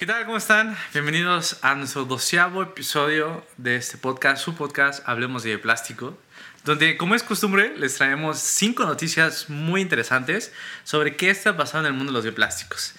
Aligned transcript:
¿Qué 0.00 0.06
tal? 0.06 0.24
¿Cómo 0.24 0.38
están? 0.38 0.78
Bienvenidos 0.94 1.58
a 1.60 1.74
nuestro 1.74 2.06
doceavo 2.06 2.62
episodio 2.62 3.46
de 3.58 3.76
este 3.76 3.98
podcast, 3.98 4.42
su 4.42 4.54
podcast 4.54 5.06
Hablemos 5.06 5.42
de 5.42 5.58
Plástico, 5.58 6.16
donde 6.64 6.96
como 6.96 7.14
es 7.14 7.22
costumbre 7.22 7.76
les 7.76 7.96
traemos 7.96 8.38
cinco 8.38 8.86
noticias 8.86 9.50
muy 9.50 9.82
interesantes 9.82 10.54
sobre 10.84 11.16
qué 11.16 11.28
está 11.28 11.54
pasando 11.54 11.86
en 11.86 11.92
el 11.92 11.98
mundo 11.98 12.12
de 12.12 12.16
los 12.16 12.24
bioplásticos. 12.24 12.94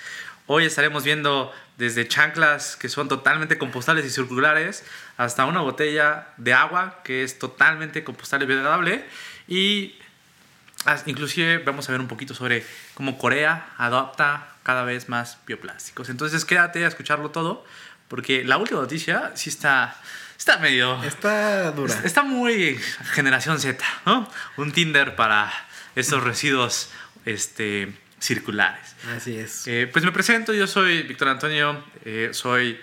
Hoy 0.45 0.65
estaremos 0.65 1.03
viendo 1.03 1.51
desde 1.79 2.07
chanclas 2.07 2.75
que 2.75 2.87
son 2.87 3.07
totalmente 3.07 3.57
compostables 3.57 4.05
y 4.05 4.11
circulares 4.11 4.85
hasta 5.17 5.45
una 5.45 5.61
botella 5.61 6.27
de 6.37 6.53
agua 6.53 7.01
que 7.03 7.23
es 7.23 7.39
totalmente 7.39 8.03
compostable 8.03 8.45
y 8.45 8.47
biodegradable 8.47 9.03
y 9.47 9.95
inclusive 11.07 11.57
vamos 11.57 11.89
a 11.89 11.93
ver 11.93 12.01
un 12.01 12.07
poquito 12.07 12.35
sobre 12.35 12.63
cómo 12.93 13.17
Corea 13.17 13.73
adopta 13.79 14.50
cada 14.63 14.83
vez 14.83 15.09
más 15.09 15.37
bioplásticos. 15.45 16.09
Entonces 16.09 16.45
quédate 16.45 16.85
a 16.85 16.87
escucharlo 16.87 17.31
todo, 17.31 17.65
porque 18.07 18.43
la 18.43 18.57
última 18.57 18.81
noticia 18.81 19.31
sí 19.35 19.49
está, 19.49 19.99
está 20.37 20.57
medio... 20.57 21.01
Está 21.03 21.71
dura. 21.71 21.95
Está 22.03 22.23
muy 22.23 22.77
generación 23.13 23.59
Z, 23.59 23.83
¿no? 24.05 24.29
Un 24.57 24.71
Tinder 24.71 25.15
para 25.15 25.51
esos 25.95 26.23
residuos 26.23 26.89
este, 27.25 27.93
circulares. 28.19 28.95
Así 29.15 29.37
es. 29.37 29.67
Eh, 29.67 29.89
pues 29.91 30.05
me 30.05 30.11
presento, 30.11 30.53
yo 30.53 30.67
soy 30.67 31.03
Víctor 31.03 31.29
Antonio, 31.29 31.83
eh, 32.05 32.29
soy 32.33 32.79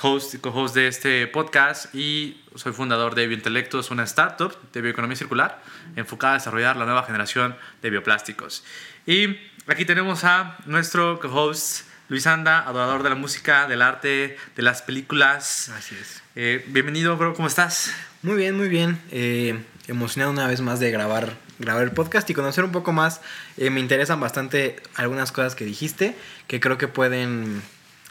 host 0.00 0.34
y 0.34 0.38
co-host 0.38 0.74
de 0.74 0.88
este 0.88 1.26
podcast 1.26 1.94
y 1.94 2.42
soy 2.54 2.72
fundador 2.72 3.14
de 3.14 3.26
Biointelectos, 3.26 3.90
una 3.90 4.04
startup 4.04 4.56
de 4.72 4.80
bioeconomía 4.80 5.16
circular 5.16 5.62
enfocada 5.96 6.34
a 6.34 6.38
desarrollar 6.38 6.76
la 6.76 6.84
nueva 6.84 7.04
generación 7.04 7.56
de 7.82 7.90
bioplásticos. 7.90 8.64
Y 9.06 9.36
Aquí 9.66 9.86
tenemos 9.86 10.24
a 10.24 10.58
nuestro 10.66 11.18
co-host 11.20 11.86
Luis 12.10 12.26
Anda, 12.26 12.58
adorador 12.68 13.02
de 13.02 13.08
la 13.08 13.14
música, 13.14 13.66
del 13.66 13.80
arte, 13.80 14.36
de 14.54 14.62
las 14.62 14.82
películas. 14.82 15.70
Así 15.70 15.96
es. 15.98 16.22
Eh, 16.36 16.62
bienvenido, 16.68 17.16
bro, 17.16 17.32
¿cómo 17.32 17.48
estás? 17.48 17.90
Muy 18.20 18.36
bien, 18.36 18.58
muy 18.58 18.68
bien. 18.68 19.00
Eh, 19.10 19.58
emocionado 19.88 20.32
una 20.32 20.46
vez 20.46 20.60
más 20.60 20.80
de 20.80 20.90
grabar, 20.90 21.32
grabar 21.58 21.82
el 21.82 21.92
podcast 21.92 22.28
y 22.28 22.34
conocer 22.34 22.62
un 22.62 22.72
poco 22.72 22.92
más. 22.92 23.22
Eh, 23.56 23.70
me 23.70 23.80
interesan 23.80 24.20
bastante 24.20 24.76
algunas 24.96 25.32
cosas 25.32 25.54
que 25.54 25.64
dijiste 25.64 26.14
que 26.46 26.60
creo 26.60 26.76
que 26.76 26.86
pueden 26.86 27.62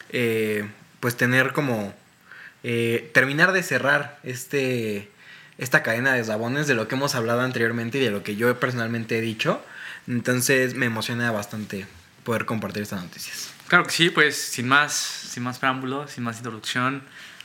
eh, 0.09 0.67
pues 1.01 1.15
tener 1.17 1.53
como 1.53 1.93
terminar 2.63 3.51
de 3.51 3.61
cerrar 3.61 4.17
este 4.23 5.11
esta 5.59 5.83
cadena 5.83 6.13
de 6.13 6.21
eslabones 6.21 6.65
de 6.65 6.73
lo 6.73 6.87
que 6.87 6.95
hemos 6.95 7.13
hablado 7.13 7.41
anteriormente 7.41 7.99
y 7.99 8.01
de 8.01 8.09
lo 8.09 8.23
que 8.23 8.37
yo 8.37 8.59
personalmente 8.59 9.19
he 9.19 9.21
dicho 9.21 9.61
entonces 10.07 10.75
me 10.75 10.85
emociona 10.85 11.31
bastante 11.31 11.87
poder 12.23 12.45
compartir 12.45 12.83
estas 12.83 13.01
noticias. 13.03 13.53
Claro 13.67 13.85
que 13.85 13.91
sí, 13.91 14.09
pues 14.09 14.35
sin 14.35 14.67
más, 14.67 14.93
sin 14.93 15.43
más 15.43 15.59
preámbulo, 15.59 16.07
sin 16.07 16.23
más 16.23 16.37
introducción, 16.37 17.03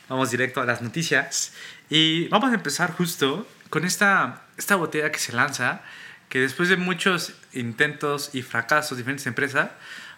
vamos 0.08 0.30
directo 0.30 0.60
a 0.60 0.64
las 0.64 0.82
noticias. 0.82 1.52
Y 1.90 2.28
vamos 2.28 2.50
a 2.50 2.54
empezar 2.54 2.92
justo 2.92 3.48
con 3.70 3.84
esta, 3.84 4.42
esta 4.56 4.76
botella 4.76 5.10
que 5.12 5.18
se 5.18 5.32
lanza, 5.32 5.82
que 6.28 6.40
después 6.40 6.68
de 6.68 6.76
muchos 6.76 7.32
intentos 7.52 8.30
y 8.34 8.42
fracasos 8.42 8.90
de 8.90 9.02
diferentes 9.02 9.26
empresas, 9.26 9.70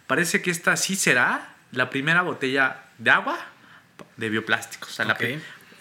parece 0.06 0.42
que 0.42 0.50
esta 0.50 0.76
sí 0.76 0.96
será 0.96 1.54
la 1.72 1.90
primera 1.90 2.22
botella 2.22 2.84
de 2.98 3.10
agua 3.10 3.38
de 4.16 4.28
bioplásticos. 4.28 4.98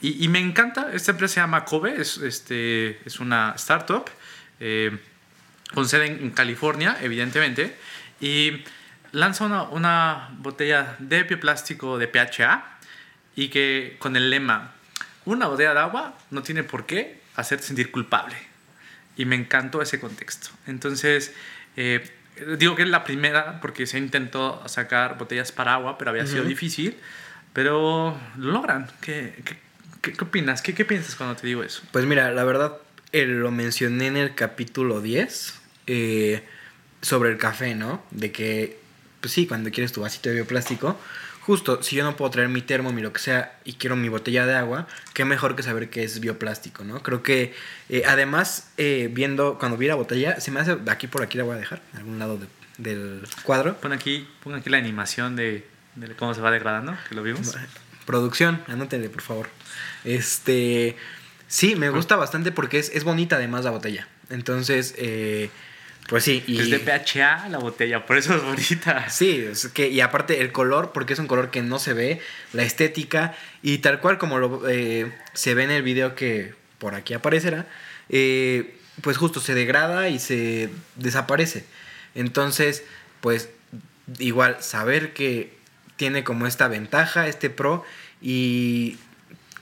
y, 0.02 0.24
y, 0.24 0.28
me 0.28 0.40
encanta, 0.40 0.92
esta 0.94 1.12
empresa 1.12 1.34
se 1.36 1.40
llama 1.40 1.66
Kobe, 1.66 2.00
es, 2.00 2.18
este, 2.18 3.02
es 3.06 3.20
una 3.20 3.54
startup. 3.56 4.10
Eh, 4.60 4.98
con 5.74 5.88
sede 5.88 6.08
en 6.08 6.32
California, 6.32 6.98
evidentemente, 7.02 7.76
y 8.20 8.64
lanza 9.12 9.46
una, 9.46 9.64
una 9.64 10.30
botella 10.38 10.96
de 11.00 11.24
bioplástico 11.24 11.98
de 11.98 12.08
PHA 12.08 12.64
y 13.36 13.50
que 13.50 13.96
con 14.00 14.16
el 14.16 14.30
lema, 14.30 14.74
una 15.26 15.48
botella 15.48 15.74
de 15.74 15.80
agua 15.80 16.18
no 16.32 16.44
tiene 16.44 16.64
por 16.64 16.86
qué 16.86 17.22
hacerte 17.36 17.66
sentir 17.66 17.92
culpable. 17.92 18.36
Y 19.16 19.26
me 19.26 19.36
encantó 19.36 19.82
ese 19.82 20.00
contexto. 20.00 20.50
Entonces, 20.66 21.34
eh, 21.76 22.10
digo 22.58 22.76
que 22.76 22.84
es 22.84 22.90
la 22.90 23.04
primera 23.04 23.60
porque 23.60 23.86
se 23.86 23.98
intentó 23.98 24.64
sacar 24.68 25.18
botellas 25.18 25.52
para 25.52 25.74
agua, 25.74 25.98
pero 25.98 26.12
había 26.12 26.26
sido 26.26 26.46
difícil. 26.46 26.98
Pero 27.54 28.18
lo 28.38 28.52
logran. 28.52 28.90
¿Qué, 29.02 29.36
qué, 30.02 30.14
qué 30.14 30.24
opinas? 30.24 30.62
¿Qué, 30.62 30.74
¿Qué, 30.74 30.86
piensas 30.86 31.16
cuando 31.16 31.36
te 31.36 31.48
digo 31.48 31.64
eso? 31.64 31.82
Pues 31.92 32.06
mira, 32.06 32.32
la 32.32 32.44
verdad, 32.46 32.78
eh, 33.12 33.26
lo 33.26 33.52
mencioné 33.52 34.08
en 34.08 34.18
el 34.18 34.36
capítulo 34.36 35.02
10 35.02 35.59
eh, 35.92 36.44
sobre 37.02 37.32
el 37.32 37.38
café, 37.38 37.74
¿no? 37.74 38.04
De 38.12 38.32
que, 38.32 38.80
pues 39.22 39.34
sí, 39.34 39.48
cuando 39.48 39.72
quieres 39.72 39.92
tu 39.92 40.02
vasito 40.02 40.30
de 40.30 40.36
bioplástico, 40.36 40.96
justo, 41.42 41.82
si 41.82 41.96
yo 41.96 42.04
no 42.04 42.16
puedo 42.16 42.30
traer 42.30 42.48
mi 42.48 42.62
termo, 42.62 42.92
mi 42.92 43.02
lo 43.02 43.12
que 43.12 43.20
sea, 43.20 43.58
y 43.66 43.74
quiero 43.74 43.96
mi 43.96 44.08
botella 44.08 44.46
de 44.46 44.56
agua, 44.56 44.88
qué 45.16 45.26
mejor 45.26 45.56
que 45.56 45.64
saber 45.64 45.90
que 45.90 46.04
es 46.04 46.20
bioplástico, 46.20 46.84
¿no? 46.84 47.02
Creo 47.02 47.24
que, 47.24 47.56
eh, 47.90 48.04
además, 48.06 48.70
eh, 48.78 49.10
viendo, 49.12 49.58
cuando 49.58 49.78
vi 49.78 49.88
la 49.88 49.96
botella, 49.96 50.40
se 50.40 50.52
me 50.52 50.60
hace, 50.60 50.78
aquí 50.88 51.08
por 51.08 51.24
aquí 51.24 51.40
la 51.40 51.44
voy 51.44 51.56
a 51.56 51.58
dejar, 51.58 51.82
en 51.94 52.00
algún 52.00 52.20
lado 52.20 52.40
del 52.78 53.24
cuadro. 53.42 53.76
Pon 53.78 53.92
aquí, 53.92 54.28
pon 54.44 54.54
aquí 54.54 54.70
la 54.70 54.78
animación 54.78 55.36
de, 55.36 55.66
de, 55.96 56.16
cómo 56.16 56.36
se 56.36 56.42
va 56.42 56.52
degradando, 56.52 56.96
que 57.10 57.16
lo 57.16 57.24
vimos. 57.24 57.58
Producción, 58.06 58.62
anótenle, 58.68 59.10
por 59.10 59.24
favor. 59.24 59.50
Este, 60.04 60.96
sí, 61.48 61.76
me 61.76 61.90
gusta 61.90 62.16
bastante 62.16 62.52
porque 62.52 62.78
es, 62.78 62.92
es 62.94 63.04
bonita 63.04 63.38
además 63.38 63.66
la 63.66 63.72
botella. 63.72 64.08
Entonces, 64.30 64.94
eh, 64.98 65.50
pues 66.10 66.24
sí. 66.24 66.44
Y... 66.48 66.60
Es 66.60 66.70
de 66.72 66.80
PHA 66.80 67.50
la 67.50 67.60
botella, 67.60 68.06
por 68.06 68.18
eso 68.18 68.36
es 68.36 68.44
bonita. 68.44 69.10
Sí, 69.10 69.46
es 69.52 69.68
que, 69.68 69.90
y 69.90 70.02
aparte 70.02 70.42
el 70.42 70.52
color, 70.52 70.92
porque 70.92 71.14
es 71.14 71.20
un 71.20 71.28
color 71.28 71.52
que 71.52 71.62
no 71.62 71.78
se 71.78 71.94
ve, 71.94 72.20
la 72.52 72.64
estética, 72.64 73.36
y 73.62 73.78
tal 73.78 74.00
cual 74.00 74.18
como 74.18 74.40
lo, 74.40 74.68
eh, 74.68 75.14
se 75.34 75.54
ve 75.54 75.64
en 75.64 75.72
el 75.72 75.84
video 75.84 76.16
que 76.16 76.54
por 76.80 76.96
aquí 76.96 77.14
aparecerá, 77.14 77.68
eh, 78.10 78.76
pues 79.02 79.18
justo 79.18 79.40
se 79.40 79.54
degrada 79.54 80.10
y 80.10 80.20
se 80.20 80.70
desaparece. 80.96 81.66
Entonces, 82.16 82.84
pues 83.22 83.50
igual 84.18 84.58
saber 84.62 85.14
que 85.14 85.54
tiene 85.96 86.24
como 86.24 86.48
esta 86.48 86.68
ventaja, 86.68 87.28
este 87.28 87.50
pro, 87.50 87.86
y 88.22 88.98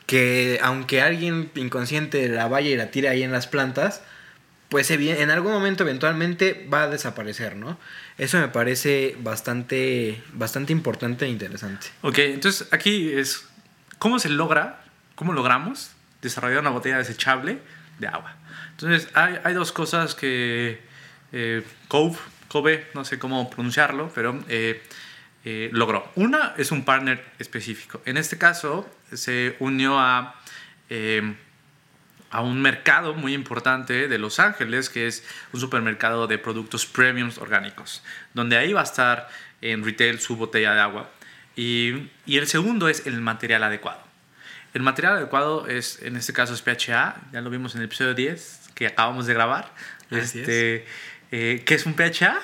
que 0.06 0.60
aunque 0.62 1.02
alguien 1.02 1.52
inconsciente 1.56 2.30
la 2.30 2.48
vaya 2.48 2.70
y 2.70 2.78
la 2.78 2.90
tire 2.90 3.10
ahí 3.10 3.24
en 3.24 3.34
las 3.34 3.48
plantas, 3.48 4.02
pues 4.70 4.92
en 4.92 5.32
algún 5.32 5.54
momento 5.54 5.84
eventualmente 5.84 6.68
va 6.72 6.84
a 6.84 6.88
desaparecer, 6.90 7.56
¿no? 7.56 7.78
Eso 8.18 8.38
me 8.38 8.50
parece 8.50 9.16
bastante, 9.20 10.22
bastante 10.34 10.74
importante 10.74 11.26
e 11.26 11.30
interesante. 11.30 11.88
Ok, 12.02 12.18
entonces 12.20 12.68
aquí 12.72 13.12
es, 13.14 13.48
¿cómo 13.98 14.20
se 14.20 14.30
logra, 14.30 14.84
cómo 15.16 15.32
logramos 15.32 15.92
desarrollar 16.22 16.60
una 16.60 16.72
botella 16.72 16.98
desechable 16.98 17.60
de 18.00 18.08
agua? 18.08 18.36
Entonces 18.72 19.08
hay, 19.14 19.40
hay 19.44 19.54
dos 19.54 19.72
cosas 19.72 20.16
que 20.16 20.82
eh, 21.32 21.64
Cove, 21.88 22.88
no 22.94 23.06
sé 23.06 23.20
cómo 23.20 23.50
pronunciarlo, 23.50 24.12
pero 24.14 24.44
eh, 24.50 24.84
eh, 25.46 25.70
logró. 25.72 26.12
Una 26.16 26.54
es 26.58 26.72
un 26.72 26.84
partner 26.84 27.24
específico. 27.40 28.02
En 28.06 28.18
este 28.18 28.38
caso 28.38 28.90
se 29.14 29.56
unió 29.60 29.98
a 29.98 30.36
a 32.30 32.42
un 32.42 32.62
mercado 32.62 33.14
muy 33.14 33.34
importante 33.34 34.08
de 34.08 34.18
Los 34.18 34.40
Ángeles, 34.40 34.90
que 34.90 35.08
es 35.08 35.24
un 35.54 35.60
supermercado 35.60 36.28
de 36.28 36.38
productos 36.38 36.86
premiums 36.86 37.38
orgánicos, 37.38 38.04
donde 38.34 38.58
ahí 38.58 38.74
va 38.74 38.82
a 38.82 38.86
estar 38.86 39.30
en 39.62 39.84
retail 39.84 40.20
su 40.20 40.36
botella 40.36 40.74
de 40.74 40.82
agua. 40.82 41.10
Y, 41.56 42.10
y 42.26 42.38
el 42.38 42.48
segundo 42.48 42.90
es 42.90 43.08
el 43.08 43.20
material 43.22 43.64
adecuado. 43.64 44.02
El 44.74 44.84
material 44.84 45.18
adecuado 45.18 45.68
es, 45.68 46.02
en 46.04 46.18
este 46.18 46.34
caso, 46.34 46.54
es 46.54 46.62
PHA, 46.62 47.16
ya 47.32 47.42
lo 47.42 47.50
vimos 47.50 47.74
en 47.74 47.82
el 47.82 47.86
episodio 47.86 48.14
10 48.14 48.72
que 48.76 48.86
acabamos 48.86 49.26
de 49.26 49.34
grabar. 49.34 49.74
este, 50.12 50.86
eh, 51.32 51.64
¿Qué 51.66 51.74
es 51.74 51.86
un 51.86 51.96
PHA? 51.96 52.40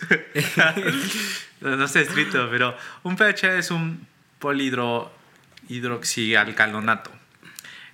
no 1.60 1.84
está 1.84 2.00
escrito, 2.00 2.48
pero 2.50 2.76
un 3.02 3.16
PHA 3.16 3.56
es 3.56 3.70
un 3.70 4.06
polihidro 4.38 5.10
hidroxialcalonato. 5.68 7.19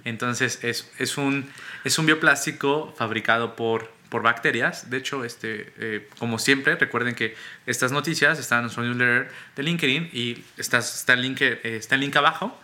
Entonces 0.07 0.61
es, 0.63 0.89
es, 0.99 1.19
un, 1.19 1.51
es 1.83 1.99
un 1.99 2.07
bioplástico 2.07 2.95
fabricado 2.97 3.57
por, 3.57 3.91
por 4.09 4.23
bacterias. 4.23 4.89
De 4.89 4.99
hecho, 4.99 5.25
este, 5.25 5.73
eh, 5.79 6.09
como 6.21 6.39
siempre, 6.39 6.77
recuerden 6.77 7.17
que 7.17 7.35
estas 7.67 7.91
noticias 7.91 8.39
están 8.39 8.59
en 8.59 8.63
nuestro 8.63 8.85
newsletter 8.85 9.29
de 9.57 9.63
LinkedIn 9.65 10.11
y 10.13 10.45
está, 10.57 10.79
está, 10.79 11.15
el, 11.15 11.23
link, 11.23 11.41
eh, 11.41 11.59
está 11.65 11.97
el 11.97 12.03
link 12.03 12.15
abajo. 12.15 12.57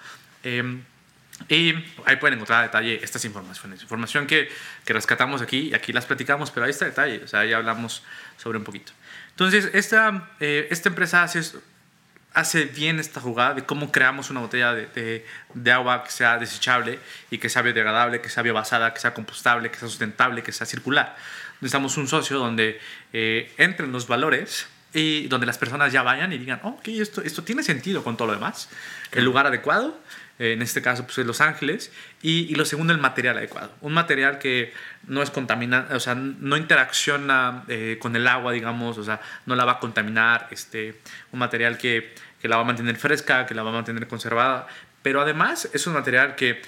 Em, 0.44 0.84
y 1.48 1.74
ahí 2.04 2.16
pueden 2.20 2.34
encontrar 2.34 2.60
a 2.60 2.62
detalle 2.62 3.00
estas 3.02 3.24
informaciones. 3.24 3.82
Información 3.82 4.28
que, 4.28 4.48
que, 4.84 4.92
rescatamos 4.92 5.42
aquí 5.42 5.70
y 5.70 5.74
aquí 5.74 5.92
las 5.92 6.06
platicamos, 6.06 6.52
pero 6.52 6.66
ahí 6.66 6.70
está 6.70 6.84
detalle. 6.84 7.24
O 7.24 7.26
sea, 7.26 7.44
ya 7.44 7.56
hablamos 7.56 8.04
sobre 8.36 8.58
un 8.58 8.64
poquito. 8.64 8.92
Entonces, 9.30 9.68
esta, 9.72 10.30
eh, 10.38 10.68
esta 10.70 10.90
empresa 10.90 11.24
hace 11.24 11.40
hace 12.34 12.64
bien 12.64 12.98
esta 12.98 13.20
jugada 13.20 13.54
de 13.54 13.64
cómo 13.64 13.92
creamos 13.92 14.30
una 14.30 14.40
botella 14.40 14.72
de, 14.74 15.24
de, 15.54 15.72
agua 15.72 16.04
que 16.04 16.10
sea 16.10 16.38
desechable 16.38 16.98
y 17.30 17.38
que 17.38 17.48
sea 17.48 17.62
biodegradable, 17.62 18.20
que 18.20 18.28
sea 18.28 18.42
biobasada, 18.42 18.92
que 18.94 19.00
sea 19.00 19.14
compostable, 19.14 19.70
que 19.70 19.78
sea 19.78 19.88
sustentable, 19.88 20.42
que 20.42 20.52
sea 20.52 20.66
circular. 20.66 21.16
Necesitamos 21.60 21.96
un 21.96 22.08
socio 22.08 22.38
donde 22.38 22.80
eh, 23.12 23.52
entren 23.56 23.92
los 23.92 24.08
valores 24.08 24.66
y 24.94 25.28
donde 25.28 25.46
las 25.46 25.58
personas 25.58 25.92
ya 25.92 26.02
vayan 26.02 26.32
y 26.32 26.38
digan, 26.38 26.60
ok, 26.62 26.88
esto, 26.88 27.22
esto 27.22 27.44
tiene 27.44 27.62
sentido 27.62 28.02
con 28.04 28.16
todo 28.16 28.28
lo 28.28 28.34
demás. 28.34 28.68
El 29.12 29.24
lugar 29.24 29.46
adecuado, 29.46 29.98
en 30.44 30.62
este 30.62 30.82
caso 30.82 31.04
pues 31.04 31.18
es 31.18 31.26
Los 31.26 31.40
Ángeles, 31.40 31.92
y, 32.20 32.50
y, 32.50 32.54
lo 32.54 32.64
segundo 32.64 32.92
el 32.92 32.98
material 32.98 33.36
adecuado. 33.36 33.72
Un 33.80 33.92
material 33.92 34.38
que 34.38 34.72
no 35.06 35.22
es 35.22 35.30
contaminante, 35.30 35.94
o 35.94 36.00
sea, 36.00 36.14
no 36.14 36.56
interacciona 36.56 37.64
eh, 37.68 37.98
con 38.00 38.16
el 38.16 38.26
agua, 38.26 38.52
digamos, 38.52 38.98
o 38.98 39.04
sea, 39.04 39.20
no 39.46 39.54
la 39.54 39.64
va 39.64 39.72
a 39.72 39.78
contaminar, 39.78 40.48
este, 40.50 40.98
un 41.30 41.38
material 41.38 41.78
que, 41.78 42.14
que 42.40 42.48
la 42.48 42.56
va 42.56 42.62
a 42.62 42.64
mantener 42.64 42.96
fresca, 42.96 43.46
que 43.46 43.54
la 43.54 43.62
va 43.62 43.70
a 43.70 43.74
mantener 43.74 44.08
conservada, 44.08 44.66
pero 45.02 45.20
además 45.20 45.68
es 45.72 45.86
un 45.86 45.94
material 45.94 46.34
que 46.34 46.60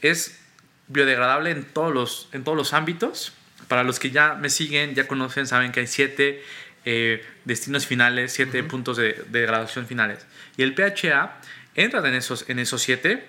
es 0.00 0.40
biodegradable 0.86 1.50
en 1.50 1.64
todos 1.64 1.92
los, 1.92 2.28
en 2.32 2.44
todos 2.44 2.56
los 2.56 2.72
ámbitos. 2.72 3.34
Para 3.68 3.82
los 3.82 3.98
que 3.98 4.10
ya 4.10 4.34
me 4.34 4.48
siguen, 4.48 4.94
ya 4.94 5.06
conocen, 5.06 5.46
saben 5.46 5.72
que 5.72 5.80
hay 5.80 5.86
siete 5.86 6.42
eh, 6.84 7.22
destinos 7.44 7.86
finales, 7.86 8.32
siete 8.32 8.62
puntos 8.62 8.96
de, 8.96 9.12
de, 9.12 9.40
degradación 9.40 9.86
finales. 9.86 10.26
Y 10.56 10.62
el 10.62 10.74
PHA 10.74 11.36
entra 11.84 12.06
en 12.06 12.14
esos, 12.14 12.48
en 12.48 12.58
esos 12.58 12.82
siete, 12.82 13.26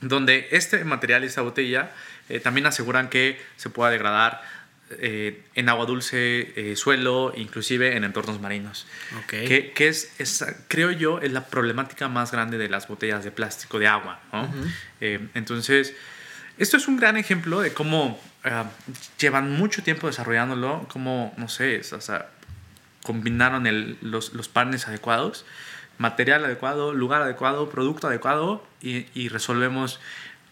donde 0.00 0.48
este 0.52 0.84
material 0.84 1.24
y 1.24 1.26
esta 1.26 1.42
botella 1.42 1.90
eh, 2.28 2.40
también 2.40 2.66
aseguran 2.66 3.08
que 3.08 3.40
se 3.56 3.70
pueda 3.70 3.90
degradar 3.90 4.42
eh, 4.90 5.42
en 5.54 5.68
agua 5.68 5.84
dulce, 5.84 6.52
eh, 6.56 6.76
suelo, 6.76 7.32
inclusive 7.36 7.96
en 7.96 8.04
entornos 8.04 8.40
marinos. 8.40 8.86
Okay. 9.24 9.46
Que, 9.46 9.72
que 9.72 9.88
es, 9.88 10.12
es, 10.18 10.44
creo 10.68 10.92
yo, 10.92 11.20
es 11.20 11.32
la 11.32 11.46
problemática 11.46 12.08
más 12.08 12.32
grande 12.32 12.56
de 12.56 12.68
las 12.68 12.88
botellas 12.88 13.22
de 13.22 13.30
plástico 13.30 13.78
de 13.78 13.86
agua. 13.86 14.20
¿no? 14.32 14.42
Uh 14.42 14.46
-huh. 14.46 14.72
eh, 15.00 15.28
entonces, 15.34 15.94
esto 16.56 16.76
es 16.78 16.88
un 16.88 16.96
gran 16.96 17.16
ejemplo 17.16 17.60
de 17.60 17.72
cómo 17.72 18.20
uh, 18.44 18.50
llevan 19.20 19.52
mucho 19.52 19.82
tiempo 19.82 20.06
desarrollándolo, 20.06 20.88
cómo, 20.90 21.34
no 21.36 21.48
sé, 21.48 21.80
o 21.92 22.00
sea, 22.00 22.30
combinaron 23.02 23.66
el, 23.66 23.98
los, 24.00 24.32
los 24.32 24.48
panes 24.48 24.88
adecuados, 24.88 25.44
material 25.98 26.44
adecuado, 26.44 26.94
lugar 26.94 27.22
adecuado, 27.22 27.68
producto 27.68 28.06
adecuado 28.06 28.64
y, 28.80 29.06
y 29.14 29.28
resolvemos 29.28 30.00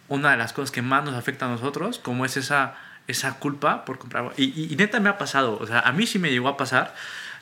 una 0.08 0.30
de 0.32 0.36
las 0.36 0.52
cosas 0.52 0.70
que 0.70 0.82
más 0.82 1.04
nos 1.04 1.14
afecta 1.14 1.46
a 1.46 1.48
nosotros, 1.48 1.98
como 1.98 2.24
es 2.24 2.36
esa 2.36 2.76
esa 3.08 3.34
culpa 3.38 3.84
por 3.84 3.98
comprar. 3.98 4.32
Y, 4.36 4.44
y, 4.44 4.72
y, 4.72 4.76
neta 4.76 5.00
me 5.00 5.08
ha 5.08 5.18
pasado, 5.18 5.58
o 5.60 5.66
sea, 5.66 5.80
a 5.80 5.92
mí 5.92 6.06
sí 6.06 6.18
me 6.18 6.30
llegó 6.30 6.48
a 6.48 6.56
pasar 6.56 6.94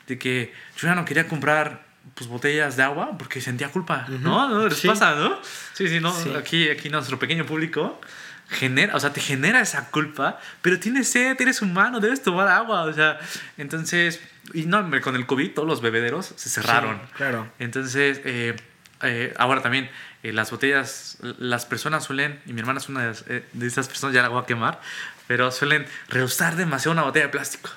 de 0.07 0.19
que 0.19 0.53
yo 0.77 0.89
ya 0.89 0.95
no 0.95 1.05
quería 1.05 1.27
comprar 1.27 1.85
pues 2.15 2.29
botellas 2.29 2.77
de 2.77 2.83
agua 2.83 3.17
porque 3.19 3.41
sentía 3.41 3.71
culpa, 3.71 4.05
uh 4.09 4.13
-huh. 4.13 4.21
¿no? 4.21 4.49
¿no? 4.49 4.69
¿Les 4.69 4.79
sí. 4.79 4.87
pasa, 4.89 5.15
no? 5.15 5.39
Sí, 5.73 5.89
sí, 5.89 6.01
no. 6.01 6.13
Sí. 6.13 6.33
Aquí, 6.37 6.69
aquí 6.69 6.91
nuestro 6.91 7.19
pequeño 7.19 7.47
público 7.47 7.99
genera, 8.49 8.95
o 8.95 9.01
sea, 9.01 9.13
te 9.13 9.23
genera 9.23 9.61
esa 9.61 9.91
culpa, 9.91 10.39
pero 10.61 10.79
tienes 10.79 11.11
sed, 11.11 11.41
eres 11.41 11.63
humano, 11.63 11.99
debes 11.99 12.23
tomar 12.23 12.49
agua, 12.49 12.83
o 12.83 12.93
sea, 12.93 13.19
entonces, 13.57 14.21
y 14.53 14.67
no, 14.67 14.89
con 15.01 15.17
el 15.17 15.27
COVID 15.27 15.55
todos 15.55 15.69
los 15.69 15.81
bebederos 15.81 16.35
se 16.37 16.51
cerraron. 16.51 16.97
Sí, 16.97 17.13
claro. 17.17 17.49
Entonces, 17.59 18.21
eh, 18.25 18.57
eh, 19.03 19.35
ahora 19.39 19.63
también 19.63 19.91
eh, 20.23 20.33
las 20.33 20.51
botellas, 20.51 21.19
las 21.39 21.67
personas 21.67 22.05
suelen, 22.05 22.41
y 22.47 22.53
mi 22.53 22.61
hermana 22.61 22.79
es 22.79 22.89
una 22.89 23.13
de, 23.13 23.17
eh, 23.29 23.45
de 23.53 23.67
esas 23.67 23.89
personas, 23.89 24.15
ya 24.15 24.23
la 24.23 24.29
voy 24.29 24.43
a 24.43 24.47
quemar, 24.47 24.81
pero 25.27 25.51
suelen 25.51 25.87
rehusar 26.09 26.57
demasiado 26.57 26.93
una 26.93 27.03
botella 27.03 27.27
de 27.27 27.31
plástico. 27.31 27.71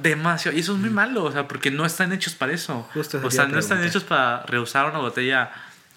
Demasiado. 0.00 0.56
Y 0.56 0.60
eso 0.60 0.72
es 0.72 0.78
muy 0.78 0.90
malo, 0.90 1.24
o 1.24 1.32
sea, 1.32 1.46
porque 1.46 1.70
no 1.70 1.84
están 1.84 2.12
hechos 2.12 2.34
para 2.34 2.52
eso. 2.52 2.88
Justo 2.94 3.20
o 3.22 3.30
sea, 3.30 3.46
no 3.46 3.58
están 3.58 3.84
hechos 3.84 4.02
para 4.02 4.42
rehusar 4.46 4.86
una 4.86 4.98
botella 4.98 5.52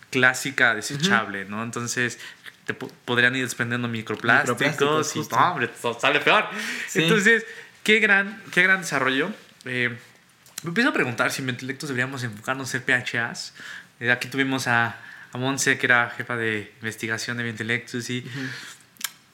clásica, 0.10 0.76
desechable, 0.76 1.44
uh 1.44 1.48
-huh. 1.48 1.50
¿no? 1.50 1.64
Entonces, 1.64 2.20
te 2.66 2.74
podrían 2.74 3.36
ir 3.36 3.44
desprendiendo 3.44 3.88
microplásticos, 3.88 4.60
microplásticos 4.60 5.16
y 5.16 5.36
no, 5.36 5.52
hombre, 5.52 5.70
sale 6.00 6.20
peor. 6.20 6.46
Sí. 6.88 7.04
Entonces, 7.04 7.46
qué 7.84 8.00
gran, 8.00 8.42
qué 8.52 8.64
gran 8.64 8.82
desarrollo. 8.82 9.32
Eh, 9.66 9.96
me 10.64 10.70
empiezo 10.70 10.90
a 10.90 10.94
preguntar 10.94 11.32
si 11.32 11.42
en 11.42 11.48
Ventilectos 11.48 11.90
deberíamos 11.90 12.24
enfocarnos 12.24 12.74
en 12.74 12.82
PHAs. 12.82 13.54
Eh, 14.00 14.12
aquí 14.12 14.28
tuvimos 14.28 14.68
a, 14.68 14.96
a 15.32 15.38
Monse, 15.38 15.78
que 15.78 15.86
era 15.86 16.10
jefa 16.10 16.36
de 16.36 16.72
investigación 16.82 17.38
de 17.38 17.44
Ventilectos, 17.44 18.10
y 18.10 18.20
uh 18.20 18.24
-huh. 18.24 18.50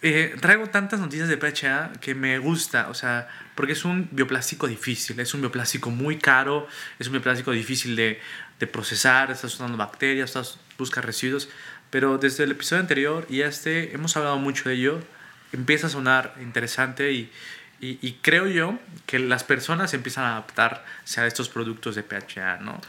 eh, 0.01 0.35
traigo 0.41 0.67
tantas 0.67 0.99
noticias 0.99 1.29
de 1.29 1.37
PHA 1.37 1.93
que 2.01 2.13
me 2.13 2.37
gusta, 2.39 2.89
o 2.89 2.93
sea, 2.93 3.29
porque 3.55 3.73
es 3.73 3.85
un 3.85 4.09
bioplástico 4.11 4.67
difícil, 4.67 5.19
es 5.19 5.33
un 5.33 5.41
bioplástico 5.41 5.89
muy 5.89 6.17
caro, 6.17 6.67
es 6.99 7.07
un 7.07 7.13
bioplástico 7.13 7.51
difícil 7.51 7.95
de, 7.95 8.19
de 8.59 8.67
procesar, 8.67 9.31
estás 9.31 9.53
usando 9.53 9.77
bacterias, 9.77 10.29
estás 10.29 10.59
buscas 10.77 11.05
residuos, 11.05 11.49
pero 11.89 12.17
desde 12.17 12.43
el 12.43 12.51
episodio 12.51 12.81
anterior 12.81 13.25
y 13.29 13.41
este 13.41 13.93
hemos 13.93 14.17
hablado 14.17 14.37
mucho 14.39 14.67
de 14.67 14.75
ello, 14.75 14.99
empieza 15.51 15.87
a 15.87 15.89
sonar 15.89 16.35
interesante 16.41 17.11
y, 17.11 17.31
y, 17.83 17.99
y 18.01 18.13
creo 18.21 18.47
yo 18.47 18.79
que 19.05 19.19
las 19.19 19.43
personas 19.43 19.93
empiezan 19.93 20.23
a 20.23 20.31
adaptarse 20.37 21.19
a 21.19 21.27
estos 21.27 21.49
productos 21.49 21.95
de 21.95 22.03
PHA, 22.03 22.59
¿no? 22.61 22.79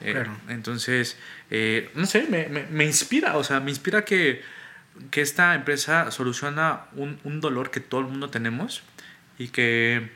Eh, 0.00 0.12
claro. 0.12 0.36
entonces, 0.48 1.16
eh, 1.50 1.90
no 1.94 2.06
sé, 2.06 2.26
me, 2.30 2.46
me, 2.48 2.64
me, 2.66 2.84
inspira, 2.84 3.36
o 3.36 3.42
sea, 3.42 3.58
me 3.58 3.70
inspira 3.70 4.04
que, 4.04 4.42
que 5.10 5.22
esta 5.22 5.56
empresa 5.56 6.12
soluciona 6.12 6.82
un, 6.94 7.18
un, 7.24 7.40
dolor 7.40 7.72
que 7.72 7.80
todo 7.80 8.00
el 8.00 8.06
mundo 8.06 8.30
tenemos 8.30 8.82
y 9.38 9.48
que, 9.48 10.10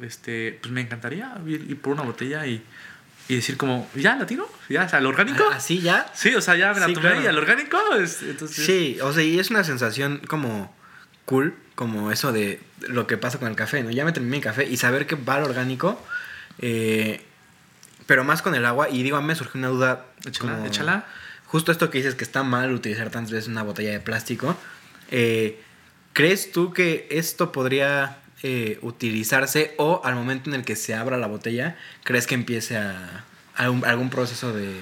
este, 0.00 0.58
pues 0.60 0.72
me 0.72 0.80
encantaría 0.80 1.34
ir, 1.46 1.66
ir 1.68 1.80
por 1.80 1.92
una 1.92 2.02
botella 2.02 2.44
y, 2.44 2.64
y 3.28 3.36
decir 3.36 3.56
como, 3.56 3.88
ya 3.94 4.16
la 4.16 4.26
tiro, 4.26 4.50
ya, 4.68 4.84
o 4.84 4.88
sea, 4.88 4.98
al 4.98 5.06
orgánico. 5.06 5.48
¿Así 5.52 5.80
ya? 5.80 6.10
Sí, 6.12 6.34
o 6.34 6.40
sea, 6.40 6.56
ya 6.56 6.72
me 6.72 6.80
la 6.80 6.86
sí, 6.86 6.94
tomé 6.94 7.10
claro. 7.10 7.22
y 7.22 7.26
al 7.26 7.38
orgánico. 7.38 7.78
Es, 7.94 8.22
entonces... 8.22 8.66
Sí, 8.66 8.98
o 9.00 9.12
sea, 9.12 9.22
y 9.22 9.38
es 9.38 9.50
una 9.50 9.62
sensación 9.62 10.22
como 10.26 10.74
cool, 11.24 11.54
como 11.76 12.10
eso 12.10 12.32
de 12.32 12.58
lo 12.80 13.06
que 13.06 13.18
pasa 13.18 13.38
con 13.38 13.48
el 13.48 13.54
café, 13.54 13.84
¿no? 13.84 13.90
Ya 13.90 14.04
me 14.04 14.10
terminé 14.10 14.38
mi 14.38 14.42
café 14.42 14.64
y 14.66 14.76
saber 14.78 15.06
que 15.06 15.14
va 15.14 15.36
al 15.36 15.44
orgánico, 15.44 16.02
eh, 16.58 17.22
pero 18.06 18.24
más 18.24 18.42
con 18.42 18.56
el 18.56 18.64
agua. 18.64 18.88
Y 18.88 19.04
digo, 19.04 19.16
a 19.16 19.20
mí 19.20 19.28
me 19.28 19.36
surgió 19.36 19.58
una 19.58 19.68
duda. 19.68 20.06
Échala, 20.26 20.54
como, 20.54 20.66
échala. 20.66 21.06
Justo 21.44 21.70
esto 21.70 21.90
que 21.90 21.98
dices 21.98 22.14
que 22.14 22.24
está 22.24 22.42
mal 22.42 22.72
utilizar 22.72 23.10
tantas 23.10 23.30
veces 23.30 23.48
una 23.48 23.62
botella 23.62 23.92
de 23.92 24.00
plástico. 24.00 24.56
Eh, 25.10 25.62
¿Crees 26.14 26.50
tú 26.50 26.72
que 26.72 27.06
esto 27.10 27.52
podría 27.52 28.18
eh, 28.42 28.78
utilizarse 28.80 29.74
o 29.76 30.00
al 30.02 30.14
momento 30.14 30.48
en 30.48 30.56
el 30.56 30.64
que 30.64 30.76
se 30.76 30.94
abra 30.94 31.18
la 31.18 31.26
botella, 31.26 31.76
crees 32.04 32.26
que 32.26 32.34
empiece 32.34 32.78
a, 32.78 33.24
a 33.54 33.62
algún, 33.64 33.84
algún, 33.84 34.08
proceso 34.08 34.52
de... 34.52 34.78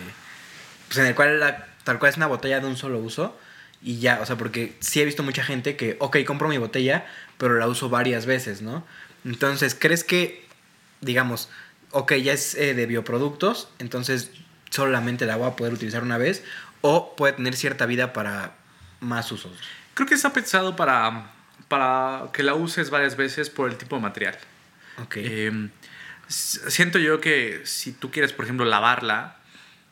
Pues 0.86 0.98
en 0.98 1.06
el 1.06 1.14
cual 1.16 1.40
la, 1.40 1.66
tal 1.82 1.98
cual 1.98 2.10
es 2.10 2.16
una 2.16 2.26
botella 2.26 2.60
de 2.60 2.66
un 2.66 2.76
solo 2.76 2.98
uso 2.98 3.36
y 3.84 3.98
ya, 3.98 4.20
o 4.22 4.26
sea, 4.26 4.36
porque 4.36 4.74
sí 4.80 5.02
he 5.02 5.04
visto 5.04 5.22
mucha 5.22 5.44
gente 5.44 5.76
que, 5.76 5.96
ok, 6.00 6.16
compro 6.26 6.48
mi 6.48 6.56
botella, 6.56 7.06
pero 7.36 7.58
la 7.58 7.68
uso 7.68 7.90
varias 7.90 8.24
veces, 8.24 8.62
¿no? 8.62 8.84
Entonces, 9.26 9.76
¿crees 9.78 10.04
que, 10.04 10.42
digamos, 11.02 11.50
ok, 11.90 12.14
ya 12.14 12.32
es 12.32 12.54
eh, 12.54 12.72
de 12.72 12.86
bioproductos, 12.86 13.68
entonces 13.78 14.30
solamente 14.70 15.26
la 15.26 15.36
voy 15.36 15.48
a 15.48 15.56
poder 15.56 15.74
utilizar 15.74 16.02
una 16.02 16.16
vez 16.16 16.42
o 16.80 17.14
puede 17.14 17.34
tener 17.34 17.54
cierta 17.56 17.84
vida 17.84 18.14
para 18.14 18.54
más 19.00 19.30
usos? 19.30 19.52
Creo 19.92 20.08
que 20.08 20.14
está 20.14 20.32
pensado 20.32 20.76
para 20.76 21.30
para 21.68 22.30
que 22.32 22.42
la 22.42 22.54
uses 22.54 22.90
varias 22.90 23.16
veces 23.16 23.50
por 23.50 23.70
el 23.70 23.76
tipo 23.76 23.96
de 23.96 24.02
material. 24.02 24.38
Okay. 25.04 25.24
Eh, 25.26 25.68
siento 26.28 26.98
yo 26.98 27.20
que 27.20 27.62
si 27.64 27.92
tú 27.92 28.10
quieres, 28.10 28.32
por 28.32 28.44
ejemplo, 28.44 28.64
lavarla 28.64 29.38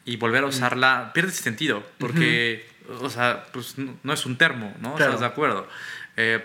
y 0.04 0.16
volver 0.16 0.44
a 0.44 0.46
usarla, 0.46 1.06
mm. 1.08 1.12
pierde 1.12 1.32
sentido, 1.32 1.86
porque, 1.98 2.68
uh 2.88 2.92
-huh. 2.92 3.02
o 3.02 3.10
sea, 3.10 3.44
pues 3.52 3.76
no 3.78 4.12
es 4.12 4.26
un 4.26 4.36
termo, 4.36 4.74
¿no? 4.80 4.94
Claro. 4.94 5.12
¿Estás 5.12 5.20
de 5.20 5.26
acuerdo? 5.26 5.68
Eh, 6.16 6.42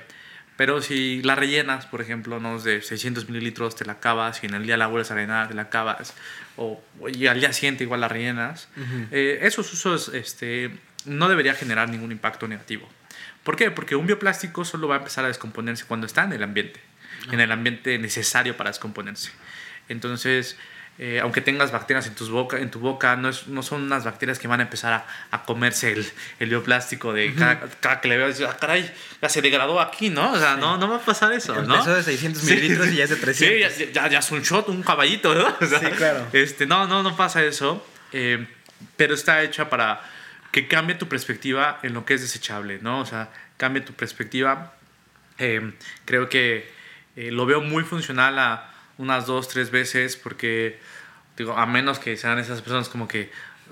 pero 0.58 0.82
si 0.82 1.22
la 1.22 1.36
rellenas, 1.36 1.86
por 1.86 2.02
ejemplo, 2.02 2.40
¿no? 2.40 2.60
de 2.60 2.82
600 2.82 3.30
mililitros, 3.30 3.76
te 3.76 3.86
la 3.86 3.94
acabas 3.94 4.44
y 4.44 4.48
en 4.48 4.56
el 4.56 4.64
día 4.64 4.76
la 4.76 4.88
vuelves 4.88 5.12
a 5.12 5.14
rellenar, 5.14 5.50
te 5.50 5.54
la 5.54 5.64
acabas, 5.64 6.16
o, 6.58 6.82
y 7.14 7.28
al 7.28 7.40
día 7.40 7.54
siguiente 7.54 7.84
igual 7.84 8.02
la 8.02 8.08
rellenas, 8.08 8.68
uh 8.76 8.80
-huh. 8.82 9.08
eh, 9.12 9.40
esos 9.44 9.72
usos 9.72 10.10
este, 10.10 10.72
no 11.06 11.30
debería 11.30 11.54
generar 11.54 11.90
ningún 11.90 12.12
impacto 12.12 12.48
negativo. 12.48 12.90
¿Por 13.44 13.56
qué? 13.56 13.70
Porque 13.70 13.96
un 13.96 14.08
bioplástico 14.08 14.66
solo 14.66 14.88
va 14.88 14.96
a 14.96 14.98
empezar 14.98 15.26
a 15.26 15.28
descomponerse 15.28 15.86
cuando 15.86 16.08
está 16.08 16.24
en 16.24 16.34
el 16.34 16.44
ambiente, 16.44 16.82
ah. 17.28 17.34
en 17.34 17.40
el 17.40 17.52
ambiente 17.52 18.00
necesario 18.00 18.58
para 18.58 18.72
descomponerse. 18.72 19.32
Entonces, 19.90 20.58
eh, 21.00 21.20
aunque 21.22 21.42
tengas 21.42 21.72
bacterias 21.72 22.08
en, 22.08 22.16
tus 22.16 22.32
boca, 22.32 22.58
en 22.58 22.72
tu 22.72 22.80
boca, 22.80 23.16
no, 23.16 23.30
es, 23.30 23.48
no 23.48 23.62
son 23.62 23.84
unas 23.84 24.04
bacterias 24.04 24.40
que 24.40 24.48
van 24.48 24.62
a 24.62 24.64
empezar 24.64 24.94
a, 24.94 25.06
a 25.30 25.44
comerse 25.44 25.92
el, 25.92 26.12
el, 26.40 26.50
bioplástico 26.50 27.14
de 27.14 27.28
uh 27.28 27.32
-huh. 27.34 27.38
cada, 27.38 27.60
cada, 27.80 28.02
que 28.02 28.08
le 28.08 28.18
veas, 28.18 28.42
ah, 28.42 28.58
caray, 28.60 28.92
ya 29.22 29.30
se 29.30 29.44
degradó 29.44 29.80
aquí, 29.80 30.10
¿no? 30.10 30.32
O 30.32 30.40
sea, 30.40 30.56
sí. 30.56 30.60
no, 30.60 30.78
no 30.78 30.90
va 30.90 30.96
a 30.96 31.02
pasar 31.02 31.32
eso, 31.34 31.54
Empezó 31.54 31.86
¿no? 31.86 31.96
De 31.96 32.02
600 32.02 32.44
mililitros 32.46 32.88
sí. 32.88 32.94
y 32.94 32.98
ya 32.98 33.04
es 33.04 33.10
de 33.12 33.16
300. 33.16 33.76
Sí, 33.76 33.84
ya, 33.84 33.92
ya, 33.92 34.10
ya, 34.10 34.20
es 34.20 34.32
un 34.32 34.42
shot, 34.42 34.70
un 34.70 34.82
caballito, 34.82 35.36
¿no? 35.36 35.56
O 35.62 35.66
sea, 35.68 35.80
sí, 35.80 35.86
claro. 35.86 36.28
Este, 36.34 36.66
no, 36.66 36.88
no, 36.88 37.04
no 37.04 37.16
pasa 37.16 37.44
eso, 37.44 37.86
eh, 38.12 38.48
pero 38.96 39.14
está 39.14 39.44
hecha 39.44 39.70
para 39.70 40.02
que 40.52 40.68
cambie 40.68 40.96
tu 40.96 41.08
perspectiva 41.08 41.80
en 41.84 41.94
lo 41.94 42.06
que 42.06 42.16
es 42.16 42.22
desechable, 42.22 42.80
¿no? 42.82 43.02
O 43.02 43.06
sea, 43.06 43.30
cambie 43.58 43.84
tu 43.84 43.94
perspectiva. 43.94 44.74
Eh, 45.38 45.74
creo 46.06 46.28
que 46.28 46.76
lo 47.16 47.46
veo 47.46 47.62
muy 47.62 47.84
funcional 47.84 48.40
a 48.40 48.77
unas 48.98 49.26
dos, 49.26 49.48
tres 49.48 49.72
veces 49.72 50.16
porque, 50.16 50.80
digo, 51.38 51.58
a 51.58 51.66
menos 51.66 52.00
que 52.00 52.18
sean 52.18 52.40
esas 52.40 52.62
personas 52.62 52.90
como 52.90 53.08
que 53.08 53.32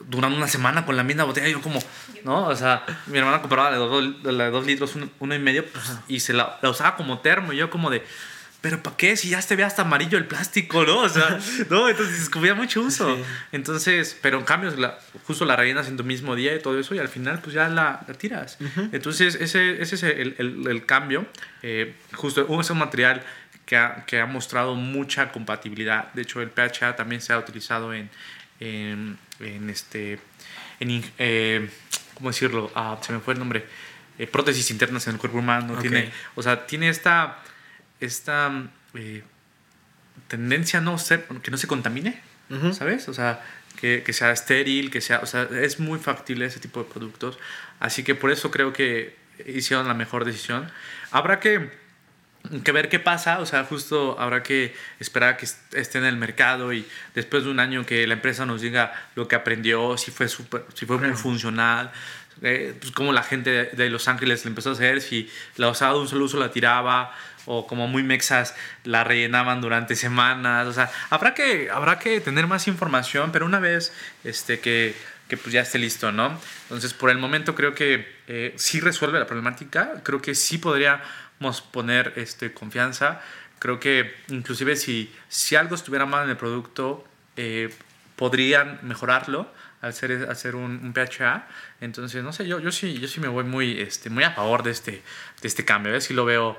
duran 0.09 0.33
una 0.33 0.47
semana 0.47 0.85
con 0.85 0.97
la 0.97 1.03
misma 1.03 1.23
botella, 1.23 1.47
yo 1.47 1.61
como, 1.61 1.79
¿no? 2.23 2.47
O 2.47 2.55
sea, 2.55 2.85
mi 3.07 3.17
hermana 3.17 3.41
compraba 3.41 3.71
la 3.71 3.77
de 3.77 3.85
dos, 3.85 4.23
la 4.23 4.45
de 4.45 4.51
dos 4.51 4.65
litros, 4.65 4.95
uno, 4.95 5.09
uno 5.19 5.35
y 5.35 5.39
medio, 5.39 5.65
pues, 5.65 5.85
y 6.07 6.19
se 6.19 6.33
la, 6.33 6.59
la, 6.61 6.69
usaba 6.69 6.95
como 6.95 7.19
termo, 7.19 7.53
y 7.53 7.57
yo 7.57 7.69
como 7.69 7.89
de, 7.89 8.03
pero 8.65 8.81
¿para 8.81 8.97
qué? 8.97 9.15
Si 9.15 9.29
ya 9.29 9.43
se 9.43 9.55
ve 9.55 9.63
hasta 9.63 9.83
amarillo 9.83 10.17
el 10.17 10.25
plástico, 10.25 10.83
¿no? 10.85 11.01
O 11.01 11.09
sea, 11.09 11.39
no, 11.69 11.87
entonces 11.87 12.19
descubría 12.19 12.55
mucho 12.55 12.81
uso. 12.81 13.15
Entonces, 13.51 14.17
pero 14.19 14.39
en 14.39 14.43
cambio, 14.43 14.73
justo 15.27 15.45
la 15.45 15.55
rellenas 15.55 15.87
en 15.87 15.97
tu 15.97 16.03
mismo 16.03 16.35
día 16.35 16.55
y 16.55 16.59
todo 16.59 16.79
eso, 16.79 16.95
y 16.95 16.97
al 16.99 17.07
final, 17.07 17.41
pues 17.43 17.53
ya 17.53 17.69
la, 17.69 18.03
tiras. 18.17 18.57
Entonces, 18.91 19.35
ese, 19.35 19.81
ese 19.83 19.95
es 19.95 20.01
el, 20.01 20.35
el, 20.39 20.67
el 20.67 20.85
cambio. 20.87 21.27
Eh, 21.61 21.93
justo 22.15 22.59
es 22.59 22.69
un 22.71 22.79
material 22.79 23.23
que 23.65 23.77
ha, 23.77 24.05
que 24.05 24.19
ha, 24.19 24.25
mostrado 24.25 24.75
mucha 24.75 25.31
compatibilidad. 25.31 26.11
De 26.13 26.21
hecho, 26.21 26.41
el 26.41 26.49
PHA 26.49 26.95
también 26.95 27.21
se 27.21 27.33
ha 27.33 27.39
utilizado 27.39 27.93
en, 27.93 28.09
en, 28.59 29.17
en 29.39 29.69
este, 29.69 30.19
en, 30.79 31.03
eh, 31.17 31.69
¿cómo 32.13 32.29
decirlo? 32.29 32.71
Ah, 32.75 32.99
se 33.01 33.13
me 33.13 33.19
fue 33.19 33.33
el 33.33 33.39
nombre. 33.39 33.65
Eh, 34.17 34.27
prótesis 34.27 34.71
internas 34.71 35.07
en 35.07 35.13
el 35.13 35.19
cuerpo 35.19 35.39
humano. 35.39 35.77
Tiene, 35.79 36.11
o 36.35 36.41
sea, 36.41 36.65
tiene 36.65 36.89
esta 36.89 37.41
esta 37.99 38.51
eh, 38.93 39.23
tendencia 40.27 40.79
a 40.79 40.81
no 40.81 40.97
ser, 40.97 41.25
que 41.41 41.51
no 41.51 41.57
se 41.57 41.67
contamine, 41.67 42.21
¿sabes? 42.73 43.07
O 43.09 43.13
sea, 43.13 43.43
que, 43.79 44.03
que, 44.03 44.13
sea 44.13 44.31
estéril, 44.31 44.91
que 44.91 45.01
sea, 45.01 45.19
o 45.19 45.25
sea, 45.25 45.43
es 45.61 45.79
muy 45.79 45.99
factible 45.99 46.45
ese 46.45 46.59
tipo 46.59 46.83
de 46.83 46.89
productos. 46.89 47.37
Así 47.79 48.03
que 48.03 48.15
por 48.15 48.31
eso 48.31 48.51
creo 48.51 48.73
que 48.73 49.15
hicieron 49.45 49.87
la 49.87 49.93
mejor 49.93 50.25
decisión. 50.25 50.71
Habrá 51.11 51.39
que, 51.39 51.71
que 52.63 52.71
ver 52.71 52.89
qué 52.89 52.99
pasa, 52.99 53.39
o 53.39 53.45
sea, 53.45 53.63
justo 53.63 54.19
habrá 54.19 54.43
que 54.43 54.75
esperar 54.99 55.33
a 55.33 55.37
que 55.37 55.45
esté 55.45 55.97
en 55.97 56.05
el 56.05 56.17
mercado 56.17 56.73
y 56.73 56.85
después 57.13 57.43
de 57.43 57.51
un 57.51 57.59
año 57.59 57.85
que 57.85 58.05
la 58.07 58.13
empresa 58.13 58.45
nos 58.45 58.61
diga 58.61 58.93
lo 59.15 59.27
que 59.27 59.35
aprendió, 59.35 59.97
si 59.97 60.11
fue, 60.11 60.27
super, 60.27 60.65
si 60.73 60.85
fue 60.85 60.97
muy 60.97 61.13
funcional, 61.15 61.91
eh, 62.41 62.75
pues 62.79 62.91
como 62.91 63.13
la 63.13 63.23
gente 63.23 63.65
de 63.71 63.89
Los 63.89 64.07
Ángeles 64.07 64.45
le 64.45 64.49
empezó 64.49 64.69
a 64.69 64.73
hacer, 64.73 65.01
si 65.01 65.29
la 65.57 65.69
usaba 65.69 65.93
de 65.93 65.99
un 65.99 66.07
solo 66.07 66.25
uso 66.25 66.39
la 66.39 66.51
tiraba, 66.51 67.13
o 67.45 67.67
como 67.67 67.87
muy 67.87 68.03
mexas 68.03 68.55
la 68.83 69.03
rellenaban 69.03 69.61
durante 69.61 69.95
semanas. 69.95 70.67
O 70.67 70.73
sea, 70.73 70.91
habrá 71.09 71.33
que, 71.33 71.69
habrá 71.71 71.99
que 71.99 72.19
tener 72.19 72.47
más 72.47 72.67
información, 72.67 73.31
pero 73.31 73.45
una 73.45 73.59
vez 73.59 73.93
este, 74.23 74.59
que, 74.59 74.95
que 75.27 75.37
pues 75.37 75.53
ya 75.53 75.61
esté 75.61 75.79
listo, 75.79 76.11
¿no? 76.11 76.39
Entonces, 76.63 76.93
por 76.93 77.09
el 77.09 77.17
momento 77.17 77.55
creo 77.55 77.73
que 77.73 78.15
eh, 78.27 78.53
sí 78.57 78.79
resuelve 78.79 79.19
la 79.19 79.27
problemática, 79.27 80.01
creo 80.03 80.21
que 80.21 80.35
sí 80.35 80.57
podríamos 80.57 81.01
poner 81.71 82.13
este, 82.15 82.53
confianza. 82.53 83.21
Creo 83.59 83.79
que 83.79 84.13
inclusive 84.29 84.75
si, 84.75 85.13
si 85.27 85.55
algo 85.55 85.75
estuviera 85.75 86.05
mal 86.05 86.25
en 86.25 86.31
el 86.31 86.37
producto, 86.37 87.05
eh, 87.37 87.73
podrían 88.15 88.79
mejorarlo 88.83 89.51
al 89.81 89.89
hacer, 89.89 90.27
hacer 90.29 90.55
un, 90.55 90.79
un, 90.83 90.93
PHA. 90.93 91.47
Entonces, 91.81 92.23
no 92.23 92.33
sé, 92.33 92.47
yo, 92.47 92.59
yo, 92.59 92.71
sí, 92.71 92.99
yo 92.99 93.07
sí 93.07 93.19
me 93.19 93.27
voy 93.27 93.43
muy, 93.43 93.79
este, 93.79 94.09
muy 94.09 94.23
a 94.23 94.31
favor 94.31 94.63
de 94.63 94.71
este, 94.71 95.03
de 95.41 95.47
este 95.47 95.65
cambio. 95.65 95.91
A 95.91 95.93
ver 95.93 96.01
si 96.01 96.13
lo 96.13 96.25
veo 96.25 96.57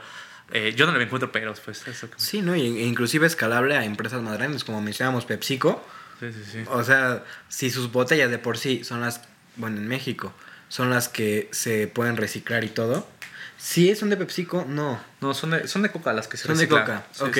eh, 0.52 0.74
yo 0.76 0.86
no 0.86 0.96
le 0.96 1.04
encuentro 1.04 1.32
peros, 1.32 1.60
pues 1.60 1.86
eso. 1.88 2.08
Sí, 2.16 2.40
¿no? 2.42 2.54
E 2.54 2.58
inclusive 2.58 3.26
escalable 3.26 3.76
a 3.76 3.84
empresas 3.84 4.22
más 4.22 4.38
grandes, 4.38 4.64
como 4.64 4.80
mencionábamos 4.80 5.24
PepsiCo. 5.24 5.84
Sí, 6.20 6.32
sí, 6.32 6.44
sí. 6.50 6.64
O 6.68 6.84
sea, 6.84 7.24
si 7.48 7.70
sus 7.70 7.90
botellas 7.90 8.30
de 8.30 8.38
por 8.38 8.56
sí 8.56 8.84
son 8.84 9.00
las, 9.00 9.22
bueno, 9.56 9.78
en 9.78 9.88
México, 9.88 10.32
son 10.68 10.90
las 10.90 11.08
que 11.08 11.48
se 11.52 11.88
pueden 11.88 12.16
reciclar 12.16 12.64
y 12.64 12.68
todo. 12.68 13.08
Si 13.58 13.94
son 13.94 14.10
de 14.10 14.16
PepsiCo, 14.16 14.64
no. 14.68 15.00
No, 15.20 15.34
son 15.34 15.50
de, 15.50 15.68
son 15.68 15.82
de 15.82 15.90
Coca 15.90 16.12
las 16.12 16.28
que 16.28 16.36
se 16.36 16.44
son 16.44 16.56
reciclan. 16.56 16.86
De 16.86 16.92
Coca, 16.92 17.06
ok. 17.20 17.38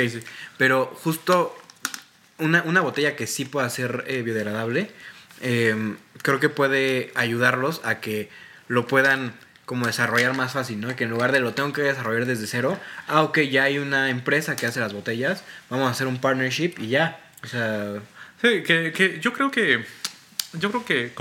Pero 0.57 0.87
justo 1.03 1.57
una, 2.39 2.63
una, 2.63 2.81
botella 2.81 3.17
que 3.17 3.27
sí 3.27 3.45
pueda 3.45 3.69
ser 3.71 4.05
eh, 4.07 4.23
biodegradable, 4.23 4.91
em, 5.41 5.97
creo 6.23 6.41
que 6.41 6.49
puede 6.49 7.13
ayudarlos 7.15 7.81
a 7.85 8.01
que 8.01 8.31
lo 8.69 8.87
puedan 8.87 9.35
como 9.65 9.87
desarrollar 9.87 10.35
más 10.35 10.53
fácil, 10.53 10.81
¿no? 10.81 10.95
Que 10.95 11.05
en 11.05 11.11
lugar 11.11 11.33
de 11.33 11.41
lo 11.41 11.53
tengo 11.53 11.73
que 11.73 11.83
desarrollar 11.83 12.25
desde 12.27 12.47
cero, 12.47 12.79
ah, 13.09 13.23
ok, 13.23 13.41
ya 13.41 13.65
hay 13.65 13.79
una 13.79 14.11
empresa 14.11 14.55
que 14.57 14.67
hace 14.67 14.81
las 14.81 14.93
botellas, 14.93 15.43
vamos 15.71 15.89
a 15.89 15.91
hacer 15.91 16.07
un 16.07 16.19
partnership 16.19 16.75
y 16.79 16.89
ya. 16.89 17.21
O 17.43 17.47
sea... 17.47 18.01
Sí, 18.41 18.63
que, 18.63 18.93
que 18.93 19.19
yo 19.19 19.33
creo 19.33 19.51
que, 19.51 19.85
yo 20.53 20.71
creo 20.71 20.85
que 20.85 21.13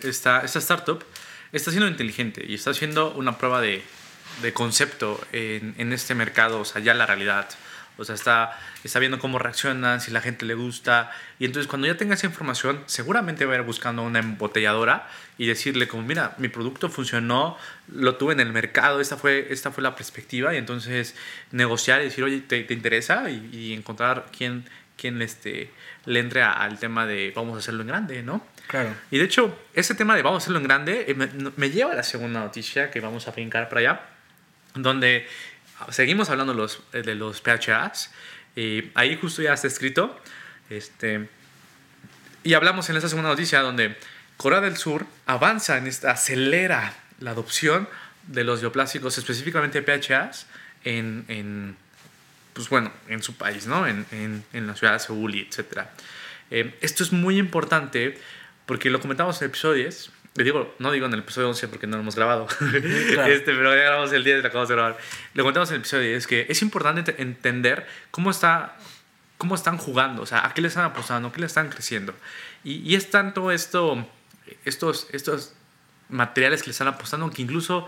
esta, 0.00 0.40
esta 0.40 0.58
startup, 0.58 1.04
está 1.52 1.70
siendo 1.70 1.88
inteligente 1.88 2.44
y 2.46 2.54
está 2.54 2.70
haciendo 2.70 3.14
una 3.14 3.38
prueba 3.38 3.60
de, 3.60 3.82
de 4.42 4.52
concepto 4.52 5.20
en, 5.32 5.74
en, 5.78 5.92
este 5.92 6.14
mercado, 6.14 6.60
o 6.60 6.64
sea, 6.64 6.80
ya 6.82 6.94
la 6.94 7.06
realidad. 7.06 7.48
O 7.98 8.04
sea, 8.04 8.14
está, 8.14 8.58
está 8.84 8.98
viendo 8.98 9.18
cómo 9.18 9.38
reaccionan, 9.38 10.00
si 10.00 10.10
la 10.10 10.20
gente 10.20 10.44
le 10.44 10.54
gusta. 10.54 11.10
Y 11.38 11.46
entonces 11.46 11.66
cuando 11.66 11.86
ya 11.86 11.96
tenga 11.96 12.14
esa 12.14 12.26
información, 12.26 12.82
seguramente 12.86 13.46
va 13.46 13.54
a 13.54 13.56
ir 13.56 13.62
buscando 13.62 14.02
una 14.02 14.18
embotelladora 14.18 15.08
y 15.38 15.46
decirle 15.46 15.88
como, 15.88 16.02
mira, 16.02 16.34
mi 16.38 16.48
producto 16.48 16.90
funcionó, 16.90 17.56
lo 17.88 18.16
tuve 18.16 18.34
en 18.34 18.40
el 18.40 18.52
mercado, 18.52 19.00
esta 19.00 19.16
fue, 19.16 19.48
esta 19.50 19.70
fue 19.70 19.82
la 19.82 19.96
perspectiva. 19.96 20.54
Y 20.54 20.58
entonces 20.58 21.14
negociar 21.52 22.02
y 22.02 22.04
decir, 22.04 22.22
oye, 22.22 22.40
¿te, 22.40 22.64
te 22.64 22.74
interesa? 22.74 23.30
Y, 23.30 23.72
encontrar 23.72 24.26
quién, 24.36 24.68
quién 24.96 25.22
este, 25.22 25.70
le 26.04 26.20
entre 26.20 26.42
al 26.42 26.78
tema 26.78 27.06
de 27.06 27.32
vamos 27.34 27.56
a 27.56 27.58
hacerlo 27.60 27.80
en 27.80 27.88
grande, 27.88 28.22
¿no? 28.22 28.46
Claro. 28.66 28.90
Y 29.10 29.18
de 29.18 29.24
hecho, 29.24 29.58
ese 29.72 29.94
tema 29.94 30.16
de 30.16 30.22
vamos 30.22 30.42
a 30.42 30.44
hacerlo 30.44 30.58
en 30.58 30.64
grande 30.64 31.06
eh, 31.08 31.14
me, 31.14 31.28
me 31.56 31.70
lleva 31.70 31.92
a 31.92 31.94
la 31.94 32.02
segunda 32.02 32.40
noticia 32.40 32.90
que 32.90 33.00
vamos 33.00 33.28
a 33.28 33.30
brincar 33.30 33.68
para 33.68 33.80
allá, 33.80 34.00
donde 34.76 35.26
seguimos 35.90 36.30
hablando 36.30 36.54
los, 36.54 36.82
de 36.92 37.14
los 37.14 37.40
PHAs. 37.40 38.12
Y 38.54 38.90
ahí 38.94 39.16
justo 39.20 39.42
ya 39.42 39.54
está 39.54 39.66
escrito. 39.66 40.18
Este, 40.70 41.28
y 42.42 42.54
hablamos 42.54 42.88
en 42.90 42.96
esta 42.96 43.08
segunda 43.08 43.30
noticia 43.30 43.60
donde 43.60 43.96
Corea 44.36 44.60
del 44.60 44.76
Sur 44.76 45.06
avanza 45.26 45.78
en 45.78 45.86
esta, 45.86 46.12
acelera 46.12 46.94
la 47.20 47.32
adopción 47.32 47.88
de 48.26 48.44
los 48.44 48.60
bioplásticos, 48.60 49.18
específicamente 49.18 49.82
PHAs, 49.82 50.46
en, 50.84 51.24
en, 51.28 51.76
pues 52.52 52.68
bueno, 52.68 52.92
en 53.08 53.22
su 53.22 53.34
país, 53.36 53.66
¿no? 53.66 53.86
en, 53.86 54.06
en, 54.10 54.44
en 54.52 54.66
la 54.66 54.74
ciudad 54.74 54.94
de 54.94 54.98
Seúl, 54.98 55.34
etc. 55.34 55.82
Eh, 56.50 56.76
esto 56.80 57.02
es 57.02 57.12
muy 57.12 57.38
importante 57.38 58.18
porque 58.66 58.90
lo 58.90 59.00
comentamos 59.00 59.40
en 59.42 59.48
episodios 59.48 60.10
le 60.36 60.44
digo, 60.44 60.74
no 60.78 60.92
digo 60.92 61.06
en 61.06 61.14
el 61.14 61.20
episodio 61.20 61.48
11 61.48 61.68
porque 61.68 61.86
no 61.86 61.96
lo 61.96 62.02
hemos 62.02 62.14
grabado, 62.14 62.46
este, 62.60 63.54
pero 63.54 63.74
ya 63.74 63.82
grabamos 63.82 64.12
el 64.12 64.22
10 64.22 64.38
y 64.38 64.42
lo 64.42 64.48
acabamos 64.48 64.68
de 64.68 64.74
grabar. 64.74 64.98
Le 65.34 65.42
contamos 65.42 65.70
en 65.70 65.76
el 65.76 65.80
episodio 65.80 66.08
10 66.08 66.26
que 66.26 66.46
es 66.48 66.62
importante 66.62 67.14
entender 67.18 67.86
cómo, 68.10 68.30
está, 68.30 68.76
cómo 69.38 69.54
están 69.54 69.78
jugando, 69.78 70.22
o 70.22 70.26
sea, 70.26 70.46
a 70.46 70.52
qué 70.52 70.60
le 70.60 70.68
están 70.68 70.84
apostando, 70.84 71.28
a 71.28 71.32
qué 71.32 71.40
le 71.40 71.46
están 71.46 71.70
creciendo. 71.70 72.14
Y, 72.64 72.74
y, 72.88 72.96
es 72.96 73.10
tanto 73.10 73.50
esto, 73.50 74.06
estos, 74.64 75.08
estos 75.12 75.54
materiales 76.08 76.62
que 76.62 76.66
le 76.66 76.72
están 76.72 76.88
apostando 76.88 77.30
que 77.30 77.42
incluso 77.42 77.86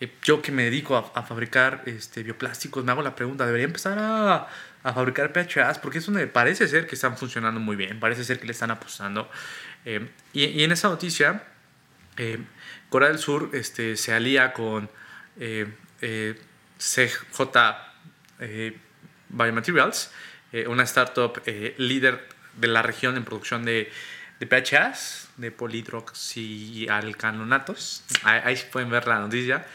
eh, 0.00 0.12
yo 0.22 0.42
que 0.42 0.52
me 0.52 0.64
dedico 0.64 0.96
a, 0.96 1.12
a, 1.18 1.22
fabricar 1.22 1.82
este, 1.86 2.22
bioplásticos 2.22 2.84
me 2.84 2.92
hago 2.92 3.02
la 3.02 3.14
pregunta, 3.14 3.46
¿debería 3.46 3.66
empezar 3.66 3.98
a, 3.98 4.48
a 4.82 4.92
fabricar 4.92 5.32
PHAs? 5.32 5.78
Porque 5.78 5.98
es 5.98 6.06
donde 6.06 6.26
parece 6.26 6.68
ser 6.68 6.86
que 6.86 6.94
están 6.94 7.16
funcionando 7.16 7.58
muy 7.58 7.76
bien, 7.76 7.98
parece 8.00 8.22
ser 8.22 8.38
que 8.38 8.46
le 8.46 8.52
están 8.52 8.70
apostando. 8.70 9.30
Eh, 9.86 10.10
y, 10.34 10.44
y 10.44 10.64
en 10.64 10.72
esa 10.72 10.88
noticia 10.88 11.44
eh, 12.16 12.38
Corea 12.88 13.08
del 13.08 13.18
Sur 13.18 13.50
este, 13.52 13.96
se 13.96 14.12
alía 14.12 14.52
con 14.52 14.88
eh, 15.38 15.66
eh, 16.00 16.40
CJ 16.78 17.40
eh, 18.40 18.78
Biomaterials, 19.28 20.10
eh, 20.52 20.66
una 20.68 20.84
startup 20.84 21.42
eh, 21.46 21.74
líder 21.78 22.28
de 22.56 22.68
la 22.68 22.82
región 22.82 23.16
en 23.16 23.24
producción 23.24 23.64
de, 23.64 23.90
de 24.38 24.46
PHAs, 24.46 25.30
de 25.36 25.50
polidroxialcanonatos. 25.50 28.04
Ahí, 28.22 28.40
ahí 28.44 28.56
pueden 28.70 28.90
ver 28.90 29.06
la 29.06 29.18
noticia. 29.18 29.66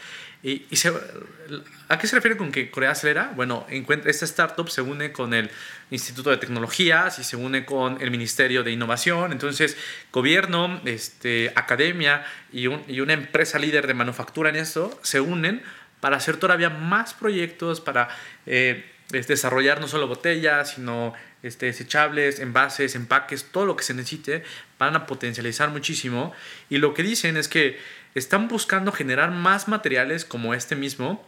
¿A 1.88 1.98
qué 1.98 2.06
se 2.08 2.16
refiere 2.16 2.36
con 2.36 2.50
que 2.50 2.70
Corea 2.70 2.90
acelera? 2.90 3.32
Bueno, 3.36 3.64
esta 3.68 4.24
startup 4.24 4.68
se 4.68 4.82
une 4.82 5.12
con 5.12 5.34
el 5.34 5.50
Instituto 5.90 6.30
de 6.30 6.36
Tecnologías 6.36 7.20
y 7.20 7.24
se 7.24 7.36
une 7.36 7.64
con 7.64 8.02
el 8.02 8.10
Ministerio 8.10 8.64
de 8.64 8.72
Innovación. 8.72 9.30
Entonces, 9.30 9.76
gobierno, 10.12 10.80
este, 10.84 11.52
academia 11.54 12.24
y, 12.52 12.66
un, 12.66 12.82
y 12.88 13.00
una 13.00 13.12
empresa 13.12 13.60
líder 13.60 13.86
de 13.86 13.94
manufactura 13.94 14.50
en 14.50 14.56
eso 14.56 14.98
se 15.02 15.20
unen 15.20 15.62
para 16.00 16.16
hacer 16.16 16.36
todavía 16.38 16.70
más 16.70 17.14
proyectos, 17.14 17.80
para 17.80 18.08
eh, 18.46 18.84
desarrollar 19.10 19.80
no 19.80 19.86
solo 19.86 20.08
botellas, 20.08 20.72
sino 20.74 21.14
este, 21.44 21.66
desechables, 21.66 22.40
envases, 22.40 22.96
empaques, 22.96 23.44
todo 23.52 23.66
lo 23.66 23.76
que 23.76 23.84
se 23.84 23.94
necesite, 23.94 24.42
van 24.78 24.96
a 24.96 25.06
potencializar 25.06 25.70
muchísimo. 25.70 26.32
Y 26.68 26.78
lo 26.78 26.94
que 26.94 27.04
dicen 27.04 27.36
es 27.36 27.46
que 27.46 27.78
están 28.14 28.48
buscando 28.48 28.92
generar 28.92 29.30
más 29.30 29.68
materiales 29.68 30.24
como 30.24 30.54
este 30.54 30.76
mismo, 30.76 31.24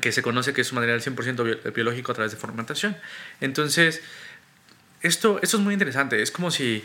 que 0.00 0.12
se 0.12 0.22
conoce 0.22 0.52
que 0.52 0.62
es 0.62 0.72
un 0.72 0.76
material 0.76 1.00
100% 1.00 1.72
biológico 1.72 2.12
a 2.12 2.14
través 2.14 2.32
de 2.32 2.38
fermentación. 2.38 2.96
Entonces, 3.40 4.02
esto, 5.02 5.38
esto 5.42 5.56
es 5.56 5.62
muy 5.62 5.74
interesante. 5.74 6.22
Es 6.22 6.30
como 6.30 6.50
si 6.50 6.84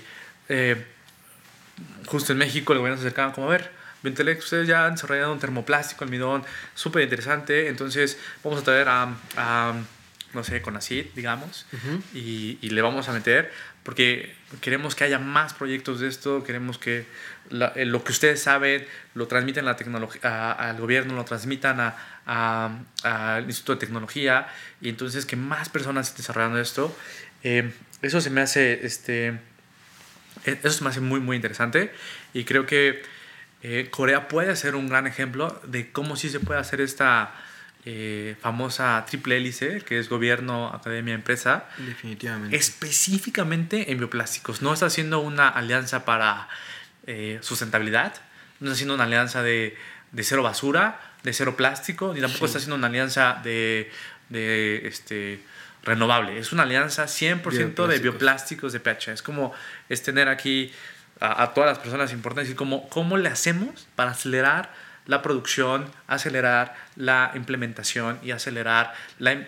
eh, 0.49 0.85
justo 2.05 2.33
en 2.33 2.39
México 2.39 2.73
el 2.73 2.79
gobierno 2.79 3.01
se 3.01 3.07
acercaba 3.07 3.33
como, 3.33 3.47
a 3.47 3.51
ver, 3.51 3.71
Ventelex, 4.03 4.43
ustedes 4.43 4.67
ya 4.67 4.85
han 4.85 4.95
desarrollado 4.95 5.33
un 5.33 5.39
termoplástico, 5.39 6.03
almidón, 6.03 6.43
súper 6.73 7.03
interesante. 7.03 7.67
Entonces, 7.67 8.17
vamos 8.43 8.61
a 8.61 8.63
traer 8.63 8.87
a 8.89 9.73
no 10.33 10.43
sé, 10.43 10.61
con 10.61 10.77
ACID, 10.77 11.07
digamos, 11.15 11.65
y, 12.13 12.57
y, 12.61 12.69
le 12.69 12.81
vamos 12.81 13.09
a 13.09 13.13
meter 13.13 13.51
porque 13.83 14.35
queremos 14.61 14.93
que 14.93 15.03
haya 15.03 15.19
más 15.19 15.53
proyectos 15.53 15.99
de 15.99 16.07
esto, 16.07 16.43
queremos 16.43 16.77
que 16.77 17.05
eh, 17.49 17.85
lo 17.85 18.03
que 18.03 18.11
ustedes 18.11 18.41
saben 18.41 18.85
lo 19.15 19.27
transmiten 19.27 19.65
la 19.65 19.75
tecnología, 19.75 20.51
al 20.51 20.77
gobierno, 20.77 21.15
lo 21.15 21.25
transmitan 21.25 21.95
al 22.25 23.43
Instituto 23.45 23.73
de 23.73 23.79
Tecnología 23.79 24.47
y 24.81 24.89
entonces 24.89 25.25
que 25.25 25.35
más 25.35 25.69
personas 25.69 26.09
estén 26.09 26.17
desarrollando 26.17 26.59
esto. 26.59 26.95
Eh, 27.43 27.71
eso 28.01 28.21
se 28.21 28.29
me 28.29 28.41
hace, 28.41 28.85
este, 28.85 29.29
eh, 30.45 30.59
eso 30.61 30.71
se 30.71 30.83
me 30.83 30.89
hace 30.89 31.01
muy, 31.01 31.19
muy 31.19 31.35
interesante 31.35 31.91
y 32.33 32.43
creo 32.43 32.65
que 32.65 33.01
Corea 33.91 34.27
puede 34.29 34.55
ser 34.55 34.75
un 34.75 34.87
gran 34.87 35.05
ejemplo 35.05 35.59
de 35.65 35.91
cómo 35.91 36.15
sí 36.15 36.29
se 36.29 36.39
puede 36.39 36.59
hacer 36.59 36.79
esta 36.79 37.33
famosa 38.41 39.03
triple 39.07 39.37
hélice, 39.37 39.81
que 39.81 39.99
es 39.99 40.09
gobierno, 40.09 40.67
academia, 40.73 41.13
empresa. 41.13 41.65
Definitivamente. 41.77 42.55
Específicamente 42.55 43.91
en 43.91 43.97
bioplásticos. 43.97 44.61
No 44.61 44.73
está 44.73 44.85
haciendo 44.87 45.19
una 45.19 45.49
alianza 45.49 46.05
para 46.05 46.47
eh, 47.07 47.39
sustentabilidad, 47.41 48.13
no 48.59 48.67
está 48.67 48.73
haciendo 48.73 48.93
una 48.93 49.05
alianza 49.05 49.41
de, 49.41 49.77
de, 50.11 50.23
cero 50.23 50.43
basura, 50.43 50.99
de 51.23 51.33
cero 51.33 51.55
plástico, 51.55 52.13
ni 52.13 52.21
tampoco 52.21 52.45
está 52.45 52.57
haciendo 52.57 52.75
una 52.75 52.87
alianza 52.87 53.39
de, 53.43 53.91
de 54.29 54.87
este, 54.87 55.41
renovable. 55.83 56.37
Es 56.37 56.51
una 56.51 56.63
alianza 56.63 57.05
100% 57.05 57.87
de 57.87 57.99
bioplásticos 57.99 58.73
de 58.73 58.79
PH. 58.79 59.13
Es 59.13 59.21
como 59.21 59.53
es 59.87 60.03
tener 60.03 60.27
aquí 60.27 60.71
a, 61.19 61.53
todas 61.53 61.69
las 61.69 61.79
personas 61.79 62.11
importantes 62.13 62.51
y 62.51 62.55
cómo, 62.55 62.87
cómo 62.89 63.17
le 63.17 63.29
hacemos 63.29 63.87
para 63.95 64.11
acelerar 64.11 64.71
la 65.09 65.23
producción, 65.23 65.89
acelerar 66.05 66.75
la 66.95 67.31
implementación 67.33 68.19
y 68.21 68.29
acelerar 68.29 68.93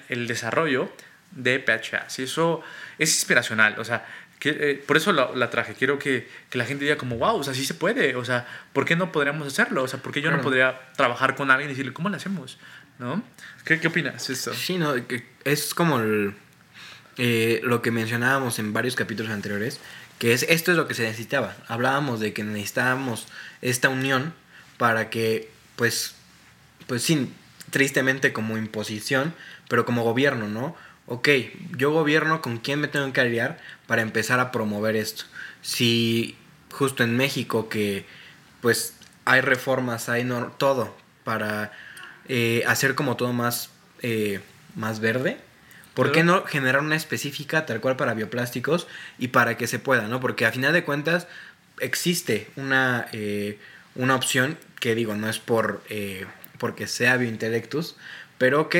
el 0.09 0.25
desarrollo 0.25 0.91
de 1.29 1.59
PHA. 1.59 2.09
Si 2.09 2.23
eso 2.23 2.63
es 2.97 3.13
inspiracional, 3.13 3.75
o 3.77 3.85
sea, 3.85 4.03
eh, 4.43 4.83
por 4.87 4.97
eso 4.97 5.13
la, 5.13 5.49
traje. 5.51 5.75
Quiero 5.75 5.99
que, 5.99 6.27
que, 6.49 6.57
la 6.57 6.65
gente 6.65 6.85
diga 6.85 6.97
como, 6.97 7.17
wow, 7.17 7.35
o 7.35 7.43
sea, 7.43 7.53
sí 7.53 7.63
se 7.63 7.75
puede. 7.75 8.15
O 8.15 8.25
sea, 8.25 8.47
¿por 8.73 8.85
qué 8.85 8.95
no 8.95 9.11
podríamos 9.11 9.45
hacerlo? 9.47 9.83
O 9.83 9.87
sea, 9.87 10.01
¿por 10.01 10.11
qué 10.11 10.21
yo 10.23 10.31
no 10.31 10.41
podría 10.41 10.79
trabajar 10.97 11.35
con 11.35 11.51
alguien 11.51 11.69
y 11.69 11.73
decirle, 11.73 11.93
¿cómo 11.93 12.09
lo 12.09 12.15
hacemos? 12.15 12.57
¿No? 12.97 13.23
¿Qué, 13.63 13.79
qué 13.79 13.87
opinas 13.87 14.31
esto? 14.31 14.55
Sí, 14.55 14.79
no, 14.79 14.95
es 15.45 15.75
como 15.75 16.01
eh, 17.17 17.61
lo 17.63 17.83
que 17.83 17.91
mencionábamos 17.91 18.57
en 18.57 18.73
varios 18.73 18.95
capítulos 18.95 19.31
anteriores, 19.31 19.79
que 20.17 20.33
es 20.33 20.41
esto 20.49 20.71
es 20.71 20.77
lo 20.77 20.87
que 20.87 20.95
se 20.95 21.03
necesitaba. 21.03 21.55
Hablábamos 21.67 22.19
de 22.19 22.33
que 22.33 22.43
necesitábamos 22.43 23.27
esta 23.61 23.89
unión 23.89 24.33
para 24.81 25.11
que, 25.11 25.50
pues, 25.75 26.15
pues 26.87 27.03
sí, 27.03 27.31
tristemente 27.69 28.33
como 28.33 28.57
imposición, 28.57 29.33
pero 29.67 29.85
como 29.85 30.03
gobierno, 30.03 30.47
¿no? 30.47 30.75
ok, 31.11 31.27
yo 31.75 31.91
gobierno 31.91 32.41
con 32.41 32.57
quién 32.57 32.79
me 32.79 32.87
tengo 32.87 33.11
que 33.11 33.19
aliar 33.19 33.59
para 33.85 34.01
empezar 34.01 34.39
a 34.39 34.51
promover 34.51 34.95
esto. 34.95 35.25
Si 35.61 36.37
justo 36.71 37.03
en 37.03 37.17
México 37.17 37.67
que 37.67 38.05
pues 38.61 38.95
hay 39.25 39.41
reformas, 39.41 40.07
hay 40.07 40.27
todo 40.57 40.95
para 41.25 41.73
eh, 42.29 42.63
hacer 42.65 42.95
como 42.95 43.17
todo 43.17 43.33
más, 43.33 43.69
eh, 44.01 44.39
más 44.75 45.01
verde, 45.01 45.37
¿por 45.93 46.13
qué 46.13 46.23
no 46.23 46.45
generar 46.45 46.81
una 46.81 46.95
específica 46.95 47.65
tal 47.65 47.81
cual 47.81 47.97
para 47.97 48.13
bioplásticos 48.13 48.87
y 49.19 49.29
para 49.29 49.57
que 49.57 49.67
se 49.67 49.79
pueda, 49.79 50.07
¿no? 50.07 50.21
Porque 50.21 50.45
a 50.45 50.51
final 50.53 50.71
de 50.71 50.85
cuentas 50.85 51.27
existe 51.79 52.49
una, 52.55 53.07
eh, 53.11 53.59
una 53.95 54.15
opción 54.15 54.57
que 54.79 54.95
digo, 54.95 55.15
no 55.15 55.29
es 55.29 55.39
por 55.39 55.83
porque 56.57 56.87
sea 56.87 57.17
biointelectus, 57.17 57.95
pero 58.37 58.61
ok, 58.61 58.75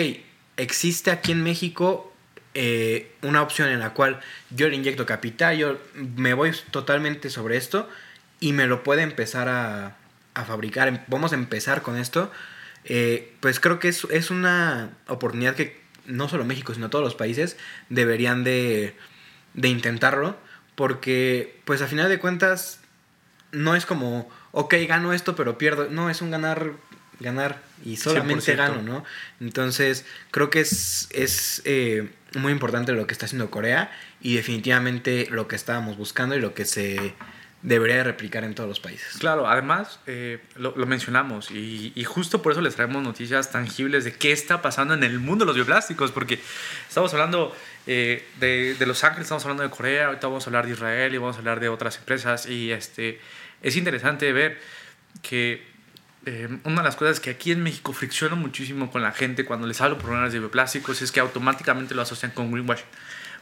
existe 0.58 1.12
aquí 1.12 1.32
en 1.32 1.44
México 1.44 2.12
eh, 2.53 3.13
una 3.22 3.41
opción 3.41 3.70
en 3.70 3.80
la 3.80 3.94
cual 3.94 4.20
yo 4.50 4.68
le 4.68 4.75
inyecto 4.75 5.06
capital, 5.06 5.58
yo 5.58 5.80
me 5.96 6.34
voy 6.34 6.51
totalmente 6.70 7.30
sobre 7.30 7.58
esto 7.58 7.89
y 8.39 8.53
me 8.53 8.68
lo 8.68 8.84
puede 8.84 9.03
empezar 9.03 9.48
a, 9.48 9.98
a 10.34 10.46
fabricar. 10.46 11.06
Vamos 11.08 11.32
a 11.32 11.36
empezar 11.36 11.82
con 11.82 11.98
esto. 11.98 12.32
Eh, 12.84 13.34
pues 13.39 13.60
creo 13.60 13.80
que 13.80 13.88
es, 13.88 14.06
es, 14.10 14.32
una 14.32 14.89
oportunidad 15.08 15.56
que 15.56 15.80
no 16.06 16.27
solo 16.27 16.44
México, 16.44 16.74
sino 16.74 16.89
todos 16.89 17.06
los 17.06 17.15
países 17.15 17.58
deberían 17.89 18.44
de, 18.44 18.96
de 19.53 19.68
intentarlo. 19.70 20.36
Porque, 20.75 21.62
pues 21.65 21.82
a 21.82 21.88
final 21.88 22.10
de 22.10 22.20
cuentas, 22.20 22.80
no 23.51 23.75
es 23.75 23.86
como, 23.86 24.30
ok, 24.51 24.75
gano 24.87 25.14
esto, 25.14 25.35
pero 25.35 25.57
pierdo. 25.57 25.90
No, 25.90 26.09
es 26.09 26.22
un 26.22 26.31
ganar, 26.31 26.72
ganar 27.20 27.61
y 27.83 27.98
solamente 27.98 28.55
gano, 28.55 28.81
¿no? 28.81 29.03
Entonces, 29.40 30.05
creo 30.31 30.50
que 30.50 30.61
es, 30.61 31.09
es 31.11 31.61
eh, 31.66 32.09
muy 32.35 32.51
importante 32.51 32.92
lo 32.92 33.07
que 33.07 33.14
está 33.14 33.25
haciendo 33.25 33.51
Corea 33.51 33.92
y 34.22 34.35
definitivamente 34.35 35.27
lo 35.31 35.48
que 35.48 35.55
estábamos 35.55 35.98
buscando 35.98 36.35
y 36.35 36.40
lo 36.40 36.53
que 36.53 36.66
se 36.66 37.14
debería 37.64 38.03
replicar 38.03 38.44
en 38.44 38.55
todos 38.55 38.68
los 38.68 38.79
países. 38.79 39.18
Claro, 39.20 39.48
además 39.48 40.00
eh, 40.07 40.40
lo, 40.55 40.74
mencionamos 40.85 41.51
y, 41.51 41.94
justo 42.05 42.42
por 42.42 42.53
eso 42.53 42.61
les 42.61 42.75
traemos 42.75 43.03
noticias 43.03 43.51
tangibles 43.51 44.03
de 44.03 44.14
qué 44.14 44.31
está 44.31 44.61
pasando 44.61 44.94
en 44.94 45.03
el 45.03 45.20
mundo 45.20 45.46
de 45.46 45.48
los 45.48 45.55
bioplásticos, 45.55 46.11
porque 46.11 46.40
estamos 46.87 47.14
hablando 47.14 47.55
eh, 47.85 48.27
de, 48.40 48.75
de, 48.77 48.85
Los 48.85 49.03
Ángeles, 49.03 49.25
estamos 49.25 49.44
hablando 49.44 49.64
de 49.64 49.70
Corea, 49.70 50.07
ahorita 50.07 50.27
vamos 50.27 50.46
a 50.46 50.50
hablar 50.50 50.66
de 50.66 50.72
Israel 50.72 51.14
y 51.14 51.18
vamos 51.18 51.35
a 51.35 51.40
hablar 51.40 51.59
de 51.59 51.70
otras 51.70 51.98
empresas 51.98 52.48
y 52.48 52.72
este, 52.72 53.20
es 53.62 53.76
interesante 53.76 54.32
ver 54.34 54.60
que 55.22 55.66
eh, 56.26 56.48
una 56.64 56.78
de 56.78 56.84
las 56.84 56.96
cosas 56.96 57.20
que 57.20 57.32
aquí 57.32 57.52
en 57.52 57.64
México 57.64 57.94
fricciona 57.94 58.36
muchísimo 58.36 58.92
con 58.92 59.02
la 59.02 59.12
gente 59.12 59.44
cuando 59.44 59.68
les 59.68 59.82
hablo 59.82 59.98
problemas 59.98 60.32
de 60.32 60.40
bioplásticos 60.40 61.02
es 61.02 61.12
que 61.12 61.20
automáticamente 61.20 61.96
lo 61.96 62.02
asocian 62.02 62.32
con 62.32 62.52
greenwashing. 62.52 62.86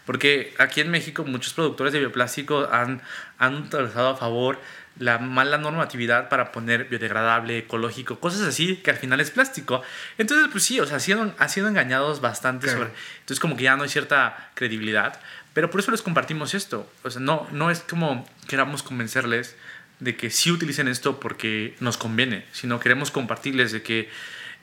Porque 0.05 0.53
aquí 0.57 0.81
en 0.81 0.89
México 0.89 1.23
muchos 1.23 1.53
productores 1.53 1.93
de 1.93 1.99
bioplásticos 1.99 2.67
han, 2.71 3.01
han 3.37 3.55
utilizado 3.55 4.09
a 4.09 4.17
favor 4.17 4.59
la 4.97 5.17
mala 5.17 5.57
normatividad 5.57 6.29
para 6.29 6.51
poner 6.51 6.85
biodegradable, 6.85 7.59
ecológico, 7.59 8.19
cosas 8.19 8.41
así, 8.41 8.77
que 8.77 8.91
al 8.91 8.97
final 8.97 9.19
es 9.21 9.31
plástico. 9.31 9.81
Entonces, 10.17 10.47
pues 10.51 10.63
sí, 10.63 10.79
o 10.79 10.85
sea, 10.85 10.95
han 10.95 11.01
sido, 11.01 11.33
han 11.37 11.49
sido 11.49 11.67
engañados 11.67 12.21
bastante 12.21 12.69
sobre... 12.69 12.89
Entonces, 13.19 13.39
como 13.39 13.55
que 13.55 13.63
ya 13.63 13.77
no 13.77 13.83
hay 13.83 13.89
cierta 13.89 14.51
credibilidad. 14.55 15.19
Pero 15.53 15.69
por 15.69 15.79
eso 15.79 15.91
les 15.91 16.01
compartimos 16.01 16.53
esto. 16.53 16.91
O 17.03 17.09
sea, 17.09 17.21
no, 17.21 17.47
no 17.51 17.71
es 17.71 17.79
como 17.81 18.27
queramos 18.47 18.83
convencerles 18.83 19.55
de 19.99 20.15
que 20.15 20.29
sí 20.29 20.51
utilicen 20.51 20.87
esto 20.87 21.19
porque 21.19 21.75
nos 21.79 21.97
conviene, 21.97 22.45
sino 22.51 22.79
queremos 22.79 23.11
compartirles 23.11 23.71
de 23.71 23.81
que, 23.81 24.09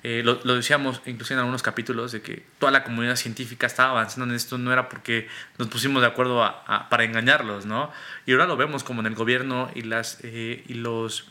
eh, 0.03 0.23
lo, 0.25 0.37
decíamos 0.37 1.03
incluso 1.07 1.35
en 1.35 1.41
algunos 1.41 1.63
capítulos, 1.63 2.13
de 2.13 2.23
que 2.23 2.45
toda 2.59 2.73
la 2.73 2.85
comunidad 2.85 3.17
científica 3.17 3.67
estaba 3.67 3.91
avanzando 3.91 4.27
en 4.31 4.37
esto, 4.37 4.57
no 4.57 4.73
era 4.73 4.89
porque 4.89 5.29
nos 5.59 5.69
pusimos 5.69 6.01
de 6.01 6.09
acuerdo 6.09 6.43
para 6.89 7.05
engañarlos, 7.05 7.67
¿no? 7.67 7.91
Y 8.25 8.33
ahora 8.33 8.47
lo 8.47 8.57
vemos 8.57 8.85
como 8.85 9.01
en 9.01 9.07
el 9.07 9.15
gobierno 9.15 9.71
y 9.75 9.83
las, 9.83 10.19
eh, 10.23 10.65
y 10.69 10.75
los, 10.75 11.29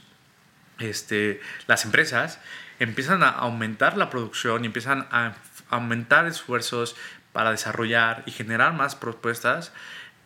este, 0.79 1.41
las 1.67 1.85
empresas 1.85 2.39
empiezan 2.79 3.23
a 3.23 3.29
aumentar 3.29 3.97
la 3.97 4.09
producción 4.09 4.63
y 4.63 4.67
empiezan 4.67 5.07
a 5.11 5.35
aumentar 5.69 6.27
esfuerzos 6.27 6.95
para 7.31 7.51
desarrollar 7.51 8.23
y 8.25 8.31
generar 8.31 8.73
más 8.73 8.95
propuestas 8.95 9.73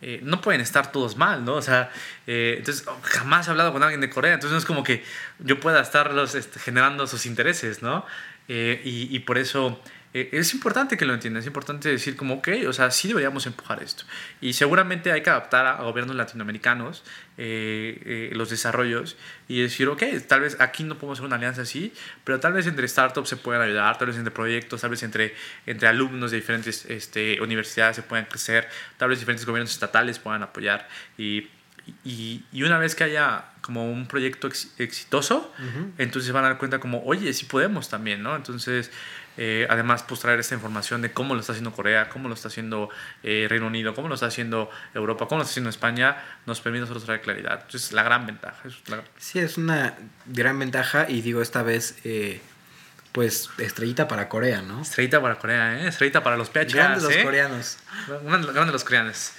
eh, 0.02 0.20
no 0.22 0.40
pueden 0.40 0.60
estar 0.60 0.92
todos 0.92 1.16
mal, 1.16 1.44
¿no? 1.44 1.54
O 1.54 1.62
sea, 1.62 1.90
eh, 2.26 2.54
entonces 2.58 2.86
jamás 3.02 3.46
he 3.46 3.50
hablado 3.50 3.72
con 3.72 3.82
alguien 3.82 4.00
de 4.00 4.08
Corea, 4.08 4.34
entonces 4.34 4.52
no 4.52 4.58
es 4.58 4.64
como 4.64 4.82
que 4.82 5.04
yo 5.38 5.60
pueda 5.60 5.80
estarlos 5.80 6.34
este, 6.34 6.58
generando 6.58 7.06
sus 7.06 7.26
intereses, 7.26 7.82
¿no? 7.82 8.06
Eh, 8.48 8.80
y, 8.84 9.14
y, 9.14 9.18
por 9.20 9.38
eso 9.38 9.80
eh, 10.12 10.30
es 10.32 10.54
importante 10.54 10.96
que 10.96 11.04
lo 11.04 11.14
entiendan, 11.14 11.40
es 11.40 11.46
importante 11.46 11.88
decir 11.88 12.16
como, 12.16 12.34
ok, 12.34 12.48
o 12.66 12.72
sea, 12.72 12.90
sí 12.90 13.08
deberíamos 13.08 13.46
empujar 13.46 13.80
esto. 13.82 14.04
Y 14.40 14.54
seguramente 14.54 15.12
hay 15.12 15.22
que 15.22 15.30
adaptar 15.30 15.66
a, 15.66 15.82
gobiernos 15.82 16.16
latinoamericanos 16.16 17.04
eh, 17.38 18.00
eh, 18.04 18.30
los 18.34 18.50
desarrollos 18.50 19.16
y 19.46 19.62
decir, 19.62 19.88
ok, 19.88 20.02
tal 20.26 20.40
vez 20.40 20.56
aquí 20.60 20.82
no 20.82 20.96
podemos 20.96 21.18
hacer 21.18 21.26
una 21.26 21.36
alianza 21.36 21.62
así, 21.62 21.92
pero 22.24 22.40
tal 22.40 22.52
vez 22.52 22.66
entre 22.66 22.88
startups 22.88 23.28
se 23.28 23.36
puedan 23.36 23.62
ayudar, 23.62 23.98
tal 23.98 24.08
vez 24.08 24.16
entre 24.16 24.32
proyectos, 24.32 24.80
tal 24.80 24.90
vez 24.90 25.02
entre, 25.04 25.34
entre 25.66 25.86
alumnos 25.86 26.32
de 26.32 26.38
diferentes 26.38 26.86
este, 26.86 27.40
universidades 27.40 27.96
se 27.96 28.02
puedan 28.02 28.24
crecer, 28.24 28.68
tal 28.96 29.10
vez 29.10 29.20
diferentes 29.20 29.46
gobiernos 29.46 29.70
estatales 29.70 30.18
puedan 30.18 30.42
apoyar 30.42 30.88
y 31.16 31.48
y, 32.04 32.44
y, 32.52 32.62
una 32.62 32.78
vez 32.78 32.94
que 32.94 33.04
haya 33.04 33.44
como 33.60 33.90
un 33.90 34.06
proyecto 34.06 34.48
exitoso, 34.78 35.52
entonces 35.98 36.30
van 36.32 36.44
a 36.44 36.48
dar 36.48 36.58
cuenta 36.58 36.78
como, 36.78 37.02
oye, 37.04 37.32
sí 37.32 37.46
podemos 37.46 37.88
también, 37.88 38.22
¿no? 38.22 38.36
Entonces, 38.36 38.90
eh, 39.42 39.66
además, 39.70 40.02
pues 40.02 40.20
traer 40.20 40.38
esta 40.38 40.54
información 40.54 41.00
de 41.00 41.12
cómo 41.12 41.32
lo 41.32 41.40
está 41.40 41.52
haciendo 41.52 41.72
Corea, 41.72 42.10
cómo 42.10 42.28
lo 42.28 42.34
está 42.34 42.48
haciendo 42.48 42.90
eh, 43.22 43.46
Reino 43.48 43.68
Unido, 43.68 43.94
cómo 43.94 44.06
lo 44.06 44.12
está 44.12 44.26
haciendo 44.26 44.70
Europa, 44.92 45.24
cómo 45.28 45.38
lo 45.38 45.44
está 45.44 45.52
haciendo 45.52 45.70
España, 45.70 46.22
nos 46.44 46.60
permite 46.60 46.82
nosotros 46.82 47.06
traer 47.06 47.22
claridad. 47.22 47.60
Entonces, 47.62 47.92
la 47.92 48.02
gran 48.02 48.26
ventaja. 48.26 48.68
Es 48.68 48.74
Sí, 49.16 49.38
es 49.38 49.56
una 49.56 49.94
gran 50.26 50.58
ventaja 50.58 51.06
y 51.08 51.22
digo 51.22 51.40
esta 51.40 51.62
vez... 51.62 51.96
Eh, 52.04 52.42
pues 53.12 53.50
estrellita 53.58 54.06
para 54.06 54.28
Corea, 54.28 54.62
¿no? 54.62 54.82
Estrellita 54.82 55.20
para 55.20 55.36
Corea, 55.36 55.80
¿eh? 55.80 55.88
Estrellita 55.88 56.22
para 56.22 56.36
los 56.36 56.48
PHs. 56.48 56.74
Grandes 56.74 57.02
los 57.02 57.16
coreanos. 57.16 57.78
Grandes 58.22 58.72
los 58.72 58.84
coreanos. 58.84 59.32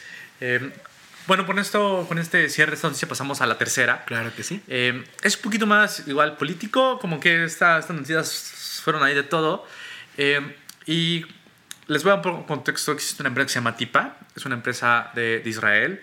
bueno, 1.26 1.46
con 1.46 1.58
esto, 1.58 2.06
con 2.10 2.18
este 2.18 2.50
cierre 2.50 2.72
de 2.72 2.76
esta 2.76 2.88
noticia 2.88 3.08
pasamos 3.08 3.40
a 3.40 3.46
la 3.46 3.58
tercera. 3.58 4.04
Claro 4.06 4.34
que 4.36 4.44
sí. 4.44 4.62
es 4.68 5.36
un 5.38 5.42
poquito 5.42 5.68
más 5.68 6.06
igual 6.06 6.36
político, 6.36 7.00
como 7.00 7.22
que 7.22 7.46
esta, 7.46 7.80
estas 7.80 7.96
noticias 7.96 8.82
fueron 8.84 9.04
ahí 9.04 9.14
de 9.14 9.24
todo. 9.24 9.66
Eh, 10.18 10.56
y 10.86 11.26
les 11.88 12.04
voy 12.04 12.14
a 12.14 12.18
dar 12.18 12.28
un 12.28 12.42
de 12.42 12.46
contexto. 12.46 12.92
Existe 12.92 13.22
una 13.22 13.30
empresa 13.30 13.46
que 13.46 13.54
se 13.54 13.60
llama 13.60 13.76
Tipa, 13.76 14.18
es 14.36 14.46
una 14.46 14.56
empresa 14.56 15.12
de, 15.16 15.40
de 15.40 15.50
Israel 15.50 16.02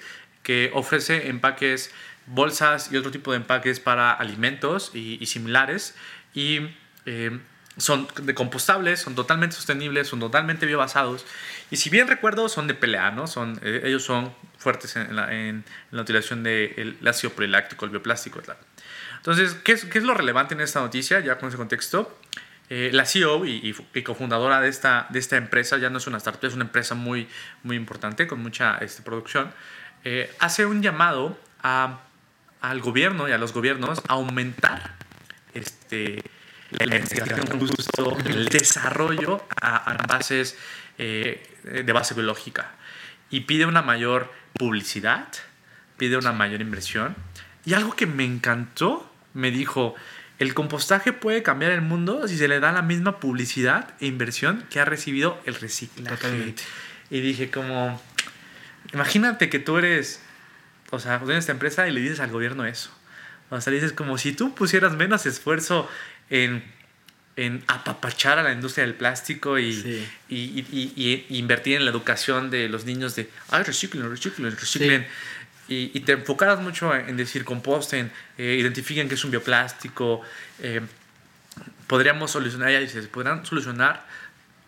que 0.49 0.71
ofrece 0.73 1.29
empaques, 1.29 1.91
bolsas 2.25 2.91
y 2.91 2.97
otro 2.97 3.11
tipo 3.11 3.33
de 3.33 3.37
empaques 3.37 3.81
para 3.81 4.13
alimentos 4.13 4.93
y, 4.95 5.25
similares. 5.27 5.95
Y 6.33 6.61
eh, 7.05 7.39
son 7.77 8.09
de 8.23 8.35
compostables, 8.35 9.01
son 9.01 9.15
totalmente 9.15 9.57
sostenibles, 9.57 10.09
son 10.09 10.21
totalmente 10.21 10.65
biobasados. 10.65 11.27
Y 11.71 11.77
si 11.77 11.91
bien 11.91 12.09
recuerdo, 12.09 12.49
son 12.49 12.67
de 12.67 12.73
pelea, 12.73 13.11
¿no? 13.11 13.27
Son, 13.27 13.61
eh, 13.63 13.83
ellos 13.85 14.05
son 14.05 14.35
fuertes 14.57 14.97
en 14.97 15.15
la, 15.17 16.01
utilización 16.01 16.43
del 16.43 16.97
ácido 17.07 17.35
poliláctico, 17.35 17.85
el 17.85 17.91
bioplástico, 17.91 18.41
etc. 18.41 18.53
Entonces, 19.19 19.53
¿qué 19.53 19.73
es, 19.73 19.85
¿qué 19.85 19.99
es, 19.99 20.05
lo 20.05 20.15
relevante 20.15 20.55
en 20.55 20.63
esta 20.63 20.81
noticia? 20.81 21.21
Ya 21.21 21.37
con 21.37 21.51
ese 21.51 21.59
contexto, 21.59 22.19
eh, 22.71 22.91
la 22.93 23.07
CEO 23.07 23.47
y, 23.47 23.75
y, 23.95 24.03
cofundadora 24.03 24.61
de 24.61 24.69
esta, 24.69 25.07
de 25.09 25.19
esta 25.19 25.37
empresa, 25.37 25.79
ya 25.79 25.89
no 25.89 25.99
es 25.99 26.07
una 26.07 26.19
startup, 26.19 26.49
es 26.49 26.55
una 26.55 26.65
empresa 26.65 26.95
muy, 26.95 27.29
muy 27.63 27.77
importante, 27.77 28.27
con 28.27 28.41
mucha 28.41 28.77
este, 28.79 29.03
producción, 29.03 29.53
eh, 30.05 30.31
hace 30.39 30.67
un 30.67 30.83
llamado 30.83 31.39
al 31.63 32.81
gobierno 32.81 33.29
y 33.29 33.33
a 33.33 33.39
los 33.39 33.53
gobiernos 33.53 34.01
a 34.09 34.15
aumentar 34.15 34.95
este, 35.55 36.23
la 36.71 36.97
investigación, 36.97 37.59
justo, 37.59 38.17
el 38.25 38.49
desarrollo 38.49 39.45
a, 39.61 39.91
a 39.91 40.07
bases 40.07 40.57
eh, 40.99 41.43
de 41.65 41.93
base 41.93 42.15
biológica. 42.15 42.73
Y 43.31 43.41
pide 43.41 43.67
una 43.67 43.83
mayor 43.83 44.33
publicidad, 44.55 45.29
pide 45.97 46.17
una 46.17 46.33
mayor 46.33 46.61
inversión. 46.61 47.17
Y 47.65 47.75
algo 47.75 47.95
que 47.97 48.07
me 48.07 48.25
encantó, 48.25 49.11
me 49.35 49.51
dijo, 49.51 49.95
el 50.39 50.55
compostaje 50.55 51.13
puede 51.13 51.43
cambiar 51.43 51.73
el 51.73 51.83
mundo 51.83 52.29
si 52.29 52.39
se 52.39 52.47
le 52.49 52.61
da 52.61 52.73
la 52.73 52.83
misma 52.83 53.19
publicidad 53.19 53.95
e 54.01 54.07
inversión 54.07 54.65
que 54.71 54.81
ha 54.81 54.85
recibido 54.85 55.41
el 55.45 55.55
reciclaje. 55.57 56.17
Totalmente. 56.17 56.63
Y 57.11 57.21
dije 57.21 57.51
como, 57.51 58.01
imagínate 58.93 59.49
que 59.51 59.59
tú 59.59 59.79
eres, 59.79 60.21
o 60.91 61.01
sea, 61.01 61.19
tienes 61.19 61.39
esta 61.39 61.53
empresa 61.53 61.89
y 61.89 61.93
le 61.93 62.01
dices 62.01 62.21
al 62.21 62.31
gobierno 62.31 62.65
eso. 62.65 62.91
O 63.51 63.61
sea, 63.61 63.73
le 63.73 63.81
dices 63.81 63.93
como 63.93 64.19
si 64.19 64.33
tú 64.33 64.55
pusieras 64.55 64.93
menos 64.93 65.27
esfuerzo 65.27 65.89
en, 66.31 66.63
en 67.37 67.65
apapachar 67.67 68.39
a 68.39 68.43
la 68.43 68.53
industria 68.53 68.85
del 68.85 68.95
plástico 68.95 69.59
y, 69.59 69.73
sí. 69.73 70.09
y, 70.29 70.37
y, 70.37 70.67
y, 70.71 71.27
y, 71.29 71.39
invertir 71.39 71.77
en 71.77 71.85
la 71.85 71.91
educación 71.91 72.51
de 72.51 72.69
los 72.69 72.85
niños 72.85 73.17
de, 73.17 73.29
ay, 73.49 73.65
reciclen, 73.65 74.09
reciclen, 74.09 74.53
reciclen. 74.53 75.03
Sí. 75.03 75.09
Y, 75.69 76.01
te 76.01 76.13
enfocaras 76.13 76.61
mucho 76.61 76.95
en 76.95 77.17
decir 77.19 77.45
composten, 77.45 78.11
eh, 78.39 78.57
identifiquen 78.59 79.07
qué 79.07 79.17
es 79.17 79.25
un 79.25 79.31
bioplástico, 79.31 80.23
eh, 80.61 80.81
podríamos 81.87 82.31
solucionar, 82.31 82.71
ya 82.71 82.81
dices, 82.81 83.07
podrán 83.09 83.45
solucionar 83.45 84.07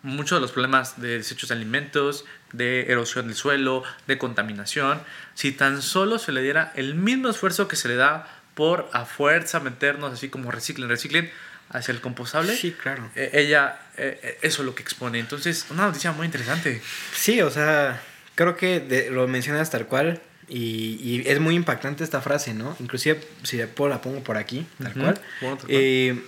muchos 0.03 0.37
de 0.37 0.41
los 0.41 0.53
problemas 0.53 1.01
de 1.01 1.19
desechos 1.19 1.49
de 1.49 1.55
alimentos, 1.55 2.25
de 2.53 2.91
erosión 2.91 3.27
del 3.27 3.37
suelo, 3.37 3.83
de 4.07 4.19
contaminación, 4.19 5.01
si 5.35 5.53
tan 5.53 5.83
solo 5.83 6.19
se 6.19 6.33
le 6.33 6.43
diera 6.43 6.73
el 6.77 6.95
mismo 6.95 7.29
esfuerzo 7.29 7.69
que 7.69 7.77
se 7.77 7.89
le 7.89 7.97
da 7.97 8.29
por 8.55 8.89
a 8.93 9.05
fuerza 9.05 9.61
meternos 9.61 10.13
así 10.13 10.29
como 10.29 10.51
reciclen, 10.51 10.89
reciclen 10.89 11.31
hacia 11.71 11.93
el 11.93 12.01
compostable. 12.01 12.57
Sí, 12.57 12.73
claro. 12.73 13.11
Eh, 13.15 13.31
ella, 13.35 13.79
eh, 13.97 14.39
eso 14.43 14.63
es 14.63 14.67
lo 14.67 14.75
que 14.75 14.83
expone. 14.83 15.19
Entonces, 15.19 15.67
una 15.71 15.87
noticia 15.87 16.13
muy 16.13 16.27
interesante. 16.27 16.83
Sí, 17.15 17.41
o 17.43 17.51
sea, 17.51 18.03
creo 18.35 18.57
que 18.57 18.81
de, 18.81 19.11
lo 19.11 19.29
mencionas 19.29 19.71
tal 19.71 19.87
cual. 19.87 20.21
Y, 20.51 20.99
y, 21.01 21.23
es 21.27 21.39
muy 21.39 21.55
impactante 21.55 22.03
esta 22.05 22.21
frase, 22.21 22.53
¿no? 22.53 22.77
Inclusive, 22.81 23.21
si 23.45 23.57
la 23.57 23.69
pongo 23.69 24.21
por 24.25 24.37
aquí, 24.37 24.67
tal 24.83 24.89
uh 24.89 24.91
-huh. 24.91 25.01
cual. 25.01 25.21
Bueno, 25.41 25.57
tal 25.57 25.67
cual. 25.67 25.69
Eh, 25.69 26.23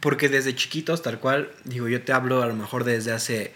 porque 0.00 0.28
desde 0.28 0.54
chiquitos, 0.54 1.02
tal 1.02 1.18
cual, 1.20 1.50
digo, 1.64 1.88
yo 1.88 2.02
te 2.02 2.12
hablo 2.12 2.42
a 2.42 2.46
lo 2.46 2.54
mejor 2.54 2.84
desde 2.84 3.12
hace 3.12 3.52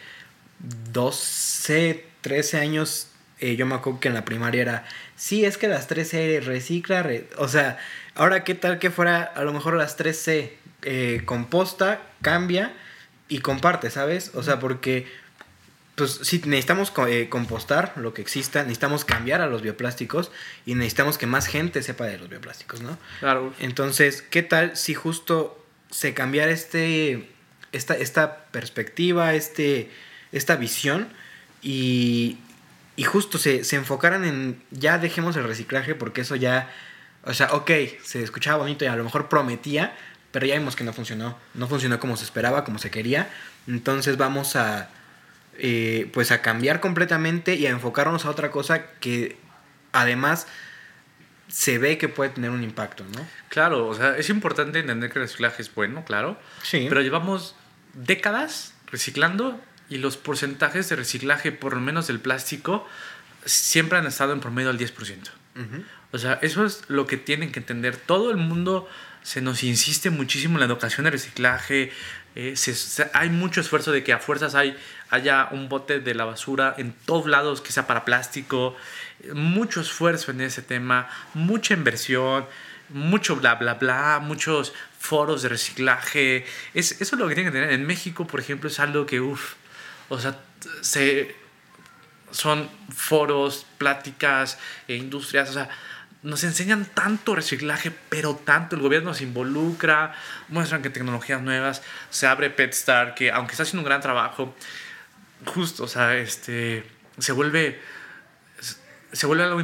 12, 0.92 2.04
13 2.20 2.58
años, 2.58 3.08
eh, 3.40 3.56
yo 3.56 3.66
me 3.66 3.74
acuerdo 3.74 4.00
que 4.00 4.08
en 4.08 4.14
la 4.14 4.24
primaria 4.24 4.62
era, 4.62 4.84
sí, 5.16 5.44
es 5.44 5.56
que 5.56 5.68
las 5.68 5.88
3C 5.88 6.42
recicla, 6.42 7.02
re... 7.02 7.28
o 7.36 7.48
sea, 7.48 7.78
ahora 8.14 8.44
qué 8.44 8.54
tal 8.54 8.78
que 8.78 8.90
fuera 8.90 9.22
a 9.22 9.42
lo 9.44 9.52
mejor 9.52 9.74
las 9.74 9.98
3C, 9.98 10.50
eh, 10.82 11.22
composta, 11.24 12.02
cambia 12.20 12.74
y 13.28 13.38
comparte, 13.38 13.90
¿sabes? 13.90 14.32
O 14.34 14.42
sea, 14.42 14.60
porque 14.60 15.06
pues 15.94 16.20
sí, 16.22 16.42
necesitamos 16.46 16.92
eh, 17.08 17.28
compostar 17.28 17.92
lo 17.96 18.14
que 18.14 18.22
exista, 18.22 18.62
necesitamos 18.62 19.04
cambiar 19.04 19.40
a 19.40 19.46
los 19.46 19.62
bioplásticos 19.62 20.32
y 20.66 20.74
necesitamos 20.74 21.18
que 21.18 21.26
más 21.26 21.46
gente 21.46 21.82
sepa 21.82 22.06
de 22.06 22.18
los 22.18 22.28
bioplásticos, 22.28 22.80
¿no? 22.80 22.98
Claro. 23.20 23.54
Entonces, 23.60 24.22
¿qué 24.22 24.42
tal 24.42 24.76
si 24.76 24.94
justo 24.94 25.64
se 25.90 26.12
cambiara 26.12 26.50
este, 26.50 27.28
esta, 27.70 27.94
esta 27.94 28.46
perspectiva, 28.46 29.34
este, 29.34 29.90
esta 30.32 30.56
visión 30.56 31.08
y, 31.62 32.38
y 32.96 33.04
justo 33.04 33.38
se, 33.38 33.62
se 33.62 33.76
enfocaran 33.76 34.24
en 34.24 34.60
ya 34.72 34.98
dejemos 34.98 35.36
el 35.36 35.44
reciclaje 35.44 35.94
porque 35.94 36.22
eso 36.22 36.34
ya, 36.34 36.72
o 37.22 37.34
sea, 37.34 37.52
ok, 37.52 37.70
se 38.02 38.22
escuchaba 38.24 38.58
bonito 38.58 38.84
y 38.84 38.88
a 38.88 38.96
lo 38.96 39.04
mejor 39.04 39.28
prometía, 39.28 39.96
pero 40.32 40.44
ya 40.44 40.58
vimos 40.58 40.74
que 40.74 40.82
no 40.82 40.92
funcionó, 40.92 41.38
no 41.54 41.68
funcionó 41.68 42.00
como 42.00 42.16
se 42.16 42.24
esperaba, 42.24 42.64
como 42.64 42.80
se 42.80 42.90
quería, 42.90 43.30
entonces 43.68 44.16
vamos 44.16 44.56
a 44.56 44.90
eh, 45.58 46.10
pues 46.12 46.30
a 46.30 46.42
cambiar 46.42 46.80
completamente 46.80 47.54
y 47.54 47.66
a 47.66 47.70
enfocarnos 47.70 48.24
a 48.24 48.30
otra 48.30 48.50
cosa 48.50 48.86
que 49.00 49.36
además 49.92 50.46
se 51.48 51.78
ve 51.78 51.98
que 51.98 52.08
puede 52.08 52.30
tener 52.30 52.50
un 52.50 52.64
impacto, 52.64 53.04
¿no? 53.14 53.26
Claro, 53.48 53.86
o 53.86 53.94
sea, 53.94 54.16
es 54.16 54.28
importante 54.30 54.80
entender 54.80 55.10
que 55.10 55.18
el 55.18 55.26
reciclaje 55.26 55.62
es 55.62 55.74
bueno, 55.74 56.04
claro. 56.04 56.38
Sí. 56.62 56.86
Pero 56.88 57.00
llevamos 57.00 57.54
décadas 57.92 58.74
reciclando 58.90 59.60
y 59.88 59.98
los 59.98 60.16
porcentajes 60.16 60.88
de 60.88 60.96
reciclaje, 60.96 61.52
por 61.52 61.74
lo 61.74 61.80
menos 61.80 62.06
del 62.06 62.18
plástico, 62.18 62.88
siempre 63.44 63.98
han 63.98 64.06
estado 64.06 64.32
en 64.32 64.40
promedio 64.40 64.70
al 64.70 64.78
10%. 64.78 65.30
Uh 65.56 65.60
-huh. 65.60 65.84
O 66.12 66.18
sea, 66.18 66.38
eso 66.42 66.64
es 66.64 66.84
lo 66.88 67.06
que 67.06 67.16
tienen 67.16 67.52
que 67.52 67.60
entender. 67.60 67.96
Todo 67.96 68.30
el 68.30 68.36
mundo 68.36 68.88
se 69.22 69.40
nos 69.40 69.62
insiste 69.62 70.10
muchísimo 70.10 70.54
en 70.54 70.60
la 70.60 70.66
educación 70.66 71.04
de 71.04 71.10
reciclaje. 71.10 71.92
Eh, 72.36 72.54
hay 73.12 73.30
mucho 73.30 73.60
esfuerzo 73.60 73.92
de 73.92 74.02
que 74.02 74.12
a 74.12 74.18
fuerzas 74.18 74.54
hay, 74.54 74.76
haya 75.10 75.48
un 75.52 75.68
bote 75.68 76.00
de 76.00 76.14
la 76.14 76.24
basura 76.24 76.74
en 76.78 76.92
todos 76.92 77.26
lados 77.26 77.60
que 77.60 77.72
sea 77.72 77.86
para 77.86 78.04
plástico. 78.04 78.76
Mucho 79.32 79.80
esfuerzo 79.80 80.32
en 80.32 80.40
ese 80.40 80.62
tema, 80.62 81.08
mucha 81.34 81.74
inversión, 81.74 82.46
mucho 82.88 83.36
bla 83.36 83.54
bla 83.54 83.74
bla, 83.74 84.20
muchos 84.20 84.72
foros 84.98 85.42
de 85.42 85.48
reciclaje. 85.48 86.44
Es, 86.74 87.00
eso 87.00 87.16
es 87.16 87.20
lo 87.20 87.28
que 87.28 87.34
tienen 87.34 87.52
que 87.52 87.58
tener. 87.58 87.72
En 87.72 87.86
México, 87.86 88.26
por 88.26 88.40
ejemplo, 88.40 88.68
es 88.68 88.80
algo 88.80 89.06
que, 89.06 89.20
uff, 89.20 89.54
o 90.08 90.18
sea, 90.18 90.38
se, 90.80 91.34
son 92.30 92.68
foros, 92.94 93.66
pláticas, 93.78 94.58
e 94.88 94.96
industrias, 94.96 95.50
o 95.50 95.52
sea, 95.52 95.68
nos 96.24 96.42
enseñan 96.42 96.86
tanto 96.86 97.34
reciclaje, 97.36 97.92
pero 98.08 98.34
tanto 98.34 98.76
el 98.76 98.82
gobierno 98.82 99.12
se 99.12 99.24
involucra, 99.24 100.14
muestran 100.48 100.80
que 100.80 100.88
tecnologías 100.88 101.42
nuevas, 101.42 101.82
se 102.08 102.26
abre 102.26 102.48
PetStar, 102.48 103.14
que 103.14 103.30
aunque 103.30 103.52
está 103.52 103.62
haciendo 103.62 103.82
un 103.82 103.86
gran 103.86 104.00
trabajo, 104.00 104.56
justo, 105.44 105.84
o 105.84 105.88
sea, 105.88 106.16
este, 106.16 106.82
se 107.18 107.32
vuelve, 107.32 107.78
se 109.12 109.26
vuelve 109.26 109.44
algo 109.44 109.60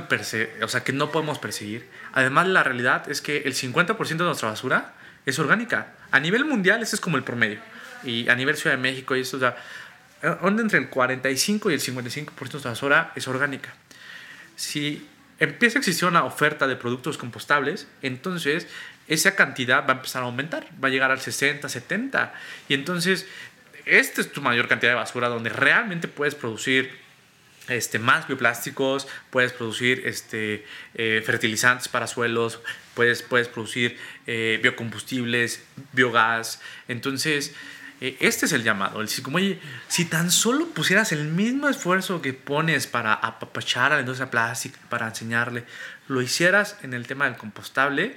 o 0.63 0.69
sea, 0.69 0.85
que 0.85 0.93
no 0.93 1.11
podemos 1.11 1.39
perseguir. 1.39 1.89
Además, 2.13 2.47
la 2.47 2.63
realidad 2.63 3.11
es 3.11 3.23
que 3.23 3.39
el 3.39 3.55
50% 3.55 4.07
de 4.07 4.25
nuestra 4.25 4.51
basura 4.51 4.93
es 5.25 5.39
orgánica. 5.39 5.95
A 6.11 6.21
nivel 6.21 6.45
mundial, 6.45 6.83
ese 6.83 6.95
es 6.95 7.01
como 7.01 7.17
el 7.17 7.25
promedio. 7.25 7.61
Y 8.05 8.29
a 8.29 8.35
nivel 8.35 8.57
Ciudad 8.59 8.77
de 8.77 8.83
México, 8.83 9.17
y 9.17 9.21
eso, 9.21 9.39
o 9.39 9.41
sea, 9.41 9.57
entre 10.45 10.79
el 10.79 10.91
45 10.91 11.71
y 11.71 11.75
el 11.75 11.81
55% 11.81 12.35
de 12.37 12.51
nuestra 12.53 12.71
basura 12.73 13.13
es 13.17 13.27
orgánica. 13.29 13.73
Si 14.57 15.09
empieza 15.41 15.79
a 15.79 15.81
existir 15.81 16.07
una 16.07 16.25
oferta 16.25 16.69
de 16.69 16.77
productos 16.77 17.19
compostables, 17.19 17.89
entonces 18.03 18.69
esa 19.09 19.35
cantidad 19.35 19.85
va 19.85 19.95
a 19.95 19.97
empezar 19.97 20.23
a 20.23 20.27
aumentar, 20.27 20.69
va 20.83 20.87
a 20.89 20.91
llegar 20.91 21.11
al 21.11 21.21
60, 21.21 21.69
70. 21.69 22.33
Y 22.69 22.75
entonces, 22.75 23.27
esta 23.85 24.21
es 24.21 24.31
tu 24.31 24.41
mayor 24.41 24.69
cantidad 24.69 24.93
de 24.93 24.97
basura 24.97 25.29
donde 25.29 25.51
realmente 25.51 26.07
puedes 26.07 26.37
producir 26.37 26.97
este, 27.67 27.99
más 27.99 28.29
bioplásticos, 28.29 29.09
puedes 29.31 29.53
producir 29.53 30.03
este, 30.07 30.65
eh, 30.95 31.23
fertilizantes 31.25 31.89
para 31.89 32.07
suelos, 32.07 32.61
puedes, 32.95 33.23
puedes 33.23 33.49
producir 33.49 33.99
eh, 34.29 34.61
biocombustibles, 34.63 35.65
biogás. 35.93 36.61
Entonces, 36.87 37.55
este 38.01 38.47
es 38.47 38.53
el 38.53 38.63
llamado. 38.63 39.01
El 39.01 39.07
decir, 39.07 39.23
como, 39.23 39.37
oye, 39.37 39.61
si 39.89 40.07
tan 40.07 40.31
solo 40.31 40.67
pusieras 40.69 41.13
el 41.13 41.25
mismo 41.25 41.69
esfuerzo 41.69 42.23
que 42.23 42.33
pones 42.33 42.87
para 42.87 43.13
apapachar 43.13 43.93
a 43.93 43.97
la 43.97 44.01
industria 44.01 44.31
plástica, 44.31 44.79
para 44.89 45.07
enseñarle, 45.07 45.65
lo 46.09 46.23
hicieras 46.23 46.79
en 46.83 46.95
el 46.95 47.07
tema 47.07 47.27
del 47.27 47.37
compostable, 47.37 48.17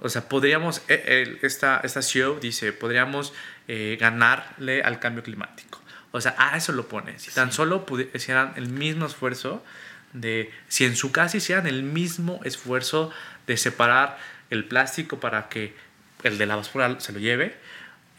o 0.00 0.08
sea, 0.08 0.28
podríamos, 0.28 0.82
esta, 0.88 1.80
esta 1.82 2.02
CEO 2.02 2.38
dice, 2.38 2.72
podríamos 2.72 3.32
eh, 3.66 3.96
ganarle 3.98 4.82
al 4.82 5.00
cambio 5.00 5.22
climático. 5.22 5.80
O 6.12 6.20
sea, 6.20 6.34
a 6.38 6.56
eso 6.56 6.72
lo 6.72 6.86
pone. 6.86 7.18
Si 7.18 7.30
tan 7.32 7.50
sí. 7.50 7.56
solo 7.56 7.84
hicieran 8.14 8.52
el 8.56 8.68
mismo 8.68 9.06
esfuerzo 9.06 9.64
de, 10.12 10.52
si 10.68 10.84
en 10.84 10.96
su 10.96 11.12
casa 11.12 11.36
hicieran 11.36 11.66
el 11.66 11.82
mismo 11.82 12.40
esfuerzo 12.44 13.10
de 13.46 13.56
separar 13.56 14.18
el 14.50 14.64
plástico 14.66 15.18
para 15.18 15.48
que 15.48 15.74
el 16.22 16.38
de 16.38 16.46
la 16.46 16.56
basura 16.56 17.00
se 17.00 17.12
lo 17.12 17.18
lleve, 17.18 17.56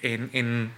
en, 0.02 0.30
en 0.34 0.72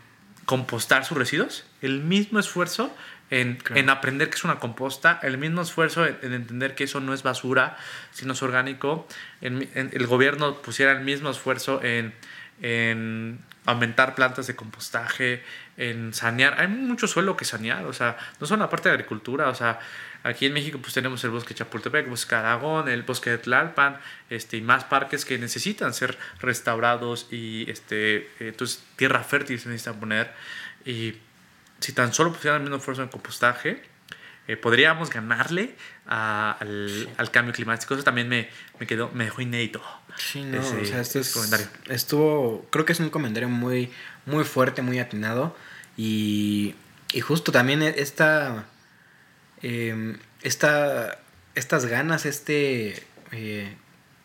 compostar 0.49 1.05
sus 1.05 1.15
residuos, 1.15 1.63
el 1.79 2.01
mismo 2.01 2.39
esfuerzo 2.39 2.91
en, 3.29 3.59
en, 3.75 3.88
aprender 3.88 4.31
que 4.31 4.35
es 4.35 4.43
una 4.43 4.57
composta, 4.57 5.19
el 5.21 5.38
mismo 5.38 5.62
esfuerzo 5.62 6.07
en, 6.07 6.33
entender 6.33 6.73
que 6.73 6.85
eso 6.85 6.99
no 7.01 7.13
es 7.13 7.21
basura, 7.21 7.77
sino 8.09 8.33
es 8.33 8.41
orgánico, 8.41 9.07
en, 9.41 9.69
el 9.75 10.07
gobierno 10.07 10.59
pusiera 10.63 10.91
el 10.91 11.01
mismo 11.01 11.29
esfuerzo 11.29 11.83
en, 11.83 12.15
en 12.63 13.38
aumentar 13.67 14.15
plantas 14.15 14.47
de 14.47 14.55
compostaje, 14.55 15.43
en 15.77 16.15
sanear. 16.15 16.59
Hay 16.59 16.67
mucho 16.67 17.07
suelo 17.07 17.38
que 17.38 17.45
sanear, 17.45 17.85
o 17.85 17.93
sea, 17.93 18.17
no 18.39 18.47
solo 18.47 18.63
la 18.63 18.71
parte 18.71 18.89
de 18.89 18.93
agricultura, 18.93 19.49
o 19.49 19.53
sea, 19.53 19.77
aquí 20.23 20.45
en 20.45 20.53
México 20.53 20.79
pues 20.82 20.93
tenemos 20.93 21.23
el 21.23 21.29
bosque 21.29 21.53
Chapultepec, 21.53 22.05
el 22.05 22.10
bosque 22.10 22.36
Aragón, 22.36 22.89
el 22.89 23.03
bosque 23.03 23.29
de 23.29 23.38
Tlalpan, 23.38 23.99
este, 24.29 24.58
y 24.58 24.62
más 24.62 24.84
parques 24.84 25.25
que 25.25 25.38
necesitan 25.38 25.93
ser 25.93 26.17
restaurados 26.39 27.27
y 27.32 27.69
este, 27.69 28.29
entonces 28.39 28.84
tierra 28.95 29.23
fértil 29.23 29.60
se 29.60 29.69
necesita 29.69 29.93
poner. 29.93 30.34
Y 30.86 31.15
si 31.79 31.93
tan 31.93 32.13
solo 32.13 32.34
pusieran 32.34 32.58
el 32.58 32.63
mismo 32.63 32.77
esfuerzo 32.77 33.03
en 33.03 33.10
compostaje, 33.10 33.82
eh, 34.47 34.58
podríamos 34.58 35.12
ganarle 35.12 35.75
al, 36.08 37.08
al, 37.17 37.32
cambio 37.32 37.53
climático. 37.53 37.93
Eso 37.93 38.03
también 38.03 38.27
me, 38.27 38.49
me, 38.79 38.88
quedó, 38.88 39.12
me 39.13 39.25
dejó 39.25 39.41
inédito. 39.41 39.79
Sí, 40.17 40.43
no, 40.43 40.60
o 40.60 40.86
sea, 40.86 41.01
este 41.01 41.19
es, 41.19 41.32
comentario. 41.32 41.67
estuvo, 41.88 42.67
creo 42.71 42.84
que 42.84 42.93
es 42.93 42.99
un 42.99 43.12
comentario 43.12 43.47
muy, 43.47 43.91
muy 44.25 44.43
fuerte, 44.43 44.82
muy 44.82 44.97
atinado. 44.97 45.55
Y, 45.97 46.73
y 47.13 47.21
justo 47.21 47.51
también 47.51 47.84
esta, 47.84 48.65
eh, 49.62 50.17
esta, 50.41 51.19
estas 51.56 51.86
ganas, 51.86 52.26
este, 52.26 53.04
eh, 53.32 53.76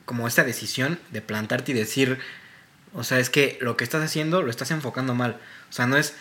como 0.05 0.27
esta 0.29 0.45
decisión 0.45 0.99
de 1.11 1.21
plantarte 1.21 1.73
y 1.73 1.75
decir, 1.75 2.19
o 2.93 3.05
sea, 3.05 3.19
es 3.19 3.31
que 3.31 3.59
lo 3.61 3.77
que 3.77 3.85
estás 3.85 4.03
haciendo 4.05 4.43
lo 4.43 4.51
estás 4.51 4.71
enfocando 4.71 5.15
mal. 5.15 5.39
O 5.69 5.73
sea, 5.73 5.87
no 5.87 5.97
es 5.97 6.15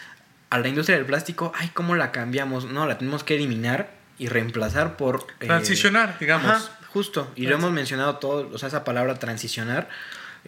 a 0.49 0.59
la 0.59 0.67
industria 0.67 0.97
del 0.97 1.05
plástico, 1.05 1.51
ay, 1.55 1.71
¿cómo 1.73 1.95
la 1.95 2.11
cambiamos? 2.11 2.65
No, 2.65 2.85
la 2.87 2.97
tenemos 2.97 3.23
que 3.23 3.35
eliminar 3.35 3.91
y 4.17 4.27
reemplazar 4.27 4.97
por... 4.97 5.25
Eh, 5.39 5.47
Transicionar, 5.47 6.17
digamos. 6.19 6.71
justo. 6.89 7.31
Y 7.35 7.47
lo 7.47 7.55
hemos 7.55 7.71
mencionado 7.71 8.17
todo, 8.17 8.49
o 8.53 8.57
sea, 8.57 8.67
esa 8.67 8.83
palabra 8.83 9.17
transicionar. 9.17 9.89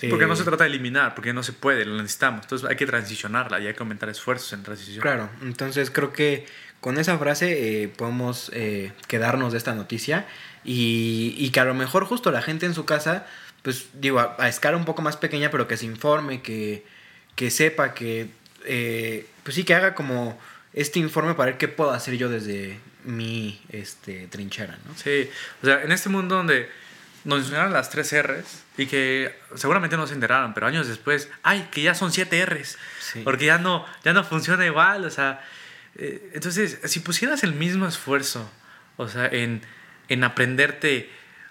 porque 0.09 0.27
no 0.27 0.33
eh, 0.33 0.37
se 0.37 0.43
trata 0.43 0.63
de 0.63 0.69
eliminar, 0.69 1.15
porque 1.15 1.33
no 1.33 1.41
se 1.41 1.53
puede, 1.53 1.85
lo 1.85 1.95
necesitamos. 1.97 2.43
Entonces 2.43 2.69
hay 2.69 2.75
que 2.75 2.85
transicionarla 2.85 3.59
y 3.59 3.67
hay 3.67 3.73
que 3.73 3.79
aumentar 3.79 4.09
esfuerzos 4.09 4.53
en 4.53 4.63
transición. 4.63 5.01
Claro, 5.01 5.29
entonces 5.41 5.89
creo 5.89 6.13
que 6.13 6.45
con 6.85 6.99
esa 6.99 7.17
frase 7.17 7.81
eh, 7.81 7.87
podemos 7.87 8.51
quedarnos 9.07 9.53
de 9.53 9.57
esta 9.57 9.73
noticia 9.73 10.27
y, 10.63 11.33
y, 11.35 11.49
que 11.49 11.59
a 11.59 11.65
lo 11.65 11.73
mejor 11.73 12.05
justo 12.05 12.29
la 12.29 12.43
gente 12.43 12.67
en 12.67 12.75
su 12.75 12.85
casa, 12.85 13.25
pues 13.63 13.87
digo, 13.93 14.19
a, 14.19 14.47
escala 14.47 14.77
un 14.77 14.85
poco 14.85 15.01
más 15.01 15.17
pequeña, 15.17 15.49
pero 15.49 15.67
que 15.67 15.77
se 15.77 15.87
informe, 15.87 16.43
que, 16.43 16.85
que 17.33 17.49
sepa 17.49 17.95
que 17.95 18.29
eh, 18.65 19.25
pues 19.41 19.55
sí, 19.55 19.63
que 19.63 19.73
haga 19.73 19.95
como 19.95 20.39
este 20.73 20.99
informe 20.99 21.33
para 21.33 21.49
ver 21.49 21.57
qué 21.57 21.67
puedo 21.67 21.89
hacer 21.89 22.17
yo 22.17 22.29
desde 22.29 22.77
mi 23.03 23.59
este, 23.69 24.27
trinchera, 24.27 24.77
¿no? 24.85 24.95
Sí, 24.95 25.27
o 25.63 25.65
sea, 25.65 25.81
en 25.81 25.91
este 25.91 26.09
mundo 26.09 26.35
donde 26.35 26.69
nos 27.23 27.39
enseñaron 27.45 27.73
las 27.73 27.89
tres 27.89 28.13
R's 28.13 28.63
y 28.77 28.85
que 28.85 29.35
seguramente 29.55 29.97
no 29.97 30.05
se 30.05 30.13
enteraron, 30.13 30.53
pero 30.53 30.67
años 30.67 30.87
después, 30.87 31.29
ay, 31.41 31.67
que 31.71 31.81
ya 31.81 31.95
son 31.95 32.11
siete 32.11 32.45
R's, 32.45 32.77
porque 33.23 33.45
ya 33.45 33.57
no, 33.57 33.87
ya 34.03 34.13
no 34.13 34.23
funciona 34.23 34.67
igual, 34.67 35.03
o 35.03 35.09
sea, 35.09 35.43
eh, 35.97 36.31
entonces, 36.33 36.79
si 36.85 36.99
pusieras 36.99 37.43
el 37.43 37.53
mismo 37.53 37.87
esfuerzo, 37.87 38.49
o 38.97 39.07
sea, 39.07 39.27
en, 39.27 39.61
en 40.09 40.23
aprenderte 40.23 41.09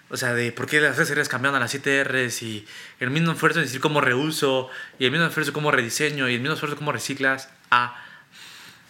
o 0.09 0.17
sea, 0.17 0.33
de 0.33 0.51
por 0.51 0.67
qué 0.67 0.79
las 0.81 0.95
series 0.95 1.29
cambiaron 1.29 1.57
a 1.57 1.59
las 1.59 1.71
7 1.71 2.03
Rs 2.03 2.43
y 2.43 2.67
el 2.99 3.09
mismo 3.09 3.31
esfuerzo 3.31 3.59
en 3.59 3.65
decir 3.65 3.81
cómo 3.81 4.01
reuso 4.01 4.69
y 4.99 5.05
el 5.05 5.11
mismo 5.11 5.25
esfuerzo 5.25 5.51
cómo 5.51 5.71
rediseño 5.71 6.29
y 6.29 6.35
el 6.35 6.41
mismo 6.41 6.53
esfuerzo 6.53 6.77
cómo 6.77 6.91
reciclas 6.91 7.49
a... 7.71 8.01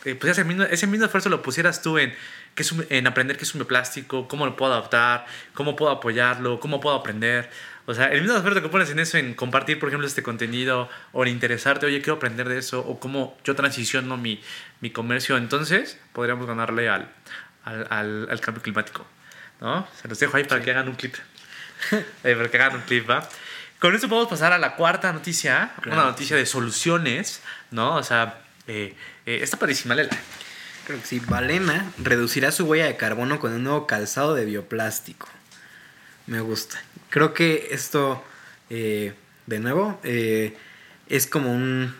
Eh, 0.04 0.14
pues 0.14 0.34
ese 0.34 0.44
mismo, 0.44 0.64
ese 0.64 0.88
mismo 0.88 1.06
esfuerzo 1.06 1.30
lo 1.30 1.42
pusieras 1.42 1.82
tú 1.82 1.98
en, 1.98 2.14
qué 2.54 2.64
es 2.64 2.74
en 2.90 3.08
aprender 3.08 3.38
qué 3.38 3.44
es 3.44 3.56
un 3.56 3.60
bioplástico, 3.60 4.28
cómo 4.28 4.46
lo 4.46 4.56
puedo 4.56 4.74
adaptar, 4.74 5.26
cómo 5.54 5.76
puedo 5.76 5.92
apoyarlo, 5.92 6.60
cómo 6.60 6.80
puedo 6.80 6.96
aprender. 6.96 7.50
O 7.88 7.94
sea, 7.94 8.08
el 8.08 8.22
mismo 8.22 8.36
esfuerzo 8.36 8.62
que 8.62 8.70
pones 8.70 8.90
en 8.90 9.00
eso, 9.00 9.18
en 9.18 9.36
compartir, 9.36 9.80
por 9.80 9.90
ejemplo, 9.90 10.08
este 10.08 10.24
contenido, 10.24 10.90
o 11.12 11.24
en 11.24 11.30
interesarte, 11.30 11.86
oye, 11.86 12.02
quiero 12.02 12.16
aprender 12.16 12.50
de 12.50 12.58
eso, 12.58 12.80
o 12.80 13.00
cómo 13.00 13.38
yo 13.44 13.56
transiciono 13.56 14.18
mi, 14.18 14.42
mi 14.82 14.90
comercio, 14.90 15.38
entonces 15.38 16.00
podríamos 16.14 16.48
ganarle 16.48 16.90
al, 16.90 17.12
al, 17.64 18.28
al 18.30 18.40
cambio 18.42 18.64
climático. 18.64 19.06
¿no? 19.62 19.88
Se 20.02 20.08
los 20.08 20.20
dejo 20.20 20.38
ahí 20.38 20.44
para 20.44 20.62
que 20.62 20.72
hagan 20.72 20.88
un 20.88 20.96
clip. 20.96 21.16
eh, 21.92 22.36
para 22.36 22.50
que 22.50 22.58
hagan 22.58 22.76
un 22.78 22.82
clip, 22.82 23.10
¿va? 23.10 23.28
Con 23.80 23.94
esto 23.94 24.08
podemos 24.08 24.30
pasar 24.30 24.54
a 24.54 24.58
la 24.58 24.76
cuarta 24.76 25.12
noticia, 25.12 25.74
una 25.86 26.06
noticia 26.06 26.36
de 26.36 26.46
soluciones, 26.46 27.42
¿no? 27.72 27.96
O 27.96 28.04
sea, 28.04 28.40
eh, 28.68 28.96
eh, 29.26 29.40
está 29.42 29.58
padrísima, 29.58 29.96
Lela. 29.96 30.18
Creo 30.88 31.00
que 31.00 31.06
sí. 31.06 31.20
Valena 31.20 31.92
reducirá 31.98 32.52
su 32.52 32.66
huella 32.66 32.86
de 32.86 32.96
carbono 32.96 33.40
con 33.40 33.52
un 33.54 33.64
nuevo 33.64 33.86
calzado 33.86 34.34
de 34.34 34.46
bioplástico. 34.46 35.28
Me 36.26 36.40
gusta. 36.40 36.82
Creo 37.10 37.34
que 37.34 37.70
esto, 37.72 38.24
eh, 38.70 39.14
de 39.46 39.60
nuevo, 39.60 40.00
eh, 40.04 40.56
es 41.08 41.28
como 41.28 41.52
un 41.52 41.96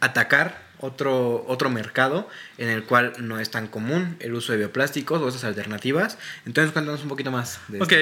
atacar 0.00 0.66
otro, 0.80 1.44
otro 1.48 1.70
mercado 1.70 2.28
en 2.56 2.68
el 2.68 2.84
cual 2.84 3.12
no 3.18 3.40
es 3.40 3.50
tan 3.50 3.66
común 3.66 4.16
el 4.20 4.34
uso 4.34 4.52
de 4.52 4.58
bioplásticos 4.58 5.20
o 5.20 5.28
esas 5.28 5.44
alternativas. 5.44 6.18
Entonces, 6.46 6.72
cuéntanos 6.72 7.02
un 7.02 7.08
poquito 7.08 7.30
más 7.30 7.60
de 7.68 7.82
Ok, 7.82 7.92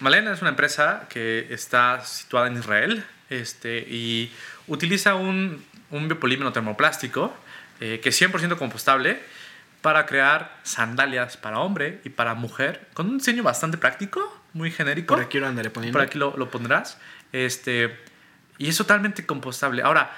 Malena 0.00 0.32
es 0.32 0.40
una 0.40 0.50
empresa 0.50 1.06
que 1.08 1.46
está 1.50 2.04
situada 2.04 2.48
en 2.48 2.58
Israel 2.58 3.04
este, 3.30 3.78
y 3.78 4.32
utiliza 4.66 5.14
un, 5.14 5.64
un 5.90 6.08
biopolímero 6.08 6.52
termoplástico 6.52 7.34
eh, 7.80 8.00
que 8.00 8.10
es 8.10 8.22
100% 8.22 8.56
compostable 8.56 9.20
para 9.82 10.06
crear 10.06 10.56
sandalias 10.62 11.36
para 11.36 11.58
hombre 11.58 12.00
y 12.04 12.08
para 12.08 12.34
mujer 12.34 12.86
con 12.94 13.08
un 13.08 13.18
diseño 13.18 13.42
bastante 13.42 13.76
práctico, 13.76 14.40
muy 14.54 14.70
genérico. 14.70 15.14
Por 15.14 15.24
aquí 15.24 15.38
lo 15.38 15.46
andaré 15.46 15.70
poniendo. 15.70 15.98
Por 15.98 16.06
aquí 16.06 16.18
lo, 16.18 16.34
lo 16.36 16.50
pondrás. 16.50 16.96
Este, 17.32 17.94
y 18.56 18.68
es 18.68 18.76
totalmente 18.76 19.26
compostable. 19.26 19.82
Ahora, 19.82 20.10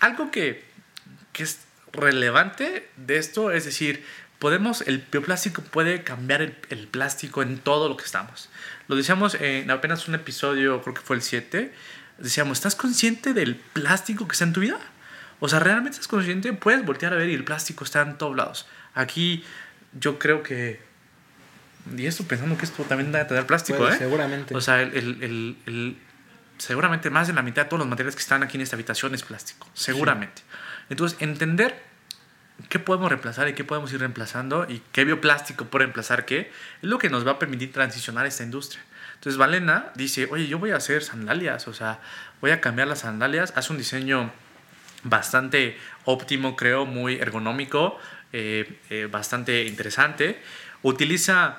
algo 0.00 0.30
que 0.30 0.70
que 1.32 1.42
es 1.42 1.60
relevante 1.92 2.88
de 2.96 3.16
esto, 3.16 3.50
es 3.50 3.64
decir, 3.64 4.04
podemos, 4.38 4.82
el 4.82 5.04
bioplástico 5.10 5.62
puede 5.62 6.02
cambiar 6.02 6.42
el, 6.42 6.56
el, 6.70 6.86
plástico 6.86 7.42
en 7.42 7.58
todo 7.58 7.88
lo 7.88 7.96
que 7.96 8.04
estamos. 8.04 8.48
Lo 8.88 8.96
decíamos 8.96 9.34
en 9.34 9.70
apenas 9.70 10.08
un 10.08 10.14
episodio, 10.14 10.80
creo 10.82 10.94
que 10.94 11.00
fue 11.00 11.16
el 11.16 11.22
7, 11.22 11.72
decíamos, 12.18 12.58
¿estás 12.58 12.74
consciente 12.74 13.32
del 13.32 13.56
plástico 13.56 14.26
que 14.26 14.32
está 14.32 14.44
en 14.44 14.52
tu 14.52 14.60
vida? 14.60 14.78
O 15.40 15.48
sea, 15.48 15.58
¿realmente 15.58 15.96
estás 15.96 16.08
consciente? 16.08 16.52
Puedes 16.52 16.84
voltear 16.84 17.12
a 17.12 17.16
ver 17.16 17.28
y 17.28 17.34
el 17.34 17.44
plástico 17.44 17.84
está 17.84 18.02
en 18.02 18.18
todos 18.18 18.36
lados. 18.36 18.66
Aquí 18.94 19.44
yo 19.98 20.18
creo 20.18 20.42
que... 20.42 20.89
Y 21.96 22.06
esto 22.06 22.24
pensando 22.24 22.56
que 22.56 22.64
esto 22.64 22.82
también 22.84 23.12
debe 23.12 23.24
tener 23.24 23.46
plástico, 23.46 23.88
¿eh? 23.88 23.96
Seguramente. 23.96 24.54
O 24.54 24.60
sea, 24.60 24.82
el, 24.82 24.94
el, 24.94 25.56
el, 25.66 25.96
seguramente 26.58 27.10
más 27.10 27.26
de 27.26 27.32
la 27.32 27.42
mitad 27.42 27.62
de 27.62 27.68
todos 27.68 27.80
los 27.80 27.88
materiales 27.88 28.14
que 28.14 28.22
están 28.22 28.42
aquí 28.42 28.56
en 28.56 28.62
esta 28.62 28.76
habitación 28.76 29.14
es 29.14 29.22
plástico. 29.22 29.66
Seguramente. 29.74 30.42
Sí. 30.42 30.56
Entonces, 30.90 31.20
entender 31.20 31.82
qué 32.68 32.78
podemos 32.78 33.08
reemplazar 33.08 33.48
y 33.48 33.54
qué 33.54 33.64
podemos 33.64 33.92
ir 33.92 34.00
reemplazando 34.00 34.66
y 34.68 34.82
qué 34.92 35.04
bioplástico 35.04 35.66
puede 35.66 35.84
reemplazar 35.84 36.26
qué, 36.26 36.40
es 36.40 36.88
lo 36.88 36.98
que 36.98 37.08
nos 37.08 37.26
va 37.26 37.32
a 37.32 37.38
permitir 37.38 37.72
transicionar 37.72 38.26
esta 38.26 38.42
industria. 38.42 38.82
Entonces, 39.14 39.38
Valena 39.38 39.92
dice, 39.94 40.28
oye, 40.30 40.46
yo 40.46 40.58
voy 40.58 40.70
a 40.70 40.76
hacer 40.76 41.02
sandalias, 41.02 41.68
o 41.68 41.74
sea, 41.74 42.00
voy 42.40 42.50
a 42.50 42.60
cambiar 42.60 42.88
las 42.88 43.00
sandalias, 43.00 43.52
hace 43.56 43.72
un 43.72 43.78
diseño 43.78 44.32
bastante 45.02 45.78
óptimo, 46.04 46.56
creo, 46.56 46.86
muy 46.86 47.16
ergonómico, 47.16 47.98
eh, 48.32 48.78
eh, 48.90 49.08
bastante 49.10 49.64
interesante. 49.64 50.42
Utiliza, 50.82 51.58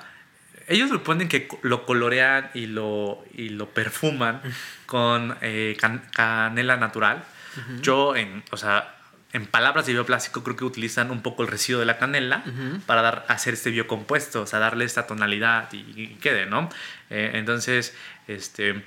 ellos 0.68 0.90
lo 0.90 1.02
ponen 1.02 1.28
que 1.28 1.48
lo 1.62 1.84
colorean 1.86 2.50
y 2.54 2.66
lo, 2.66 3.24
y 3.34 3.50
lo 3.50 3.68
perfuman 3.70 4.40
con 4.86 5.36
eh, 5.40 5.76
can, 5.80 6.02
canela 6.12 6.76
natural. 6.76 7.24
Uh 7.56 7.60
-huh. 7.60 7.80
Yo, 7.82 8.16
en, 8.16 8.42
o 8.50 8.56
sea, 8.56 8.96
en 9.32 9.46
palabras 9.46 9.86
de 9.86 9.92
bioplástico, 9.92 10.42
creo 10.42 10.56
que 10.56 10.64
utilizan 10.64 11.10
un 11.10 11.22
poco 11.22 11.42
el 11.42 11.48
residuo 11.48 11.80
de 11.80 11.86
la 11.86 11.96
canela 11.98 12.42
uh 12.44 12.50
-huh. 12.50 12.80
para 12.82 13.02
dar, 13.02 13.24
hacer 13.28 13.54
este 13.54 13.70
biocompuesto, 13.70 14.42
o 14.42 14.46
sea, 14.46 14.58
darle 14.58 14.84
esta 14.84 15.06
tonalidad 15.06 15.72
y, 15.72 15.84
y 15.96 16.06
quede, 16.20 16.46
¿no? 16.46 16.68
Eh, 17.10 17.32
entonces, 17.34 17.96
este, 18.28 18.84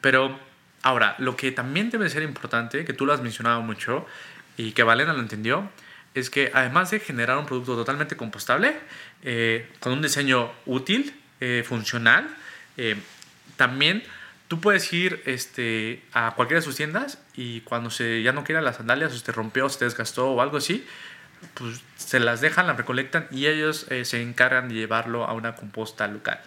pero 0.00 0.38
ahora, 0.82 1.14
lo 1.18 1.36
que 1.36 1.52
también 1.52 1.90
debe 1.90 2.08
ser 2.08 2.22
importante, 2.22 2.84
que 2.84 2.92
tú 2.92 3.04
lo 3.04 3.12
has 3.12 3.20
mencionado 3.20 3.62
mucho 3.62 4.06
y 4.56 4.72
que 4.72 4.82
Valena 4.82 5.12
lo 5.12 5.20
entendió, 5.20 5.68
es 6.14 6.30
que 6.30 6.50
además 6.54 6.90
de 6.90 7.00
generar 7.00 7.38
un 7.38 7.46
producto 7.46 7.76
totalmente 7.76 8.16
compostable, 8.16 8.76
eh, 9.22 9.68
con 9.78 9.92
un 9.92 10.02
diseño 10.02 10.50
útil, 10.66 11.14
eh, 11.40 11.64
funcional, 11.66 12.28
eh, 12.76 12.96
también 13.56 14.02
tú 14.48 14.60
puedes 14.60 14.92
ir 14.92 15.22
este, 15.26 16.02
a 16.12 16.32
cualquiera 16.34 16.60
de 16.60 16.64
sus 16.64 16.76
tiendas 16.76 17.18
y 17.34 17.60
cuando 17.60 17.90
se, 17.90 18.22
ya 18.22 18.32
no 18.32 18.44
quiera 18.44 18.60
las 18.60 18.76
sandalias 18.76 19.12
o 19.12 19.16
se 19.16 19.24
te 19.24 19.32
rompió 19.32 19.66
o 19.66 19.68
se 19.68 19.78
te 19.78 19.84
desgastó 19.84 20.30
o 20.30 20.40
algo 20.40 20.56
así, 20.56 20.84
pues 21.54 21.80
se 21.96 22.18
las 22.18 22.40
dejan, 22.40 22.66
las 22.66 22.76
recolectan 22.76 23.28
y 23.30 23.46
ellos 23.46 23.86
se 24.02 24.22
encargan 24.22 24.68
de 24.68 24.74
llevarlo 24.74 25.24
a 25.24 25.32
una 25.32 25.54
composta 25.54 26.06
local. 26.06 26.40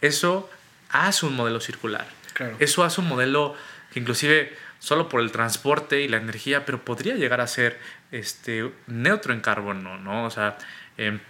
Eso 0.00 0.50
hace 0.90 1.26
un 1.26 1.36
modelo 1.36 1.60
circular. 1.60 2.06
Claro. 2.32 2.56
Eso 2.58 2.82
hace 2.82 3.00
un 3.00 3.08
modelo 3.08 3.54
que 3.92 4.00
inclusive 4.00 4.56
solo 4.78 5.08
por 5.08 5.20
el 5.20 5.32
transporte 5.32 6.02
y 6.02 6.08
la 6.08 6.18
energía, 6.18 6.64
pero 6.64 6.84
podría 6.84 7.14
llegar 7.14 7.40
a 7.40 7.46
ser 7.46 7.78
este, 8.12 8.72
neutro 8.86 9.32
en 9.32 9.40
carbono, 9.40 9.98
¿no? 9.98 10.24
O 10.24 10.30
sea, 10.30 10.58
em, 10.96 11.20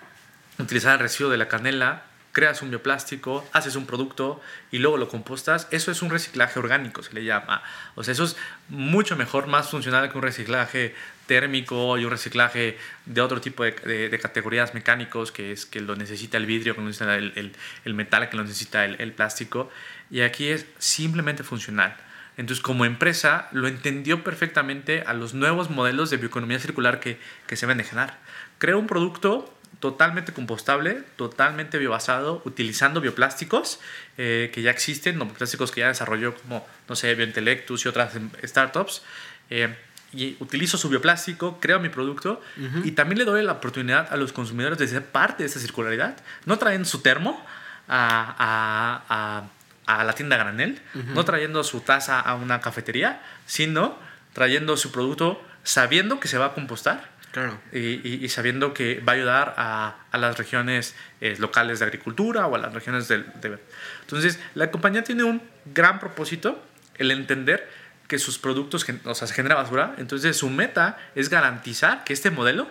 utilizar 0.58 0.94
el 0.94 1.00
residuo 1.00 1.30
de 1.30 1.38
la 1.38 1.48
canela, 1.48 2.04
creas 2.36 2.60
un 2.60 2.68
bioplástico, 2.68 3.48
haces 3.54 3.76
un 3.76 3.86
producto 3.86 4.42
y 4.70 4.76
luego 4.76 4.98
lo 4.98 5.08
compostas, 5.08 5.68
eso 5.70 5.90
es 5.90 6.02
un 6.02 6.10
reciclaje 6.10 6.58
orgánico, 6.58 7.02
se 7.02 7.14
le 7.14 7.24
llama. 7.24 7.62
O 7.94 8.04
sea, 8.04 8.12
eso 8.12 8.24
es 8.24 8.36
mucho 8.68 9.16
mejor, 9.16 9.46
más 9.46 9.70
funcional 9.70 10.12
que 10.12 10.18
un 10.18 10.22
reciclaje 10.22 10.94
térmico 11.26 11.96
y 11.96 12.04
un 12.04 12.10
reciclaje 12.10 12.76
de 13.06 13.20
otro 13.22 13.40
tipo 13.40 13.64
de, 13.64 14.18
categorías 14.20 14.74
mecánicos, 14.74 15.32
que 15.32 15.52
es 15.52 15.64
que 15.64 15.80
lo 15.80 15.96
necesita 15.96 16.36
el 16.36 16.44
vidrio, 16.44 16.74
que 16.74 16.82
lo 16.82 16.86
necesita 16.86 17.16
el, 17.16 17.94
metal, 17.94 18.28
que 18.28 18.36
lo 18.36 18.42
necesita 18.42 18.84
el, 18.84 19.12
plástico. 19.12 19.70
Y 20.10 20.20
aquí 20.20 20.48
es 20.48 20.66
simplemente 20.78 21.42
funcional. 21.42 21.96
Entonces, 22.36 22.62
como 22.62 22.84
empresa, 22.84 23.48
lo 23.52 23.68
entendió 23.68 24.22
perfectamente 24.22 25.02
a 25.06 25.14
los 25.14 25.34
nuevos 25.34 25.70
modelos 25.70 26.10
de 26.10 26.18
bioeconomía 26.18 26.58
circular 26.58 27.00
que, 27.00 27.18
que 27.46 27.56
se 27.56 27.66
van 27.66 27.80
a 27.80 27.84
generar. 27.84 28.18
Crea 28.58 28.76
un 28.76 28.86
producto 28.86 29.52
totalmente 29.80 30.32
compostable, 30.32 31.02
totalmente 31.16 31.78
biobasado, 31.78 32.42
utilizando 32.44 33.00
bioplásticos 33.00 33.80
eh, 34.16 34.50
que 34.52 34.62
ya 34.62 34.70
existen, 34.70 35.18
bioplásticos 35.18 35.70
que 35.70 35.80
ya 35.80 35.88
desarrolló 35.88 36.34
como, 36.34 36.66
no 36.88 36.96
sé, 36.96 37.14
Biointelectus 37.14 37.84
y 37.84 37.88
otras 37.88 38.12
startups. 38.44 39.02
Eh, 39.50 39.74
y 40.12 40.36
utilizo 40.40 40.78
su 40.78 40.88
bioplástico, 40.88 41.58
creo 41.60 41.78
mi 41.80 41.88
producto 41.88 42.40
y 42.84 42.92
también 42.92 43.18
le 43.18 43.24
doy 43.24 43.42
la 43.42 43.52
oportunidad 43.52 44.10
a 44.10 44.16
los 44.16 44.32
consumidores 44.32 44.78
de 44.78 44.86
ser 44.86 45.04
parte 45.04 45.42
de 45.42 45.48
esa 45.48 45.60
circularidad. 45.60 46.16
No 46.46 46.58
traen 46.58 46.84
su 46.86 47.02
termo 47.02 47.44
a, 47.88 48.34
a, 48.38 49.02
a, 49.08 49.48
a 49.86 50.04
la 50.04 50.12
tienda 50.14 50.36
granel, 50.36 50.80
no 50.94 51.24
trayendo 51.24 51.62
su 51.64 51.80
taza 51.80 52.20
a 52.20 52.34
una 52.34 52.60
cafetería, 52.60 53.22
sino 53.46 53.98
trayendo 54.32 54.76
su 54.76 54.92
producto 54.92 55.42
sabiendo 55.62 56.20
que 56.20 56.28
se 56.28 56.38
va 56.38 56.46
a 56.46 56.54
compostar. 56.54 57.16
Claro. 57.32 57.58
Y, 57.70 58.24
y, 58.24 58.28
sabiendo 58.30 58.72
que 58.72 59.00
va 59.00 59.12
a 59.12 59.16
ayudar 59.16 59.54
a, 59.58 59.96
a 60.10 60.16
las 60.16 60.38
regiones 60.38 60.94
eh, 61.20 61.36
locales 61.38 61.80
de 61.80 61.84
agricultura 61.84 62.46
o 62.46 62.54
a 62.54 62.58
las 62.58 62.72
regiones 62.72 63.08
de, 63.08 63.18
de... 63.18 63.58
Entonces, 64.00 64.40
la 64.54 64.70
compañía 64.70 65.04
tiene 65.04 65.22
un 65.22 65.42
gran 65.66 66.00
propósito, 66.00 66.62
el 66.94 67.10
entender 67.10 67.68
que 68.08 68.18
sus 68.18 68.38
productos 68.38 68.86
o 69.04 69.14
sea, 69.14 69.28
se 69.28 69.34
genera 69.34 69.54
basura. 69.56 69.94
Entonces 69.98 70.36
su 70.36 70.48
meta 70.50 70.98
es 71.14 71.28
garantizar 71.28 72.04
que 72.04 72.12
este 72.12 72.30
modelo 72.30 72.68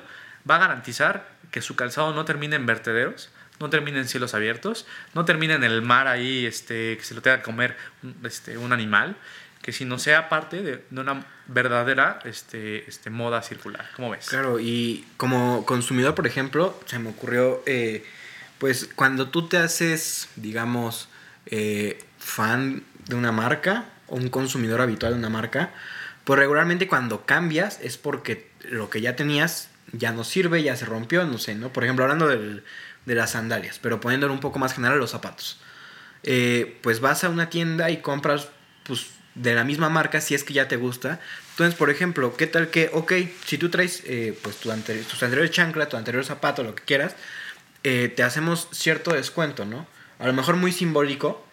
va 0.49 0.55
a 0.55 0.59
garantizar 0.59 1.27
que 1.51 1.61
su 1.61 1.75
calzado 1.75 2.13
no 2.13 2.25
termine 2.25 2.55
en 2.55 2.65
vertederos, 2.65 3.29
no 3.59 3.69
termine 3.69 3.99
en 3.99 4.07
cielos 4.07 4.33
abiertos, 4.33 4.85
no 5.13 5.25
termine 5.25 5.53
en 5.53 5.63
el 5.63 5.81
mar 5.81 6.07
ahí, 6.07 6.45
este, 6.45 6.97
que 6.97 7.03
se 7.03 7.13
lo 7.13 7.21
tenga 7.21 7.37
que 7.37 7.43
comer 7.43 7.77
este, 8.23 8.57
un 8.57 8.73
animal, 8.73 9.15
que 9.61 9.71
si 9.71 9.85
no 9.85 9.97
sea 9.97 10.29
parte 10.29 10.61
de, 10.61 10.83
de 10.89 11.01
una 11.01 11.25
verdadera 11.47 12.19
este, 12.25 12.87
este, 12.87 13.09
moda 13.09 13.41
circular. 13.41 13.89
¿Cómo 13.95 14.11
ves? 14.11 14.27
Claro, 14.27 14.59
y 14.59 15.05
como 15.17 15.65
consumidor, 15.65 16.15
por 16.15 16.27
ejemplo, 16.27 16.79
se 16.85 16.99
me 16.99 17.09
ocurrió, 17.09 17.63
eh, 17.65 18.05
pues 18.59 18.89
cuando 18.95 19.29
tú 19.29 19.47
te 19.47 19.57
haces, 19.57 20.29
digamos, 20.35 21.09
eh, 21.45 22.03
fan 22.19 22.83
de 23.07 23.15
una 23.15 23.31
marca, 23.31 23.85
o 24.07 24.17
un 24.17 24.29
consumidor 24.29 24.81
habitual 24.81 25.13
de 25.13 25.19
una 25.19 25.29
marca, 25.29 25.71
pues 26.23 26.39
regularmente 26.39 26.87
cuando 26.87 27.25
cambias 27.25 27.79
es 27.81 27.97
porque 27.97 28.49
lo 28.61 28.89
que 28.89 29.01
ya 29.01 29.15
tenías 29.15 29.69
ya 29.91 30.11
no 30.11 30.23
sirve, 30.23 30.63
ya 30.63 30.75
se 30.75 30.85
rompió, 30.85 31.25
no 31.25 31.37
sé, 31.37 31.55
¿no? 31.55 31.69
Por 31.69 31.83
ejemplo, 31.83 32.03
hablando 32.03 32.27
del, 32.27 32.63
de 33.05 33.15
las 33.15 33.31
sandalias, 33.31 33.79
pero 33.81 33.99
poniéndolo 33.99 34.33
un 34.33 34.39
poco 34.39 34.59
más 34.59 34.73
general 34.73 34.97
los 34.97 35.11
zapatos. 35.11 35.59
Eh, 36.23 36.79
pues 36.81 37.01
vas 37.01 37.23
a 37.23 37.29
una 37.29 37.49
tienda 37.49 37.91
y 37.91 37.97
compras 37.97 38.47
pues, 38.83 39.07
de 39.35 39.53
la 39.53 39.63
misma 39.63 39.89
marca 39.89 40.21
si 40.21 40.33
es 40.33 40.43
que 40.43 40.53
ya 40.53 40.67
te 40.67 40.75
gusta. 40.75 41.19
Entonces, 41.51 41.75
por 41.75 41.89
ejemplo, 41.89 42.35
¿qué 42.35 42.47
tal 42.47 42.69
que, 42.69 42.89
ok, 42.93 43.13
si 43.45 43.57
tú 43.57 43.69
traes 43.69 44.01
eh, 44.05 44.37
pues 44.41 44.57
tu 44.57 44.71
anterior, 44.71 45.05
tus 45.05 45.21
anteriores 45.21 45.51
chancla, 45.51 45.87
tu 45.87 45.97
anterior 45.97 46.25
zapato, 46.25 46.63
lo 46.63 46.73
que 46.73 46.83
quieras, 46.83 47.15
eh, 47.83 48.11
te 48.13 48.23
hacemos 48.23 48.67
cierto 48.71 49.13
descuento, 49.13 49.65
¿no? 49.65 49.85
A 50.17 50.25
lo 50.25 50.33
mejor 50.33 50.55
muy 50.55 50.71
simbólico, 50.71 51.45